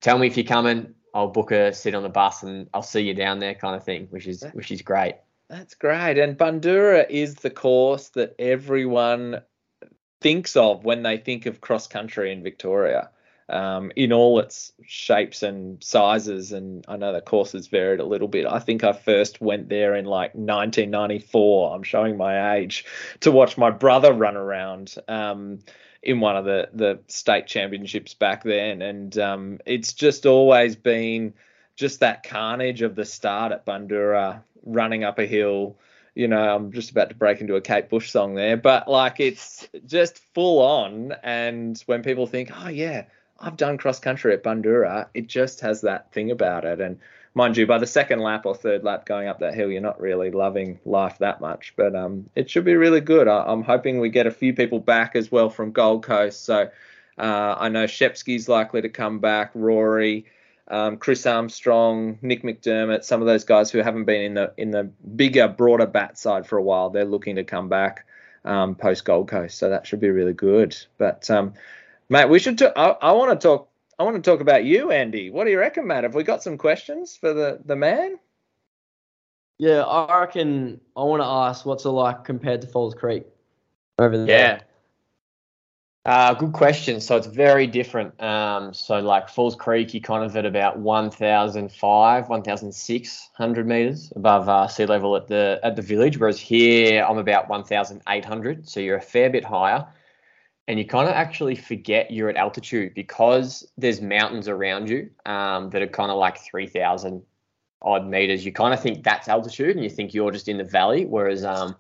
tell 0.01 0.19
me 0.19 0.27
if 0.27 0.37
you're 0.37 0.47
coming. 0.47 0.95
I'll 1.13 1.29
book 1.29 1.53
a 1.53 1.73
sit 1.73 1.95
on 1.95 2.03
the 2.03 2.09
bus 2.09 2.43
and 2.43 2.69
I'll 2.75 2.83
see 2.83 3.03
you 3.03 3.15
down 3.15 3.39
there, 3.39 3.55
kind 3.55 3.77
of 3.77 3.85
thing, 3.85 4.09
which 4.11 4.27
is 4.27 4.45
which 4.53 4.73
is 4.73 4.83
great. 4.83 5.17
That's 5.49 5.75
great. 5.75 6.19
And 6.19 6.39
Bundoora 6.39 7.09
is 7.09 7.37
the 7.37 7.51
course 7.51 8.09
that 8.11 8.35
everyone 8.39 9.43
thinks 10.21 10.57
of 10.57 10.85
when 10.85 11.03
they 11.03 11.19
think 11.19 11.45
of 11.45 11.61
cross 11.61 11.87
country 11.87 12.33
in 12.33 12.43
Victoria, 12.43 13.11
um, 13.49 13.93
in 13.97 14.13
all 14.13 14.39
its 14.39 14.73
shapes 14.87 15.43
and 15.43 15.83
sizes. 15.83 16.53
And 16.53 16.85
I 16.89 16.97
know 16.97 17.13
the 17.13 17.21
course 17.21 17.53
has 17.53 17.67
varied 17.67 18.01
a 18.01 18.07
little 18.07 18.29
bit. 18.29 18.47
I 18.47 18.59
think 18.59 18.85
I 18.85 18.93
first 18.93 19.41
went 19.41 19.69
there 19.69 19.95
in 19.95 20.07
like 20.07 20.35
1994. 20.35 21.75
I'm 21.75 21.83
showing 21.83 22.17
my 22.17 22.57
age 22.57 22.85
to 23.21 23.31
watch 23.31 23.59
my 23.59 23.71
brother 23.71 24.13
run 24.13 24.37
around. 24.37 24.95
Um, 25.09 25.61
in 26.05 26.21
one 26.21 26.37
of 26.37 26.45
the 26.45 26.69
the 26.75 27.01
state 27.09 27.47
championships 27.47 28.13
back 28.13 28.45
then, 28.45 28.83
and 28.83 29.17
um, 29.19 29.59
it's 29.65 29.95
just 29.95 30.27
always 30.27 30.77
been 30.77 31.33
just 31.77 32.01
that 32.01 32.23
carnage 32.23 32.83
of 32.83 32.95
the 32.95 33.05
start 33.05 33.53
at 33.53 33.67
Bundoora, 33.67 34.43
running 34.65 35.03
up 35.03 35.19
a 35.19 35.27
hill. 35.27 35.79
You 36.15 36.29
know, 36.29 36.55
I'm 36.55 36.71
just 36.71 36.91
about 36.91 37.09
to 37.09 37.17
break 37.17 37.41
into 37.41 37.57
a 37.57 37.61
Kate 37.61 37.89
Bush 37.89 38.11
song 38.11 38.35
there, 38.35 38.57
but 38.57 38.87
like 38.87 39.19
it's 39.19 39.67
just 39.87 40.19
full 40.35 40.61
on. 40.61 41.13
And 41.23 41.83
when 41.87 42.03
people 42.03 42.27
think, 42.27 42.51
oh 42.55 42.69
yeah, 42.69 43.07
I've 43.41 43.57
done 43.57 43.79
cross 43.79 43.99
country 44.01 44.33
at 44.33 44.43
Bundoora. 44.43 45.09
it 45.15 45.27
just 45.27 45.61
has 45.61 45.81
that 45.83 46.13
thing 46.13 46.31
about 46.31 46.65
it. 46.65 46.81
And 46.81 46.99
mind 47.35 47.57
you, 47.57 47.67
by 47.67 47.79
the 47.79 47.87
second 47.87 48.21
lap 48.21 48.47
or 48.47 48.55
third 48.55 48.85
lap 48.85 49.07
going 49.07 49.29
up 49.29 49.41
that 49.41 49.55
hill, 49.55 49.71
you're 49.71 49.81
not 49.81 50.01
really 50.01 50.31
loving 50.31 50.79
life 50.85 51.19
that 51.19 51.41
much. 51.41 51.75
But 51.77 51.95
um, 51.95 52.29
it 52.35 52.49
should 52.49 52.65
be 52.65 52.75
really 52.75 53.01
good. 53.01 53.29
I, 53.29 53.45
I'm 53.45 53.63
hoping 53.63 54.01
we 54.01 54.09
get 54.09 54.27
a 54.27 54.31
few 54.31 54.55
people 54.55 54.79
back 54.79 55.17
as 55.17 55.31
well 55.33 55.51
from 55.51 55.73
Gold 55.73 56.05
Coast. 56.05 56.45
So 56.45 56.71
uh, 57.19 57.55
I 57.59 57.69
know 57.69 57.87
Shepsky's 57.87 58.49
likely 58.49 58.83
to 58.83 58.89
come 58.89 59.19
back, 59.19 59.51
Rory 59.55 60.27
um, 60.69 60.97
Chris 60.97 61.27
Armstrong, 61.27 62.19
Nick 62.23 62.43
McDermott, 62.43 63.05
some 63.05 63.21
of 63.21 63.27
those 63.27 63.45
guys 63.45 63.71
who 63.71 63.79
haven't 63.79 64.05
been 64.05 64.23
in 64.23 64.35
the 64.35 64.53
in 64.57 64.71
the 64.71 64.85
bigger, 65.17 65.49
broader 65.49 65.87
bat 65.87 66.19
side 66.19 66.47
for 66.47 66.57
a 66.57 66.63
while, 66.63 66.91
they're 66.91 67.05
looking 67.05 67.37
to 67.37 67.45
come 67.45 67.69
back 67.69 68.07
um, 68.45 68.75
post 68.75 69.05
Gold 69.05 69.29
Coast, 69.29 69.59
so 69.59 69.69
that 69.69 69.87
should 69.87 70.01
be 70.01 70.11
really 70.11 70.33
good. 70.33 70.77
But 70.97 71.29
mate, 72.09 72.29
we 72.29 72.39
should. 72.39 72.59
T- 72.59 72.67
I, 72.77 72.89
I 72.91 73.13
want 73.13 73.39
to 73.39 73.49
talk. 73.49 73.71
I 73.99 74.03
want 74.03 74.17
to 74.17 74.31
talk 74.31 74.41
about 74.41 74.65
you, 74.65 74.91
Andy. 74.91 75.31
What 75.31 75.45
do 75.45 75.51
you 75.51 75.59
reckon, 75.59 75.87
Matt? 75.87 76.05
Have 76.05 76.15
we 76.15 76.25
got 76.25 76.43
some 76.43 76.59
questions 76.59 77.17
for 77.17 77.33
the 77.33 77.61
the 77.65 77.77
man? 77.77 78.19
Yeah, 79.59 79.83
I 79.83 80.21
reckon 80.21 80.81
I 80.97 81.05
want 81.05 81.23
to 81.23 81.27
ask 81.27 81.65
what's 81.65 81.85
it 81.85 81.91
like 81.91 82.25
compared 82.25 82.61
to 82.63 82.67
Falls 82.67 82.95
Creek 82.95 83.25
over 83.99 84.17
there. 84.19 84.29
Yeah. 84.29 84.61
Uh, 86.07 86.35
good 86.35 86.53
question. 86.53 87.01
So 87.01 87.17
it's 87.17 87.27
very 87.27 87.67
different. 87.67 88.21
Um, 88.23 88.75
so 88.75 88.99
like 88.99 89.31
Falls 89.31 89.57
Creek, 89.57 89.95
you 89.95 90.03
kind 90.03 90.23
of 90.23 90.37
at 90.37 90.45
about 90.45 90.79
1,005, 90.79 92.29
1,600 92.29 93.67
meters 93.67 94.13
above 94.15 94.49
uh, 94.49 94.69
sea 94.69 94.85
level 94.85 95.17
at 95.17 95.29
the 95.29 95.59
at 95.63 95.77
the 95.77 95.83
village, 95.83 96.19
whereas 96.19 96.39
here 96.39 97.03
I'm 97.03 97.17
about 97.17 97.49
1,800. 97.49 98.69
So 98.69 98.81
you're 98.81 98.99
a 98.99 99.03
fair 99.03 99.31
bit 99.31 99.45
higher, 99.45 99.87
and 100.67 100.79
you 100.79 100.87
kind 100.87 101.09
of 101.09 101.15
actually 101.15 101.55
forget 101.55 102.11
you're 102.11 102.29
at 102.31 102.37
altitude 102.37 102.95
because 102.95 103.71
there's 103.77 104.01
mountains 104.01 104.49
around 104.49 104.89
you 104.89 105.11
um, 105.27 105.71
that 105.71 105.83
are 105.83 105.87
kind 105.87 106.11
of 106.11 106.17
like 106.19 106.39
3,000 106.39 107.23
odd 107.83 108.07
meters. 108.07 108.45
You 108.47 108.53
kind 108.53 108.73
of 108.73 108.81
think 108.81 109.05
that's 109.05 109.29
altitude, 109.29 109.77
and 109.77 109.85
you 109.85 109.91
think 109.91 110.15
you're 110.15 110.31
just 110.31 110.49
in 110.49 110.57
the 110.59 110.65
valley, 110.65 111.05
whereas 111.05 111.45
um, 111.45 111.77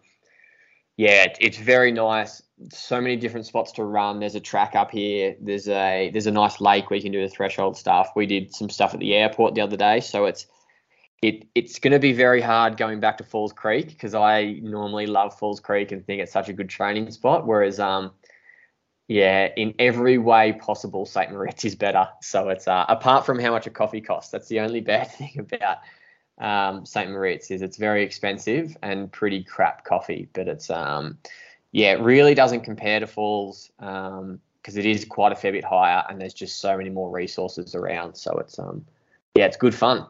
yeah, 0.96 1.24
it- 1.24 1.38
it's 1.40 1.58
very 1.58 1.92
nice. 1.92 2.42
So 2.72 3.00
many 3.00 3.16
different 3.16 3.46
spots 3.46 3.72
to 3.72 3.84
run. 3.84 4.20
There's 4.20 4.36
a 4.36 4.40
track 4.40 4.76
up 4.76 4.90
here. 4.90 5.34
There's 5.40 5.68
a 5.68 6.10
there's 6.12 6.28
a 6.28 6.30
nice 6.30 6.60
lake 6.60 6.88
where 6.88 6.96
you 6.96 7.02
can 7.02 7.10
do 7.12 7.22
the 7.22 7.28
threshold 7.28 7.76
stuff. 7.76 8.12
We 8.14 8.26
did 8.26 8.54
some 8.54 8.70
stuff 8.70 8.94
at 8.94 9.00
the 9.00 9.14
airport 9.14 9.54
the 9.54 9.60
other 9.60 9.76
day, 9.76 10.00
so 10.00 10.26
it's 10.26 10.46
it 11.20 11.48
it's 11.54 11.78
going 11.80 11.92
to 11.92 11.98
be 11.98 12.12
very 12.12 12.40
hard 12.40 12.76
going 12.76 13.00
back 13.00 13.18
to 13.18 13.24
Falls 13.24 13.52
Creek 13.52 13.88
because 13.88 14.14
I 14.14 14.60
normally 14.62 15.06
love 15.06 15.36
Falls 15.36 15.58
Creek 15.58 15.90
and 15.90 16.04
think 16.06 16.20
it's 16.22 16.32
such 16.32 16.48
a 16.48 16.52
good 16.52 16.68
training 16.68 17.10
spot. 17.10 17.44
Whereas 17.46 17.80
um 17.80 18.12
yeah, 19.08 19.48
in 19.56 19.74
every 19.78 20.18
way 20.18 20.52
possible, 20.52 21.04
St. 21.04 21.30
Moritz 21.30 21.64
is 21.64 21.74
better. 21.74 22.08
So 22.22 22.48
it's 22.48 22.66
uh, 22.66 22.86
apart 22.88 23.26
from 23.26 23.38
how 23.38 23.50
much 23.50 23.66
a 23.66 23.70
coffee 23.70 24.00
costs, 24.00 24.30
that's 24.30 24.48
the 24.48 24.60
only 24.60 24.80
bad 24.92 25.10
thing 25.10 25.38
about 25.38 25.78
um, 26.38 26.86
St. 26.86 27.10
Moritz 27.10 27.50
is 27.50 27.62
it's 27.62 27.76
very 27.76 28.02
expensive 28.02 28.76
and 28.82 29.12
pretty 29.12 29.44
crap 29.44 29.84
coffee, 29.84 30.28
but 30.32 30.48
it's 30.48 30.70
um, 30.70 31.18
yeah, 31.72 31.92
it 31.92 32.00
really 32.00 32.34
doesn't 32.34 32.62
compare 32.62 33.00
to 33.00 33.06
Falls 33.06 33.70
because 33.78 34.76
it 34.76 34.86
is 34.86 35.04
quite 35.04 35.32
a 35.32 35.36
fair 35.36 35.52
bit 35.52 35.64
higher 35.64 36.02
and 36.08 36.20
there's 36.20 36.34
just 36.34 36.60
so 36.60 36.76
many 36.76 36.88
more 36.88 37.10
resources 37.10 37.74
around. 37.74 38.14
So 38.14 38.32
it's 38.38 38.58
um, 38.58 38.86
yeah, 39.34 39.46
it's 39.46 39.56
good 39.56 39.74
fun. 39.74 40.06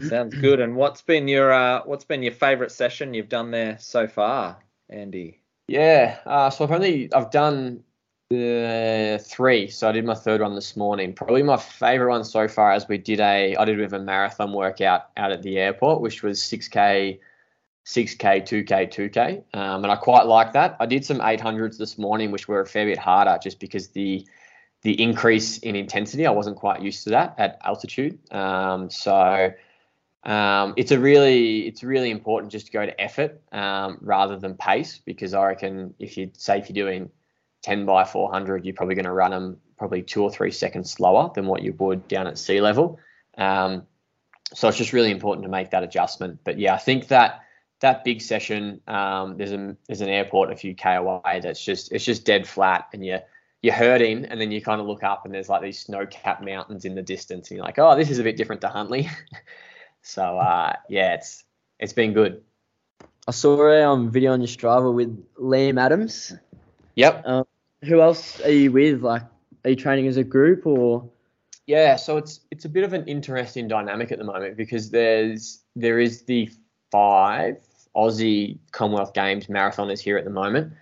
Sounds 0.00 0.34
good. 0.34 0.60
And 0.60 0.76
what's 0.76 1.02
been 1.02 1.28
your 1.28 1.52
uh, 1.52 1.82
what's 1.84 2.04
been 2.04 2.22
your 2.22 2.32
favourite 2.32 2.72
session 2.72 3.14
you've 3.14 3.28
done 3.28 3.50
there 3.50 3.78
so 3.78 4.06
far, 4.06 4.58
Andy? 4.88 5.40
Yeah, 5.68 6.18
uh, 6.26 6.50
so 6.50 6.64
I've 6.64 6.72
only 6.72 7.12
I've 7.12 7.30
done 7.30 7.84
the 8.30 9.22
three. 9.24 9.68
So 9.68 9.88
I 9.88 9.92
did 9.92 10.04
my 10.04 10.14
third 10.14 10.40
one 10.40 10.54
this 10.54 10.76
morning. 10.76 11.14
Probably 11.14 11.42
my 11.42 11.56
favorite 11.58 12.10
one 12.10 12.24
so 12.24 12.48
far, 12.48 12.72
as 12.72 12.88
we 12.88 12.98
did 12.98 13.20
a 13.20 13.54
I 13.56 13.64
did 13.64 13.80
of 13.80 13.92
a 13.92 13.98
marathon 13.98 14.52
workout 14.52 15.10
out 15.16 15.30
at 15.32 15.42
the 15.42 15.58
airport, 15.58 16.00
which 16.00 16.22
was 16.22 16.42
six 16.42 16.68
k 16.68 17.20
6K, 17.88 18.42
2K, 18.42 18.92
2K. 18.92 19.42
Um, 19.54 19.82
and 19.82 19.90
I 19.90 19.96
quite 19.96 20.26
like 20.26 20.52
that. 20.52 20.76
I 20.78 20.84
did 20.84 21.06
some 21.06 21.20
800s 21.20 21.78
this 21.78 21.96
morning, 21.96 22.30
which 22.30 22.46
were 22.46 22.60
a 22.60 22.66
fair 22.66 22.84
bit 22.84 22.98
harder 22.98 23.38
just 23.42 23.58
because 23.60 23.88
the 23.88 24.26
the 24.82 25.00
increase 25.02 25.58
in 25.58 25.74
intensity, 25.74 26.24
I 26.24 26.30
wasn't 26.30 26.56
quite 26.56 26.82
used 26.82 27.02
to 27.04 27.10
that 27.10 27.34
at 27.38 27.58
altitude. 27.64 28.18
Um, 28.32 28.90
so 28.90 29.50
um, 30.24 30.74
it's 30.76 30.90
a 30.90 30.98
really 30.98 31.66
it's 31.66 31.82
really 31.82 32.10
important 32.10 32.52
just 32.52 32.66
to 32.66 32.72
go 32.72 32.84
to 32.84 33.00
effort 33.00 33.40
um, 33.52 33.98
rather 34.00 34.36
than 34.36 34.54
pace 34.54 35.00
because 35.04 35.34
I 35.34 35.46
reckon 35.46 35.94
if 35.98 36.16
you 36.16 36.30
say 36.34 36.58
if 36.58 36.68
you're 36.68 36.86
doing 36.86 37.10
10 37.62 37.86
by 37.86 38.04
400, 38.04 38.64
you're 38.64 38.74
probably 38.74 38.94
going 38.94 39.04
to 39.04 39.12
run 39.12 39.30
them 39.30 39.58
probably 39.76 40.02
two 40.02 40.22
or 40.22 40.30
three 40.30 40.50
seconds 40.50 40.90
slower 40.90 41.30
than 41.34 41.46
what 41.46 41.62
you 41.62 41.72
would 41.78 42.08
down 42.08 42.26
at 42.26 42.38
sea 42.38 42.60
level. 42.60 42.98
Um, 43.36 43.86
so 44.54 44.68
it's 44.68 44.78
just 44.78 44.92
really 44.92 45.10
important 45.10 45.44
to 45.44 45.50
make 45.50 45.70
that 45.70 45.82
adjustment. 45.82 46.40
But 46.44 46.58
yeah, 46.58 46.74
I 46.74 46.78
think 46.78 47.08
that 47.08 47.42
that 47.80 48.02
big 48.04 48.20
session, 48.20 48.80
um, 48.88 49.36
there's 49.36 49.52
a 49.52 49.76
there's 49.86 50.00
an 50.00 50.08
airport 50.08 50.50
a 50.50 50.56
few 50.56 50.74
k 50.74 50.96
away 50.96 51.40
that's 51.42 51.64
just 51.64 51.92
it's 51.92 52.04
just 52.04 52.24
dead 52.24 52.46
flat, 52.46 52.88
and 52.92 53.04
you're 53.04 53.20
you're 53.62 53.74
hurting, 53.74 54.24
and 54.24 54.40
then 54.40 54.50
you 54.50 54.60
kind 54.60 54.80
of 54.80 54.86
look 54.86 55.02
up 55.02 55.24
and 55.24 55.34
there's 55.34 55.48
like 55.48 55.62
these 55.62 55.80
snow-capped 55.80 56.44
mountains 56.44 56.84
in 56.84 56.94
the 56.94 57.02
distance, 57.02 57.50
and 57.50 57.56
you're 57.56 57.66
like, 57.66 57.78
oh, 57.78 57.96
this 57.96 58.10
is 58.10 58.18
a 58.18 58.22
bit 58.22 58.36
different 58.36 58.60
to 58.62 58.68
Huntly. 58.68 59.08
so 60.02 60.38
uh, 60.38 60.74
yeah, 60.88 61.14
it's 61.14 61.44
it's 61.78 61.92
been 61.92 62.12
good. 62.12 62.42
I 63.26 63.30
saw 63.30 63.68
a 63.68 63.82
um, 63.82 64.10
video 64.10 64.32
on 64.32 64.40
your 64.40 64.48
Strava 64.48 64.92
with 64.92 65.24
Liam 65.36 65.80
Adams. 65.80 66.32
Yep. 66.94 67.22
Um, 67.26 67.44
who 67.84 68.00
else 68.00 68.40
are 68.40 68.50
you 68.50 68.72
with? 68.72 69.02
Like, 69.02 69.22
are 69.64 69.70
you 69.70 69.76
training 69.76 70.06
as 70.06 70.16
a 70.16 70.24
group 70.24 70.66
or? 70.66 71.08
Yeah, 71.66 71.96
so 71.96 72.16
it's 72.16 72.40
it's 72.50 72.64
a 72.64 72.68
bit 72.68 72.84
of 72.84 72.94
an 72.94 73.06
interesting 73.06 73.68
dynamic 73.68 74.10
at 74.10 74.18
the 74.18 74.24
moment 74.24 74.56
because 74.56 74.90
there's 74.90 75.62
there 75.76 76.00
is 76.00 76.22
the 76.22 76.50
five 76.90 77.58
Aussie 77.94 78.58
Commonwealth 78.72 79.12
Games 79.12 79.46
marathoners 79.46 80.00
here 80.00 80.16
at 80.16 80.24
the 80.24 80.30
moment, 80.30 80.72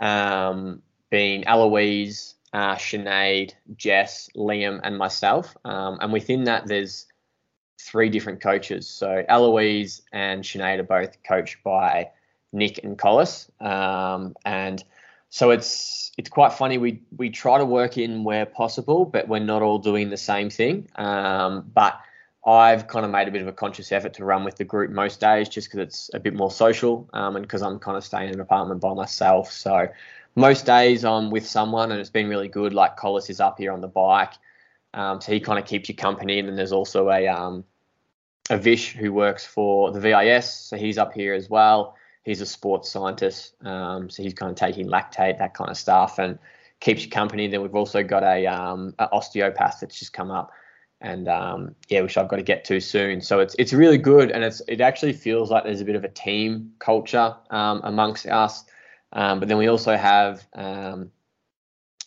um, 0.00 0.82
being 1.10 1.44
Eloise, 1.46 2.34
uh, 2.52 2.74
Sinead, 2.74 3.52
Jess, 3.76 4.28
Liam, 4.36 4.80
and 4.82 4.98
myself. 4.98 5.56
Um, 5.64 5.98
and 6.00 6.12
within 6.12 6.44
that, 6.44 6.66
there's 6.66 7.06
three 7.78 8.08
different 8.08 8.40
coaches. 8.40 8.88
So 8.88 9.24
Eloise 9.28 10.02
and 10.12 10.42
Sinead 10.42 10.78
are 10.78 10.84
both 10.84 11.22
coached 11.22 11.62
by 11.62 12.10
Nick 12.52 12.82
and 12.84 12.98
Collis. 12.98 13.50
Um, 13.60 14.34
and 14.44 14.82
so 15.28 15.50
it's 15.50 16.12
it's 16.16 16.30
quite 16.30 16.52
funny. 16.52 16.78
We 16.78 17.02
we 17.16 17.30
try 17.30 17.58
to 17.58 17.64
work 17.64 17.98
in 17.98 18.24
where 18.24 18.46
possible, 18.46 19.04
but 19.04 19.28
we're 19.28 19.38
not 19.40 19.62
all 19.62 19.78
doing 19.78 20.10
the 20.10 20.16
same 20.16 20.50
thing. 20.50 20.88
Um, 20.96 21.70
but 21.74 22.00
I've 22.46 22.86
kind 22.86 23.04
of 23.04 23.10
made 23.10 23.26
a 23.26 23.30
bit 23.32 23.42
of 23.42 23.48
a 23.48 23.52
conscious 23.52 23.90
effort 23.90 24.14
to 24.14 24.24
run 24.24 24.44
with 24.44 24.56
the 24.56 24.64
group 24.64 24.90
most 24.90 25.20
days, 25.20 25.48
just 25.48 25.68
because 25.68 25.80
it's 25.80 26.10
a 26.14 26.20
bit 26.20 26.34
more 26.34 26.50
social, 26.50 27.08
um, 27.12 27.34
and 27.36 27.44
because 27.44 27.60
I'm 27.60 27.78
kind 27.80 27.96
of 27.96 28.04
staying 28.04 28.28
in 28.28 28.34
an 28.34 28.40
apartment 28.40 28.80
by 28.80 28.94
myself. 28.94 29.50
So 29.50 29.88
most 30.36 30.64
days 30.64 31.04
I'm 31.04 31.30
with 31.30 31.46
someone, 31.46 31.90
and 31.90 32.00
it's 32.00 32.10
been 32.10 32.28
really 32.28 32.48
good. 32.48 32.72
Like 32.72 32.96
Collis 32.96 33.28
is 33.28 33.40
up 33.40 33.58
here 33.58 33.72
on 33.72 33.80
the 33.80 33.88
bike, 33.88 34.34
um, 34.96 35.20
so 35.20 35.30
he 35.30 35.38
kind 35.38 35.58
of 35.58 35.64
keeps 35.64 35.88
you 35.88 35.94
company. 35.94 36.40
And 36.40 36.48
then 36.48 36.56
there's 36.56 36.72
also 36.72 37.10
a 37.10 37.28
um, 37.28 37.64
a 38.50 38.58
Vish 38.58 38.94
who 38.94 39.12
works 39.12 39.46
for 39.46 39.92
the 39.92 40.00
VIS, 40.00 40.52
so 40.52 40.76
he's 40.76 40.98
up 40.98 41.12
here 41.12 41.34
as 41.34 41.48
well. 41.48 41.96
He's 42.24 42.40
a 42.40 42.46
sports 42.46 42.90
scientist, 42.90 43.54
um, 43.64 44.10
so 44.10 44.22
he's 44.22 44.34
kind 44.34 44.50
of 44.50 44.56
taking 44.56 44.88
lactate, 44.88 45.38
that 45.38 45.54
kind 45.54 45.70
of 45.70 45.76
stuff, 45.76 46.18
and 46.18 46.38
keeps 46.80 47.04
you 47.04 47.10
company. 47.10 47.46
Then 47.46 47.62
we've 47.62 47.74
also 47.74 48.02
got 48.02 48.24
a, 48.24 48.46
um, 48.46 48.94
a 48.98 49.08
osteopath 49.12 49.78
that's 49.80 49.98
just 49.98 50.12
come 50.12 50.32
up 50.32 50.50
and 51.00 51.28
um, 51.28 51.74
yeah, 51.88 52.00
which 52.00 52.16
I've 52.16 52.28
got 52.28 52.36
to 52.36 52.42
get 52.42 52.64
to 52.66 52.80
soon. 52.80 53.20
So 53.20 53.40
it's 53.40 53.54
it's 53.58 53.72
really 53.72 53.98
good, 53.98 54.30
and 54.30 54.42
it's 54.42 54.62
it 54.66 54.80
actually 54.80 55.12
feels 55.12 55.50
like 55.50 55.64
there's 55.64 55.80
a 55.80 55.84
bit 55.84 55.96
of 55.96 56.04
a 56.04 56.08
team 56.08 56.72
culture 56.78 57.36
um, 57.50 57.80
amongst 57.84 58.26
us. 58.26 58.64
Um, 59.12 59.38
but 59.38 59.48
then 59.48 59.58
we 59.58 59.68
also 59.68 59.96
have 59.96 60.46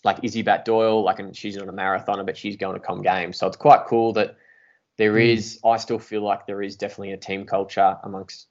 like 0.04 0.20
Izzy 0.24 0.42
Batt-Doyle, 0.42 1.04
like 1.04 1.20
and 1.20 1.36
she's 1.36 1.58
not 1.58 1.68
a 1.68 1.74
marathoner, 1.74 2.26
but 2.26 2.38
she's 2.38 2.56
going 2.56 2.76
to 2.76 2.80
Com 2.80 3.02
Games. 3.02 3.38
So 3.38 3.48
it's 3.48 3.58
quite 3.58 3.86
cool 3.86 4.14
that 4.14 4.38
there 4.98 5.14
mm. 5.14 5.34
is. 5.34 5.60
I 5.66 5.78
still 5.78 6.00
feel 6.00 6.22
like 6.22 6.46
there 6.46 6.62
is 6.62 6.76
definitely 6.76 7.14
a 7.14 7.18
team 7.18 7.46
culture 7.46 7.98
amongst 8.04 8.48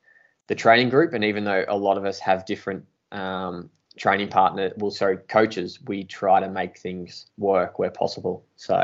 the 0.46 0.54
training 0.54 0.88
group, 0.88 1.12
and 1.14 1.24
even 1.24 1.44
though 1.44 1.64
a 1.68 1.76
lot 1.76 1.98
of 1.98 2.04
us 2.04 2.18
have 2.18 2.46
different 2.46 2.84
um, 3.12 3.70
training 3.96 4.28
partner, 4.28 4.72
well, 4.76 4.90
sorry, 4.90 5.18
coaches, 5.28 5.78
we 5.86 6.04
try 6.04 6.40
to 6.40 6.48
make 6.48 6.78
things 6.78 7.26
work 7.36 7.78
where 7.78 7.90
possible. 7.90 8.44
So 8.56 8.82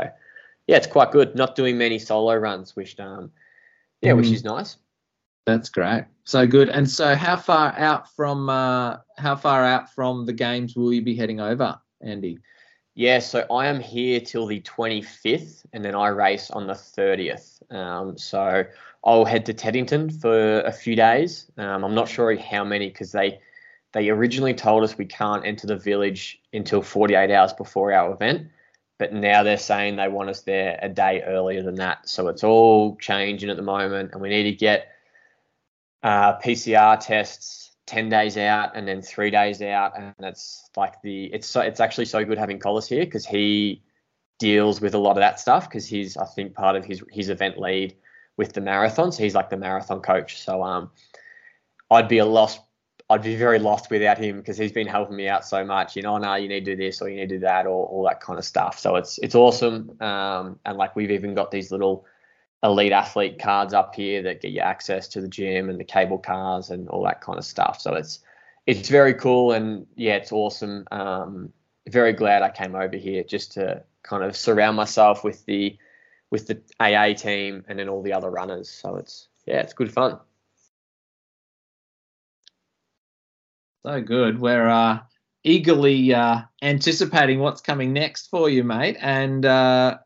yeah, 0.67 0.77
it's 0.77 0.87
quite 0.87 1.11
good. 1.11 1.35
Not 1.35 1.55
doing 1.55 1.77
many 1.77 1.99
solo 1.99 2.35
runs, 2.35 2.75
which 2.75 2.99
um, 2.99 3.31
yeah, 4.01 4.11
mm. 4.11 4.17
which 4.17 4.27
is 4.27 4.43
nice. 4.43 4.77
That's 5.45 5.69
great. 5.69 6.05
So 6.23 6.47
good. 6.47 6.69
And 6.69 6.89
so, 6.89 7.15
how 7.15 7.35
far 7.35 7.73
out 7.77 8.11
from 8.15 8.49
uh, 8.49 8.97
how 9.17 9.35
far 9.35 9.63
out 9.63 9.93
from 9.93 10.25
the 10.25 10.33
games 10.33 10.75
will 10.75 10.91
you 10.91 11.03
be 11.03 11.15
heading 11.15 11.39
over, 11.39 11.79
Andy? 12.01 12.39
Yeah, 12.95 13.19
so 13.19 13.45
I 13.51 13.67
am 13.67 13.79
here 13.79 14.19
till 14.21 14.47
the 14.47 14.61
25th, 14.61 15.65
and 15.73 15.83
then 15.83 15.95
I 15.95 16.07
race 16.07 16.49
on 16.49 16.65
the 16.65 16.73
30th. 16.73 17.61
Um, 17.71 18.17
so 18.17 18.63
I'll 19.03 19.25
head 19.25 19.45
to 19.47 19.53
Teddington 19.53 20.09
for 20.09 20.61
a 20.61 20.71
few 20.71 20.95
days. 20.95 21.51
Um, 21.57 21.83
I'm 21.83 21.93
not 21.93 22.07
sure 22.07 22.35
how 22.37 22.63
many 22.63 22.87
because 22.87 23.11
they 23.11 23.39
they 23.91 24.09
originally 24.09 24.53
told 24.53 24.83
us 24.83 24.97
we 24.97 25.05
can't 25.05 25.45
enter 25.45 25.67
the 25.67 25.77
village 25.77 26.41
until 26.51 26.81
48 26.81 27.31
hours 27.31 27.53
before 27.53 27.93
our 27.93 28.11
event 28.11 28.49
but 28.97 29.13
now 29.13 29.43
they're 29.43 29.57
saying 29.57 29.95
they 29.95 30.07
want 30.07 30.29
us 30.29 30.41
there 30.41 30.79
a 30.81 30.89
day 30.89 31.21
earlier 31.23 31.61
than 31.61 31.75
that. 31.75 32.07
So 32.07 32.27
it's 32.29 32.43
all 32.43 32.95
changing 32.97 33.49
at 33.49 33.57
the 33.57 33.63
moment, 33.63 34.11
and 34.13 34.21
we 34.21 34.29
need 34.29 34.43
to 34.43 34.53
get 34.53 34.87
uh, 36.03 36.39
PCR 36.39 36.99
tests 36.99 37.64
10 37.87 38.09
days 38.09 38.37
out 38.37 38.75
and 38.75 38.87
then 38.87 39.01
three 39.01 39.29
days 39.31 39.61
out. 39.61 39.97
And 39.97 40.13
it's 40.19 40.69
like 40.75 41.01
the, 41.01 41.25
it's 41.25 41.47
so, 41.47 41.61
it's 41.61 41.79
actually 41.79 42.05
so 42.05 42.23
good 42.25 42.37
having 42.37 42.59
Collis 42.59 42.87
here 42.87 43.05
because 43.05 43.25
he 43.25 43.83
deals 44.39 44.81
with 44.81 44.93
a 44.95 44.97
lot 44.97 45.11
of 45.11 45.17
that 45.17 45.39
stuff 45.39 45.69
because 45.69 45.85
he's, 45.85 46.17
I 46.17 46.25
think, 46.25 46.53
part 46.53 46.75
of 46.75 46.85
his, 46.85 47.03
his 47.11 47.29
event 47.29 47.59
lead 47.59 47.95
with 48.37 48.53
the 48.53 48.61
marathon. 48.61 49.11
So 49.11 49.23
he's 49.23 49.35
like 49.35 49.49
the 49.49 49.57
marathon 49.57 50.01
coach. 50.01 50.41
So, 50.41 50.63
um, 50.63 50.91
I'd 51.91 52.07
be 52.07 52.17
a 52.17 52.25
lost 52.25 52.61
I'd 53.09 53.21
be 53.21 53.35
very 53.35 53.59
lost 53.59 53.91
without 53.91 54.17
him 54.17 54.37
because 54.37 54.57
he's 54.57 54.71
been 54.71 54.87
helping 54.87 55.15
me 55.15 55.27
out 55.27 55.45
so 55.45 55.63
much. 55.63 55.95
You 55.95 56.01
know, 56.01 56.17
no, 56.17 56.35
you 56.35 56.47
need 56.47 56.65
to 56.65 56.75
do 56.75 56.75
this 56.75 57.01
or 57.01 57.09
you 57.09 57.17
need 57.17 57.29
to 57.29 57.35
do 57.35 57.39
that 57.41 57.67
or 57.67 57.85
all 57.85 58.03
that 58.05 58.19
kind 58.19 58.39
of 58.39 58.45
stuff. 58.45 58.79
So 58.79 58.95
it's 58.95 59.19
it's 59.19 59.35
awesome. 59.35 59.95
Um, 60.01 60.59
and 60.65 60.77
like 60.77 60.95
we've 60.95 61.11
even 61.11 61.35
got 61.35 61.51
these 61.51 61.71
little 61.71 62.05
elite 62.65 62.91
athlete 62.91 63.39
cards 63.39 63.73
up 63.73 63.95
here 63.95 64.21
that 64.23 64.41
get 64.41 64.51
you 64.51 64.59
access 64.59 65.07
to 65.09 65.21
the 65.21 65.27
gym 65.27 65.69
and 65.69 65.79
the 65.79 65.83
cable 65.83 66.17
cars 66.17 66.69
and 66.69 66.89
all 66.89 67.03
that 67.03 67.21
kind 67.21 67.37
of 67.37 67.45
stuff. 67.45 67.79
So 67.79 67.93
it's 67.93 68.19
it's 68.65 68.89
very 68.89 69.13
cool 69.13 69.51
and 69.51 69.85
yeah, 69.95 70.15
it's 70.15 70.31
awesome. 70.31 70.85
Um, 70.91 71.53
very 71.87 72.13
glad 72.13 72.41
I 72.41 72.49
came 72.49 72.75
over 72.75 72.97
here 72.97 73.23
just 73.23 73.53
to 73.53 73.83
kind 74.03 74.23
of 74.23 74.35
surround 74.35 74.75
myself 74.75 75.23
with 75.23 75.45
the 75.45 75.77
with 76.31 76.47
the 76.47 76.61
AA 76.79 77.13
team 77.13 77.63
and 77.67 77.77
then 77.77 77.87
all 77.87 78.01
the 78.01 78.13
other 78.13 78.29
runners. 78.29 78.69
So 78.69 78.95
it's 78.95 79.27
yeah, 79.45 79.61
it's 79.61 79.73
good 79.73 79.93
fun. 79.93 80.19
So 83.85 84.01
good. 84.01 84.39
We're 84.39 84.67
uh, 84.67 85.01
eagerly 85.43 86.11
uh, 86.11 86.41
anticipating 86.63 87.37
what's 87.39 87.61
coming 87.61 87.93
next 87.93 88.31
for 88.31 88.49
you, 88.49 88.63
mate. 88.63 88.97
And 88.99 89.45
uh, 89.45 89.99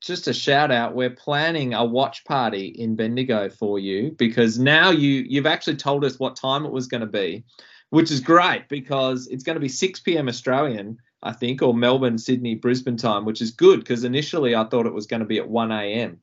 just 0.00 0.28
a 0.28 0.32
shout 0.32 0.70
out, 0.70 0.94
we're 0.94 1.10
planning 1.10 1.74
a 1.74 1.84
watch 1.84 2.24
party 2.24 2.68
in 2.68 2.96
Bendigo 2.96 3.48
for 3.48 3.78
you 3.78 4.12
because 4.12 4.58
now 4.58 4.90
you 4.90 5.24
you've 5.28 5.46
actually 5.46 5.76
told 5.76 6.04
us 6.04 6.18
what 6.18 6.36
time 6.36 6.64
it 6.64 6.72
was 6.72 6.86
going 6.86 7.00
to 7.00 7.06
be, 7.06 7.44
which 7.90 8.10
is 8.10 8.20
great 8.20 8.68
because 8.68 9.26
it's 9.28 9.44
going 9.44 9.56
to 9.56 9.60
be 9.60 9.68
6 9.68 10.00
p.m. 10.00 10.28
Australian, 10.28 10.98
I 11.22 11.32
think, 11.32 11.62
or 11.62 11.74
Melbourne, 11.74 12.18
Sydney, 12.18 12.54
Brisbane 12.54 12.96
time, 12.96 13.24
which 13.24 13.42
is 13.42 13.50
good 13.50 13.80
because 13.80 14.04
initially 14.04 14.54
I 14.54 14.64
thought 14.64 14.86
it 14.86 14.94
was 14.94 15.06
going 15.06 15.20
to 15.20 15.26
be 15.26 15.38
at 15.38 15.48
1 15.48 15.72
a.m. 15.72 16.20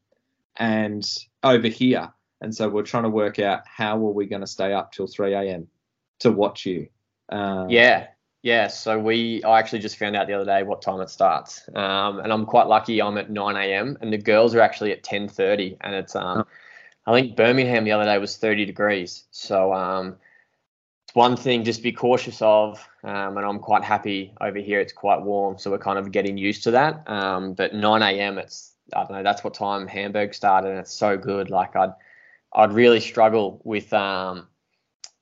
and 0.58 1.06
over 1.44 1.68
here. 1.68 2.12
And 2.42 2.54
so 2.54 2.70
we're 2.70 2.84
trying 2.84 3.04
to 3.04 3.10
work 3.10 3.40
out 3.40 3.62
how 3.66 3.96
are 3.96 4.12
we 4.12 4.26
going 4.26 4.42
to 4.42 4.48
stay 4.48 4.74
up 4.74 4.92
till 4.92 5.08
3 5.08 5.34
a.m 5.34 5.68
to 6.20 6.32
watch 6.32 6.66
you. 6.66 6.88
Um, 7.30 7.70
yeah, 7.70 8.08
yeah. 8.46 8.68
So 8.68 9.00
we, 9.00 9.44
I 9.44 9.58
actually 9.58 9.80
just 9.80 9.98
found 9.98 10.16
out 10.16 10.28
the 10.28 10.34
other 10.34 10.46
day 10.46 10.62
what 10.62 10.80
time 10.80 11.02
it 11.02 11.10
starts, 11.10 11.68
um, 11.74 12.20
and 12.20 12.32
I'm 12.32 12.46
quite 12.46 12.68
lucky. 12.68 13.02
I'm 13.02 13.18
at 13.18 13.32
9 13.32 13.56
a.m. 13.56 13.98
and 14.02 14.14
the 14.14 14.20
girls 14.20 14.54
are 14.54 14.62
actually 14.62 14.92
at 14.92 15.04
10:30, 15.04 15.78
and 15.82 15.96
it's 15.96 16.16
um. 16.16 16.46
I 17.08 17.14
think 17.14 17.36
Birmingham 17.36 17.84
the 17.84 17.92
other 17.92 18.06
day 18.06 18.18
was 18.18 18.38
30 18.38 18.66
degrees. 18.66 19.26
So 19.30 19.72
um, 19.74 20.16
it's 21.04 21.16
one 21.16 21.38
thing 21.38 21.64
just 21.64 21.84
be 21.84 21.92
cautious 21.92 22.42
of, 22.42 22.88
um, 23.04 23.38
and 23.38 23.46
I'm 23.46 23.60
quite 23.60 23.84
happy 23.84 24.34
over 24.42 24.58
here. 24.58 24.80
It's 24.80 24.94
quite 24.94 25.22
warm, 25.22 25.58
so 25.60 25.70
we're 25.70 25.78
kind 25.78 26.00
of 26.00 26.12
getting 26.12 26.36
used 26.38 26.64
to 26.64 26.72
that. 26.72 27.08
Um, 27.08 27.54
but 27.54 27.74
9 27.74 28.02
a.m. 28.02 28.38
it's 28.38 28.74
I 28.94 29.00
don't 29.00 29.12
know. 29.12 29.24
That's 29.24 29.44
what 29.44 29.56
time 29.56 29.88
Hamburg 29.88 30.36
started, 30.36 30.70
and 30.70 30.80
it's 30.80 30.94
so 30.94 31.18
good. 31.18 31.50
Like 31.50 31.76
I'd 31.76 31.94
I'd 32.54 32.74
really 32.74 33.00
struggle 33.00 33.60
with 33.64 33.92
um 33.92 34.48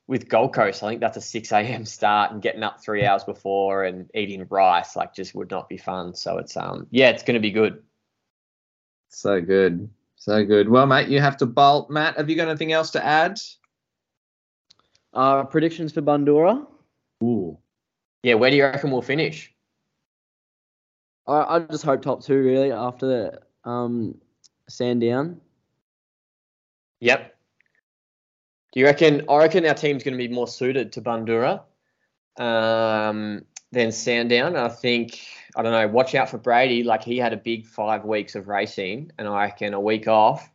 with 0.08 0.28
Gold 0.28 0.54
Coast, 0.54 0.84
I 0.84 0.90
think 0.90 1.02
that's 1.02 1.18
a 1.18 1.22
6 1.22 1.52
a.m. 1.52 1.86
start 1.86 2.32
and 2.32 2.42
getting 2.42 2.64
up 2.64 2.84
three 2.84 3.06
hours 3.06 3.24
before 3.24 3.84
and 3.86 4.10
eating 4.14 4.46
rice 4.50 4.96
like 4.96 5.14
just 5.16 5.34
would 5.34 5.50
not 5.50 5.70
be 5.70 5.78
fun. 5.78 6.14
So 6.14 6.38
it's 6.38 6.58
um 6.58 6.88
yeah, 6.92 7.10
it's 7.10 7.24
going 7.24 7.36
to 7.36 7.40
be 7.40 7.52
good. 7.52 7.82
So 9.10 9.42
good, 9.42 9.90
so 10.16 10.44
good. 10.44 10.68
Well, 10.70 10.86
mate, 10.88 11.08
you 11.08 11.20
have 11.20 11.38
to 11.38 11.46
bolt. 11.46 11.90
Matt, 11.90 12.18
have 12.18 12.30
you 12.30 12.36
got 12.36 12.48
anything 12.48 12.74
else 12.74 12.92
to 12.92 13.06
add? 13.06 13.40
Uh, 15.14 15.44
predictions 15.44 15.94
for 15.94 16.02
Bundoora? 16.02 16.66
Ooh. 17.24 17.58
Yeah, 18.24 18.34
where 18.36 18.50
do 18.50 18.58
you 18.58 18.64
reckon 18.64 18.90
we'll 18.90 19.02
finish? 19.02 19.54
I, 21.28 21.56
I 21.56 21.60
just 21.60 21.84
hope 21.84 22.02
top 22.02 22.24
two 22.24 22.42
really 22.42 22.72
after 22.72 23.06
the 23.06 23.70
um, 23.70 24.16
Sandown. 24.68 25.40
Yep. 27.00 27.33
Do 28.74 28.80
you 28.80 28.86
reckon? 28.88 29.24
I 29.30 29.38
reckon 29.38 29.66
our 29.68 29.76
team's 29.76 30.04
going 30.04 30.18
to 30.18 30.28
be 30.28 30.34
more 30.34 30.48
suited 30.48 30.92
to 30.94 31.02
Bundoora 31.02 31.62
um, 32.38 33.46
than 33.72 33.92
Sandown. 33.92 34.56
I 34.56 34.68
think 34.70 35.20
I 35.56 35.62
don't 35.62 35.72
know. 35.72 35.88
Watch 35.88 36.16
out 36.16 36.30
for 36.30 36.40
Brady. 36.40 36.84
Like 36.84 37.04
he 37.04 37.18
had 37.20 37.34
a 37.34 37.38
big 37.38 37.68
five 37.68 38.04
weeks 38.04 38.34
of 38.34 38.48
racing, 38.48 39.12
and 39.20 39.28
I 39.28 39.44
reckon 39.44 39.76
a 39.76 39.80
week 39.80 40.08
off. 40.08 40.50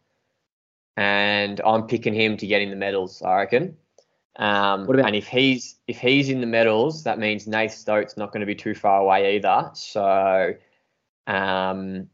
And 0.96 1.60
I'm 1.64 1.86
picking 1.86 2.12
him 2.12 2.36
to 2.38 2.46
get 2.46 2.60
in 2.60 2.70
the 2.70 2.76
medals. 2.76 3.22
I 3.22 3.36
reckon. 3.36 3.76
Um, 4.34 4.86
What 4.86 4.96
about- 4.96 5.06
and 5.06 5.16
if 5.16 5.28
he's 5.28 5.76
if 5.86 5.98
he's 5.98 6.28
in 6.28 6.40
the 6.40 6.46
medals, 6.46 7.04
that 7.04 7.20
means 7.20 7.46
Nath 7.46 7.72
Stote's 7.72 8.16
not 8.16 8.32
going 8.32 8.40
to 8.40 8.46
be 8.46 8.54
too 8.56 8.74
far 8.74 9.00
away 9.00 9.36
either. 9.36 9.70
So, 9.74 10.54
um, 11.28 12.08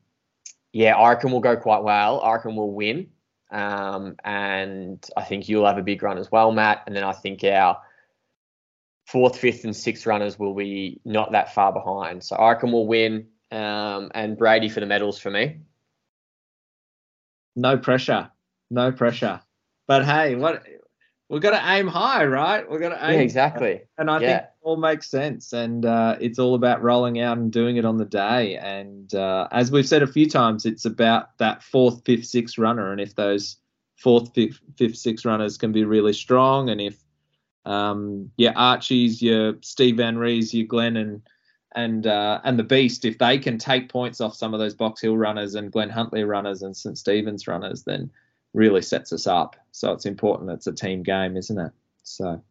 yeah, 0.72 0.96
I 0.96 1.10
reckon 1.10 1.30
we'll 1.30 1.40
go 1.40 1.56
quite 1.56 1.82
well. 1.82 2.20
I 2.20 2.34
reckon 2.34 2.56
we'll 2.56 2.72
win. 2.72 3.08
Um, 3.50 4.16
and 4.24 5.04
I 5.16 5.22
think 5.22 5.48
you'll 5.48 5.66
have 5.66 5.78
a 5.78 5.82
big 5.82 6.02
run 6.02 6.18
as 6.18 6.30
well, 6.30 6.52
Matt. 6.52 6.82
And 6.86 6.96
then 6.96 7.04
I 7.04 7.12
think 7.12 7.44
our 7.44 7.78
fourth, 9.06 9.38
fifth, 9.38 9.64
and 9.64 9.76
sixth 9.76 10.06
runners 10.06 10.38
will 10.38 10.54
be 10.54 11.00
not 11.04 11.32
that 11.32 11.54
far 11.54 11.72
behind. 11.72 12.24
So 12.24 12.36
reckon 12.38 12.72
we'll 12.72 12.86
win. 12.86 13.28
Um, 13.50 14.10
and 14.14 14.36
Brady 14.36 14.68
for 14.68 14.80
the 14.80 14.86
medals 14.86 15.18
for 15.18 15.30
me. 15.30 15.60
No 17.54 17.78
pressure. 17.78 18.30
No 18.70 18.90
pressure. 18.90 19.40
But 19.86 20.04
hey, 20.04 20.34
what 20.34 20.64
we've 21.28 21.42
got 21.42 21.50
to 21.50 21.72
aim 21.72 21.86
high, 21.86 22.24
right? 22.24 22.68
We've 22.68 22.80
got 22.80 22.90
to 22.90 22.96
Yeah, 22.96 23.10
aim 23.12 23.20
exactly. 23.20 23.82
And 23.98 24.10
I 24.10 24.20
Yeah. 24.20 24.26
think 24.26 24.42
it 24.42 24.50
all 24.62 24.76
makes 24.76 25.08
sense. 25.08 25.52
And 25.52 25.86
uh, 25.86 26.16
it's 26.20 26.38
all 26.38 26.54
about 26.54 26.82
rolling 26.82 27.20
out 27.20 27.38
and 27.38 27.50
doing 27.50 27.76
it 27.76 27.84
on 27.84 27.96
the 27.96 28.04
day. 28.04 28.56
And 28.56 29.14
uh, 29.14 29.48
as 29.50 29.70
we've 29.70 29.88
said 29.88 30.02
a 30.02 30.06
few 30.06 30.28
times, 30.28 30.66
it's 30.66 30.84
about 30.84 31.36
that 31.38 31.62
fourth, 31.62 32.02
fifth, 32.04 32.26
sixth 32.26 32.58
runner. 32.58 32.92
And 32.92 33.00
if 33.00 33.14
those 33.14 33.56
fourth, 33.96 34.34
fifth, 34.34 34.60
fifth 34.76 34.96
sixth 34.96 35.24
runners 35.24 35.56
can 35.56 35.72
be 35.72 35.84
really 35.84 36.12
strong, 36.12 36.68
and 36.68 36.80
if 36.80 36.98
um, 37.64 38.30
your 38.36 38.52
Archies, 38.56 39.22
your 39.22 39.54
Steve 39.62 39.96
Van 39.96 40.18
Rees, 40.18 40.52
your 40.52 40.66
Glenn, 40.66 40.96
and 40.96 41.22
and 41.74 42.06
uh, 42.06 42.40
and 42.44 42.58
the 42.58 42.62
Beast, 42.64 43.04
if 43.04 43.18
they 43.18 43.38
can 43.38 43.56
take 43.58 43.88
points 43.88 44.20
off 44.20 44.34
some 44.34 44.52
of 44.52 44.60
those 44.60 44.74
Box 44.74 45.00
Hill 45.00 45.16
runners 45.16 45.54
and 45.54 45.72
Glen 45.72 45.88
Huntly 45.88 46.24
runners 46.24 46.62
and 46.62 46.76
St 46.76 46.98
Stephen's 46.98 47.48
runners, 47.48 47.82
then 47.84 48.10
really 48.54 48.80
sets 48.80 49.12
us 49.12 49.26
up. 49.26 49.56
So 49.72 49.92
it's 49.92 50.06
important. 50.06 50.50
It's 50.50 50.66
a 50.66 50.72
team 50.72 51.02
game, 51.02 51.36
isn't 51.36 51.58
it? 51.58 51.72
So. 52.04 52.42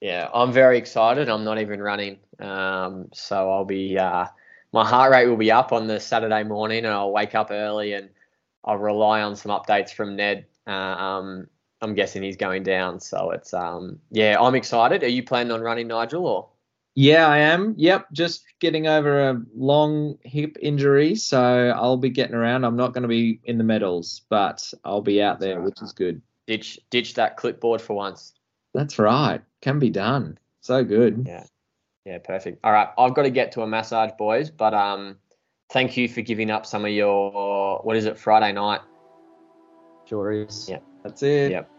Yeah, 0.00 0.28
I'm 0.32 0.52
very 0.52 0.78
excited. 0.78 1.28
I'm 1.28 1.44
not 1.44 1.58
even 1.58 1.80
running. 1.80 2.18
Um, 2.38 3.08
so 3.12 3.50
I'll 3.50 3.64
be, 3.64 3.98
uh, 3.98 4.26
my 4.72 4.86
heart 4.86 5.10
rate 5.10 5.26
will 5.26 5.36
be 5.36 5.50
up 5.50 5.72
on 5.72 5.86
the 5.86 5.98
Saturday 5.98 6.44
morning 6.44 6.84
and 6.84 6.88
I'll 6.88 7.12
wake 7.12 7.34
up 7.34 7.50
early 7.50 7.94
and 7.94 8.10
I'll 8.64 8.76
rely 8.76 9.22
on 9.22 9.34
some 9.34 9.50
updates 9.50 9.92
from 9.92 10.16
Ned. 10.16 10.46
Uh, 10.66 10.70
um, 10.70 11.46
I'm 11.80 11.94
guessing 11.94 12.22
he's 12.22 12.36
going 12.36 12.62
down. 12.62 13.00
So 13.00 13.30
it's, 13.30 13.54
um, 13.54 13.98
yeah, 14.10 14.36
I'm 14.38 14.54
excited. 14.54 15.02
Are 15.02 15.08
you 15.08 15.22
planning 15.22 15.52
on 15.52 15.60
running, 15.60 15.88
Nigel, 15.88 16.26
or? 16.26 16.48
Yeah, 16.94 17.26
I 17.26 17.38
am. 17.38 17.74
Yep, 17.76 18.06
just 18.12 18.44
getting 18.60 18.86
over 18.86 19.30
a 19.30 19.42
long 19.54 20.16
hip 20.22 20.56
injury, 20.62 21.16
so 21.16 21.72
I'll 21.76 21.96
be 21.96 22.10
getting 22.10 22.36
around. 22.36 22.64
I'm 22.64 22.76
not 22.76 22.92
going 22.92 23.02
to 23.02 23.08
be 23.08 23.40
in 23.44 23.58
the 23.58 23.64
medals, 23.64 24.22
but 24.28 24.72
I'll 24.84 25.02
be 25.02 25.20
out 25.20 25.40
there, 25.40 25.60
which 25.60 25.82
is 25.82 25.92
good. 25.92 26.22
Ditch, 26.46 26.78
ditch 26.90 27.14
that 27.14 27.36
clipboard 27.36 27.80
for 27.80 27.94
once. 27.94 28.34
That's 28.74 28.98
right. 28.98 29.40
Can 29.60 29.78
be 29.78 29.90
done. 29.90 30.38
So 30.60 30.84
good. 30.84 31.24
Yeah. 31.26 31.44
Yeah, 32.04 32.18
perfect. 32.18 32.60
All 32.62 32.72
right, 32.72 32.88
I've 32.98 33.14
got 33.14 33.22
to 33.22 33.30
get 33.30 33.50
to 33.52 33.62
a 33.62 33.66
massage, 33.66 34.10
boys, 34.18 34.50
but 34.50 34.74
um, 34.74 35.16
thank 35.70 35.96
you 35.96 36.06
for 36.08 36.20
giving 36.20 36.50
up 36.50 36.66
some 36.66 36.84
of 36.84 36.90
your, 36.90 37.80
what 37.82 37.96
is 37.96 38.04
it, 38.04 38.18
Friday 38.18 38.52
night? 38.52 38.82
Sure 40.06 40.30
is. 40.30 40.68
Yeah. 40.68 40.78
That's 41.02 41.22
it. 41.22 41.50
Yep. 41.50 41.70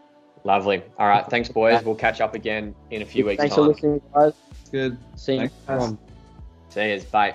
Lovely. 0.46 0.80
All 0.96 1.08
right, 1.08 1.26
thanks, 1.26 1.48
boys. 1.48 1.82
We'll 1.82 1.96
catch 1.96 2.20
up 2.20 2.36
again 2.36 2.72
in 2.92 3.02
a 3.02 3.04
few 3.04 3.26
weeks' 3.26 3.40
Thanks 3.40 3.56
time. 3.56 3.64
for 3.64 3.68
listening, 3.68 4.00
guys. 4.14 4.32
Good. 4.70 4.96
See 5.16 5.32
you 5.32 5.38
Thanks, 5.40 5.54
guys. 5.66 5.96
See 6.68 6.92
you. 6.92 7.00
Bye. 7.10 7.34